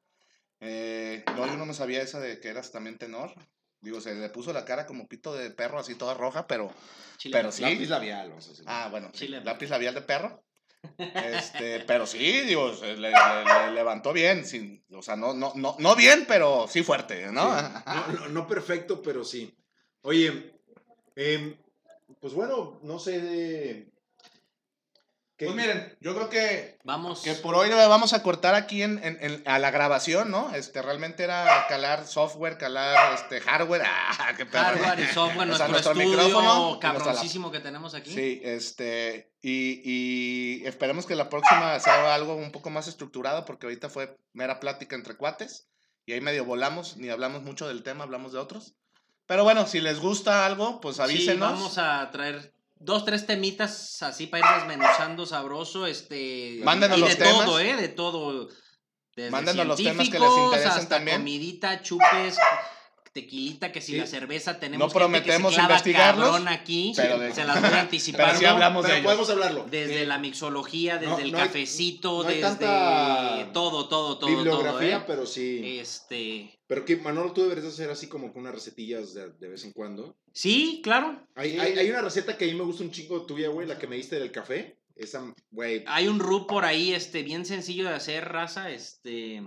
Eh, 0.61 1.25
no, 1.37 1.47
yo 1.47 1.57
no 1.57 1.67
me 1.67 1.75
sabía 1.75 2.03
esa 2.03 2.21
de 2.21 2.41
que 2.41 2.49
eras 2.49 2.71
también 2.71 2.99
tenor. 2.99 3.33
Digo, 3.81 4.01
se 4.01 4.15
le 4.15 4.29
puso 4.29 4.53
la 4.53 4.65
cara 4.65 4.87
como 4.87 5.07
pito 5.07 5.35
de 5.35 5.51
perro, 5.51 5.79
así 5.79 5.95
toda 5.95 6.15
roja, 6.15 6.47
pero, 6.47 6.73
Chile. 7.17 7.33
pero 7.33 7.53
sí. 7.53 7.63
Lápiz 7.63 7.89
labial, 7.89 8.29
vamos 8.31 8.47
a 8.47 8.51
decir. 8.51 8.65
Ah, 8.69 8.89
bueno, 8.91 9.11
sí, 9.13 9.27
Chile. 9.27 9.41
lápiz 9.45 9.69
labial 9.71 9.95
de 9.95 10.03
perro. 10.03 10.43
Este, 10.99 11.81
pero 11.81 12.07
sí, 12.07 12.41
digo, 12.43 12.73
se 12.75 12.97
le, 12.97 13.11
le- 13.11 13.67
le 13.67 13.71
levantó 13.73 14.13
bien, 14.13 14.45
sin, 14.45 14.85
o 14.93 15.03
sea, 15.03 15.17
no, 15.17 15.35
no, 15.35 15.53
no, 15.57 15.75
no 15.79 15.97
bien, 15.97 16.25
pero 16.29 16.67
sí 16.69 16.83
fuerte, 16.85 17.31
¿no? 17.33 17.57
Sí. 17.59 17.65
No, 17.87 18.07
no, 18.13 18.29
no 18.29 18.47
perfecto, 18.49 19.03
pero 19.03 19.25
sí. 19.25 19.57
Oye, 20.03 20.55
em, 21.17 21.57
pues 22.21 22.33
bueno, 22.33 22.79
no 22.83 22.99
sé 23.01 23.21
de... 23.21 23.93
¿qué- 25.39 25.47
Pues 25.47 25.57
miren, 25.57 25.97
yo 26.01 26.15
creo 26.15 26.29
que, 26.29 26.79
Vamos. 26.85 27.23
que 27.23 27.33
por 27.35 27.55
hoy 27.55 27.69
le 27.71 27.75
vamos 27.77 28.13
a 28.13 28.23
cortar 28.23 28.55
aquí 28.55 28.83
en, 28.83 29.03
en- 29.03 29.17
en- 29.23 29.43
a 29.47 29.59
la 29.59 29.71
grabación, 29.71 30.31
¿no? 30.31 30.55
Este, 30.55 30.83
realmente 30.83 31.23
era 31.23 31.65
calar 31.69 32.07
software, 32.07 32.59
calar 32.59 33.15
este, 33.15 33.41
hardware. 33.41 33.83
¡Ah, 34.19 34.35
qué 34.37 34.45
perro! 34.45 34.65
Hardware 34.85 35.01
y 35.01 35.07
software, 35.15 35.51
O 35.51 35.57
sea, 35.57 35.69
nuestro, 35.69 35.95
nuestro 35.95 36.11
estudio 36.13 36.27
micrófono 36.29 36.79
cabroncísimo 36.81 37.51
que 37.51 37.61
tenemos 37.61 37.95
aquí. 37.95 38.13
Sí, 38.13 38.41
este, 38.45 39.33
y, 39.41 39.81
y 39.85 40.67
esperemos 40.67 41.07
que 41.07 41.15
la 41.15 41.29
próxima 41.31 41.79
sea 41.81 42.15
algo 42.15 42.35
un 42.35 42.51
poco 42.53 42.69
más 42.71 42.89
estructurado, 42.89 43.45
porque 43.45 43.67
ahorita 43.67 43.89
fue 43.89 44.19
mera 44.33 44.61
plática 44.61 44.97
entre 44.97 45.17
cuates, 45.17 45.69
y 46.05 46.13
ahí 46.13 46.21
medio 46.21 46.45
volamos, 46.45 46.97
ni 46.97 47.09
hablamos 47.11 47.43
mucho 47.43 47.69
del 47.69 47.83
tema, 47.83 48.05
hablamos 48.05 48.33
de 48.33 48.39
otros. 48.39 48.75
Pero 49.27 49.45
bueno, 49.45 49.67
si 49.67 49.81
les 49.81 50.01
gusta 50.01 50.47
algo, 50.47 50.81
pues 50.81 50.97
Sí, 50.97 51.03
avísenos. 51.03 51.53
vamos 51.53 51.77
a 51.79 52.11
traer 52.11 52.55
dos, 52.81 53.05
tres 53.05 53.27
temitas 53.27 54.03
así 54.03 54.27
para 54.27 54.47
ir 54.47 54.61
desmenuzando 54.61 55.27
sabroso, 55.27 55.87
este... 55.87 56.61
Mándenos 56.65 56.99
y 56.99 57.01
de 57.03 57.09
los 57.09 57.19
temas. 57.19 57.45
todo, 57.45 57.61
¿eh? 57.61 57.77
De 57.77 57.89
todo. 57.89 58.49
Mándenos 59.31 59.67
los 59.67 59.77
temas 59.77 60.09
que 60.09 60.19
les 60.19 60.31
interesen 60.31 60.71
hasta 60.71 60.89
también. 60.89 61.19
comidita, 61.19 61.83
chupes, 61.83 62.39
tequilita, 63.23 63.73
que 63.73 63.81
si 63.81 63.93
Sí. 63.93 63.99
la 63.99 64.07
cerveza 64.07 64.59
tenemos 64.61 64.93
No 64.93 65.01
gente 65.01 65.23
que 65.23 65.33
se 65.33 65.39
prometemos 65.39 65.55
clava 65.55 65.83
cabrón 65.83 66.49
aquí, 66.49 66.93
pero 66.97 67.19
de- 67.19 67.33
se 67.35 67.45
las 67.45 67.61
voy 67.61 67.71
anticipando. 67.79 68.27
Pero 68.29 68.39
sí 68.39 68.45
hablamos 68.45 68.85
de 68.85 68.91
Pero 68.91 69.03
podemos 69.05 69.31
hablarlo. 69.31 69.67
Desde 69.71 70.01
Sí. 70.01 70.07
la 70.07 70.19
mixología, 70.19 70.95
desde 70.99 71.07
No, 71.13 71.19
el 71.19 71.33
no 71.33 71.39
hay- 71.39 71.45
cafecito, 71.45 72.21
hay 72.23 72.27
desde 72.37 72.41
tanta 72.43 73.51
todo, 73.53 73.89
todo, 73.89 74.19
todo, 74.19 74.31
Bibliografía, 74.31 74.91
todo, 74.93 75.01
¿eh? 75.01 75.05
pero 75.07 75.27
sí. 75.27 75.79
Este, 75.81 76.55
Pero 76.67 76.85
que, 76.85 76.97
Manolo, 76.97 77.33
tú 77.33 77.43
deberías 77.43 77.67
hacer 77.67 77.91
así 77.91 78.09
como 78.09 78.33
con 78.33 78.43
unas 78.43 78.55
recetillas 78.55 79.15
de, 79.15 79.31
de 79.31 79.49
vez 79.49 79.65
en 79.65 79.73
cuando. 79.73 80.17
sí, 80.33 80.81
claro. 80.85 81.27
Hay, 81.35 81.53
Sí. 81.53 81.59
hay, 81.59 81.79
hay 81.79 81.91
una 81.91 82.03
receta 82.03 82.37
que 82.37 82.45
a 82.45 82.49
mí 82.49 82.55
me 82.55 82.65
gusta 82.65 82.83
un 82.85 82.91
chingo 82.91 83.25
tuya, 83.27 83.49
güey, 83.49 83.67
la 83.67 83.79
que 83.79 83.87
me 83.87 83.97
diste 83.97 84.19
del 84.19 84.31
café. 84.33 84.79
Esa, 84.97 85.33
güey. 85.51 85.85
Hay 85.87 86.09
un 86.09 86.19
roux 86.19 86.47
por 86.49 86.65
ahí, 86.65 86.93
este, 86.93 87.23
bien 87.23 87.47
sencillo 87.47 87.89
de 87.89 87.95
hacer, 87.95 88.29
raza, 88.29 88.71
este, 88.71 89.43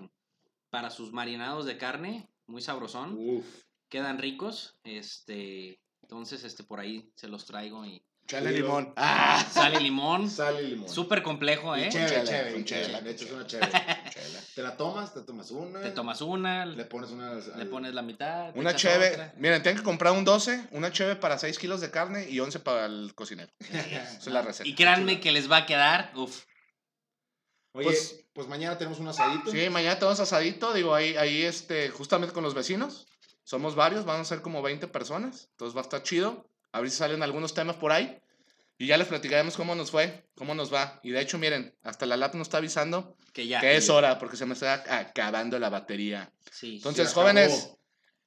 para 0.69 0.89
sus 0.89 1.11
marinados 1.11 1.65
de 1.65 1.77
carne, 1.77 2.29
muy 2.51 2.61
sabrosón, 2.61 3.15
Uf. 3.17 3.45
quedan 3.89 4.17
ricos, 4.19 4.75
este, 4.83 5.79
entonces, 6.01 6.43
este, 6.43 6.63
por 6.63 6.79
ahí 6.79 7.11
se 7.15 7.27
los 7.27 7.45
traigo 7.45 7.85
y 7.85 8.03
Chale 8.27 8.51
limón. 8.53 8.93
¡Ah! 8.95 9.45
sale 9.51 9.79
limón, 9.81 10.29
Sal 10.29 10.63
y 10.63 10.67
limón. 10.69 10.87
súper 10.87 11.21
complejo, 11.21 11.75
Y 11.75 11.81
¿eh? 11.81 11.89
Chévere, 11.89 12.23
chévere. 12.23 12.51
con 12.51 12.53
Le 12.53 12.61
echas 12.61 13.27
chela. 13.27 13.35
una 13.35 13.47
chévere. 13.47 13.71
Te 14.55 14.61
la 14.63 14.77
tomas, 14.77 15.13
te 15.13 15.21
tomas 15.21 15.51
una. 15.51 15.81
Te 15.81 15.91
tomas 15.91 16.21
una, 16.21 16.65
Le 16.65 16.85
pones 16.85 17.09
una. 17.09 17.33
le 17.33 17.65
pones 17.65 17.93
la 17.93 18.01
mitad, 18.03 18.55
Una 18.55 18.71
otra. 18.71 19.33
Miren, 19.37 19.61
tienen 19.63 19.79
que 19.79 19.83
comprar 19.83 20.13
un 20.13 20.23
12, 20.23 20.67
una 20.71 20.91
cheve 20.91 21.17
para 21.17 21.37
6 21.39 21.57
kilos 21.59 21.81
de 21.81 21.91
carne 21.91 22.29
y 22.29 22.39
11 22.39 22.59
para 22.59 22.85
el 22.85 23.13
cocinero. 23.15 23.51
Esa 23.59 24.17
es 24.19 24.27
la 24.27 24.41
receta. 24.43 24.69
Y 24.69 24.75
créanme 24.75 25.19
que 25.19 25.31
les 25.33 25.51
va 25.51 25.57
a 25.57 25.65
quedar, 25.65 26.11
uff, 26.15 26.45
Oye, 27.73 27.85
Pues- 27.85 28.25
pues, 28.33 28.47
mañana 28.47 28.77
tenemos 28.77 28.99
un 28.99 29.07
asadito. 29.07 29.51
Sí, 29.51 29.69
mañana 29.69 29.97
tenemos 29.97 30.19
asadito, 30.19 30.73
digo, 30.73 30.93
ahí, 30.93 31.15
ahí 31.15 31.43
este, 31.43 31.89
justamente 31.89 32.33
con 32.33 32.43
los 32.43 32.53
vecinos. 32.53 33.07
Somos 33.43 33.75
varios, 33.75 34.05
van 34.05 34.21
a 34.21 34.25
ser 34.25 34.41
como 34.41 34.61
20 34.61 34.87
personas. 34.87 35.47
Entonces 35.51 35.75
va 35.75 35.81
a 35.81 35.83
estar 35.83 36.03
chido. 36.03 36.45
A 36.73 36.79
ver 36.81 36.89
si 36.89 36.97
salen 36.97 37.23
algunos 37.23 37.53
temas 37.53 37.75
por 37.75 37.91
ahí. 37.91 38.17
Y 38.77 38.87
ya 38.87 38.97
les 38.97 39.07
platicaremos 39.07 39.55
cómo 39.57 39.75
nos 39.75 39.91
fue, 39.91 40.25
cómo 40.35 40.55
nos 40.55 40.73
va. 40.73 40.99
Y 41.03 41.11
de 41.11 41.21
hecho, 41.21 41.37
miren, 41.37 41.75
hasta 41.83 42.05
la 42.05 42.17
lap 42.17 42.33
nos 42.33 42.47
está 42.47 42.57
avisando 42.57 43.15
Que 43.33 43.45
ya. 43.47 43.59
que 43.61 43.75
es 43.77 43.89
hora 43.89 44.17
porque 44.17 44.37
se 44.37 44.45
me 44.45 44.53
está 44.53 44.83
acabando 44.97 45.59
la 45.59 45.69
batería. 45.69 46.31
Sí. 46.51 46.77
Entonces, 46.77 47.13
jóvenes, 47.13 47.71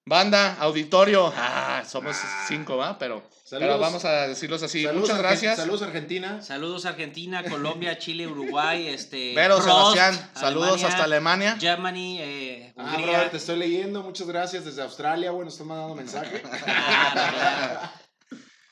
banda, 0.06 0.56
auditorio, 0.60 1.32
ah, 1.36 1.82
somos 1.88 2.16
cinco, 2.48 2.76
¿va? 2.76 2.98
Pero, 2.98 3.22
pero 3.50 3.78
vamos 3.78 4.04
a 4.04 4.26
decirlos 4.28 4.62
así. 4.62 4.82
Saludos, 4.84 5.08
Muchas 5.08 5.18
gracias. 5.18 5.56
Saludos, 5.56 5.82
Argentina. 5.82 6.42
Saludos 6.42 6.84
Argentina, 6.86 7.42
Colombia, 7.44 7.98
Chile, 7.98 8.26
Uruguay, 8.26 8.88
este. 8.88 9.32
Prost, 9.34 9.62
Sebastián, 9.64 10.30
saludos 10.34 10.68
Alemania, 10.68 10.88
hasta 10.88 11.04
Alemania. 11.04 11.56
Germany, 11.60 12.18
eh, 12.20 12.72
Ah, 12.76 12.82
Hungría. 12.96 13.06
brother, 13.06 13.30
te 13.30 13.36
estoy 13.36 13.56
leyendo. 13.56 14.02
Muchas 14.02 14.26
gracias 14.26 14.64
desde 14.64 14.82
Australia. 14.82 15.30
Bueno, 15.30 15.48
están 15.50 15.68
mandando 15.68 15.94
mensaje. 15.94 16.42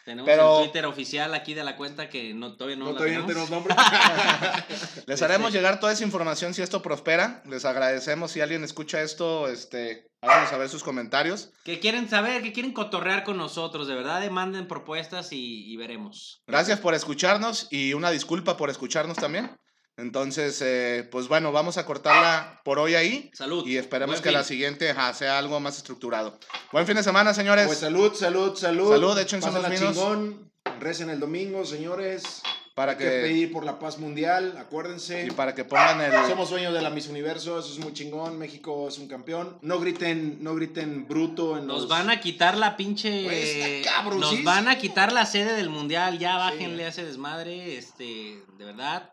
Tenemos 0.04 0.26
Pero- 0.28 0.58
el 0.58 0.64
Twitter 0.64 0.86
oficial 0.86 1.32
aquí 1.34 1.54
de 1.54 1.62
la 1.64 1.76
cuenta 1.76 2.08
que 2.10 2.34
no, 2.34 2.56
todavía 2.56 2.76
no, 2.76 2.86
No, 2.86 2.90
la 2.92 2.96
todavía 2.98 3.18
no 3.20 3.26
tenemos. 3.26 3.50
nombre. 3.50 3.74
Les 5.06 5.22
haremos 5.22 5.52
llegar 5.52 5.78
toda 5.80 5.92
esa 5.92 6.04
información 6.04 6.54
si 6.54 6.62
esto 6.62 6.82
prospera. 6.82 7.42
Les 7.46 7.64
agradecemos 7.64 8.32
si 8.32 8.40
alguien 8.40 8.64
escucha 8.64 9.00
esto, 9.02 9.48
este, 9.48 10.10
háganos 10.20 10.50
saber 10.50 10.68
sus 10.68 10.82
comentarios. 10.82 11.50
Que 11.64 11.78
quieren 11.78 12.08
saber, 12.08 12.42
que 12.42 12.52
quieren 12.52 12.72
cotorrear 12.72 13.22
con 13.24 13.36
nosotros, 13.36 13.86
de 13.86 13.94
verdad, 13.94 14.24
eh, 14.24 14.30
manden 14.30 14.66
propuestas 14.66 15.32
y, 15.32 15.70
y 15.72 15.76
veremos. 15.76 16.42
Gracias 16.46 16.80
por 16.80 16.94
escucharnos 16.94 17.68
y 17.70 17.94
una 17.94 18.10
disculpa 18.10 18.56
por 18.56 18.70
escucharnos 18.70 19.16
también. 19.18 19.56
Entonces, 19.96 20.60
eh, 20.62 21.06
pues 21.10 21.28
bueno, 21.28 21.52
vamos 21.52 21.76
a 21.76 21.84
cortarla 21.84 22.60
por 22.64 22.78
hoy 22.78 22.94
ahí 22.94 23.30
Salud. 23.34 23.66
y 23.66 23.76
esperemos 23.76 24.14
Buen 24.16 24.22
que 24.22 24.32
la 24.32 24.42
siguiente 24.42 24.90
ajá, 24.90 25.12
sea 25.12 25.38
algo 25.38 25.60
más 25.60 25.76
estructurado. 25.76 26.38
Buen 26.72 26.86
fin 26.86 26.96
de 26.96 27.02
semana, 27.02 27.34
señores. 27.34 27.66
Pues 27.66 27.78
salud, 27.78 28.14
salud, 28.14 28.56
salud. 28.56 28.90
Salud, 28.90 29.18
échense 29.18 29.48
unos 29.50 29.68
vinos. 29.68 29.94
chingón. 29.94 30.50
Recen 30.80 31.10
el 31.10 31.20
domingo, 31.20 31.64
señores. 31.66 32.42
para 32.74 32.92
Hay 32.92 32.98
que 32.98 33.04
que 33.04 33.10
pedir 33.10 33.52
por 33.52 33.64
la 33.66 33.78
paz 33.78 33.98
mundial, 33.98 34.56
acuérdense. 34.58 35.26
y 35.26 35.30
para 35.30 35.54
que 35.54 35.64
pongan 35.64 36.00
el 36.00 36.10
Somos 36.26 36.48
dueños 36.48 36.72
de 36.72 36.80
la 36.80 36.88
Miss 36.88 37.08
Universo, 37.08 37.58
eso 37.58 37.70
es 37.70 37.78
muy 37.78 37.92
chingón. 37.92 38.38
México 38.38 38.88
es 38.88 38.98
un 38.98 39.08
campeón. 39.08 39.58
No 39.60 39.78
griten, 39.78 40.38
no 40.42 40.54
griten 40.54 41.06
bruto 41.06 41.58
en 41.58 41.66
Nos 41.66 41.82
los... 41.82 41.88
van 41.90 42.08
a 42.08 42.18
quitar 42.18 42.56
la 42.56 42.76
pinche. 42.78 43.82
Cabroncísimo. 43.84 44.38
Nos 44.38 44.44
van 44.44 44.68
a 44.68 44.78
quitar 44.78 45.12
la 45.12 45.26
sede 45.26 45.52
del 45.54 45.68
mundial. 45.68 46.18
Ya 46.18 46.38
bájenle 46.38 46.78
Sí. 46.78 46.82
a 46.84 46.88
ese 46.88 47.04
desmadre. 47.04 47.76
Este, 47.76 48.42
de 48.56 48.64
verdad. 48.64 49.11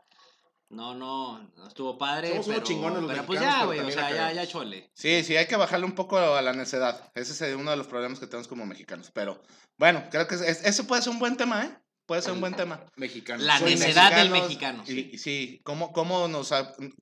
No, 0.69 0.93
no, 0.93 1.39
no 1.57 1.67
estuvo 1.67 1.97
padre. 1.97 2.29
Somos 2.29 2.45
unos 2.47 2.57
pero, 2.59 2.67
chingones 2.67 3.01
los 3.01 3.11
pero 3.11 3.25
pues 3.25 3.39
ya, 3.41 3.65
güey. 3.65 3.79
O 3.79 3.89
sea, 3.91 4.11
ya, 4.11 4.31
ya 4.31 4.47
chole. 4.47 4.91
Sí, 4.93 5.23
sí, 5.23 5.35
hay 5.35 5.47
que 5.47 5.55
bajarle 5.55 5.85
un 5.85 5.93
poco 5.95 6.17
a 6.19 6.41
la 6.43 6.53
necedad. 6.53 7.11
Ese 7.15 7.31
es 7.49 7.55
uno 7.55 7.71
de 7.71 7.77
los 7.77 7.87
problemas 7.87 8.19
que 8.19 8.27
tenemos 8.27 8.47
como 8.47 8.65
mexicanos. 8.67 9.09
Pero 9.11 9.41
bueno, 9.77 10.03
creo 10.11 10.27
que 10.27 10.35
es- 10.35 10.41
ese 10.63 10.83
puede 10.83 11.01
ser 11.01 11.11
un 11.11 11.19
buen 11.19 11.37
tema, 11.37 11.65
¿eh? 11.65 11.75
Puede 12.05 12.21
ser 12.21 12.33
un 12.33 12.41
buen 12.41 12.55
tema. 12.55 12.83
Mexicanos. 12.95 13.43
La 13.45 13.59
necedad 13.59 14.15
del 14.15 14.29
mexicano. 14.31 14.83
Y, 14.87 15.15
y 15.15 15.17
sí, 15.17 15.61
¿cómo, 15.63 15.91
cómo, 15.91 16.27
nos, 16.27 16.51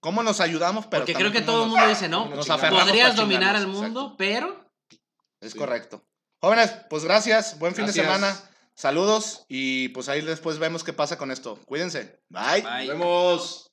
cómo 0.01 0.23
nos 0.23 0.39
ayudamos, 0.41 0.85
pero 0.87 1.01
Porque 1.03 1.13
creo 1.13 1.31
que 1.31 1.41
todo 1.41 1.63
el 1.63 1.69
mundo 1.69 1.87
dice, 1.87 2.07
no, 2.09 2.25
nos 2.29 2.47
podrías 2.47 3.15
dominar 3.15 3.55
al 3.55 3.67
mundo, 3.67 4.15
pero 4.17 4.65
Es 5.41 5.51
Sí. 5.53 5.57
correcto. 5.57 6.03
Jóvenes, 6.41 6.73
pues 6.89 7.03
gracias. 7.03 7.57
Buen 7.59 7.73
fin 7.75 7.85
Gracias. 7.85 8.05
de 8.05 8.13
semana. 8.13 8.39
Saludos 8.77 9.43
y 9.49 9.89
pues 9.89 10.07
ahí 10.07 10.21
después 10.21 10.59
vemos 10.59 10.83
qué 10.83 10.93
pasa 10.93 11.17
con 11.17 11.31
esto. 11.31 11.57
Cuídense. 11.65 12.19
Bye. 12.29 12.61
Nos 12.61 12.87
vemos. 12.87 13.66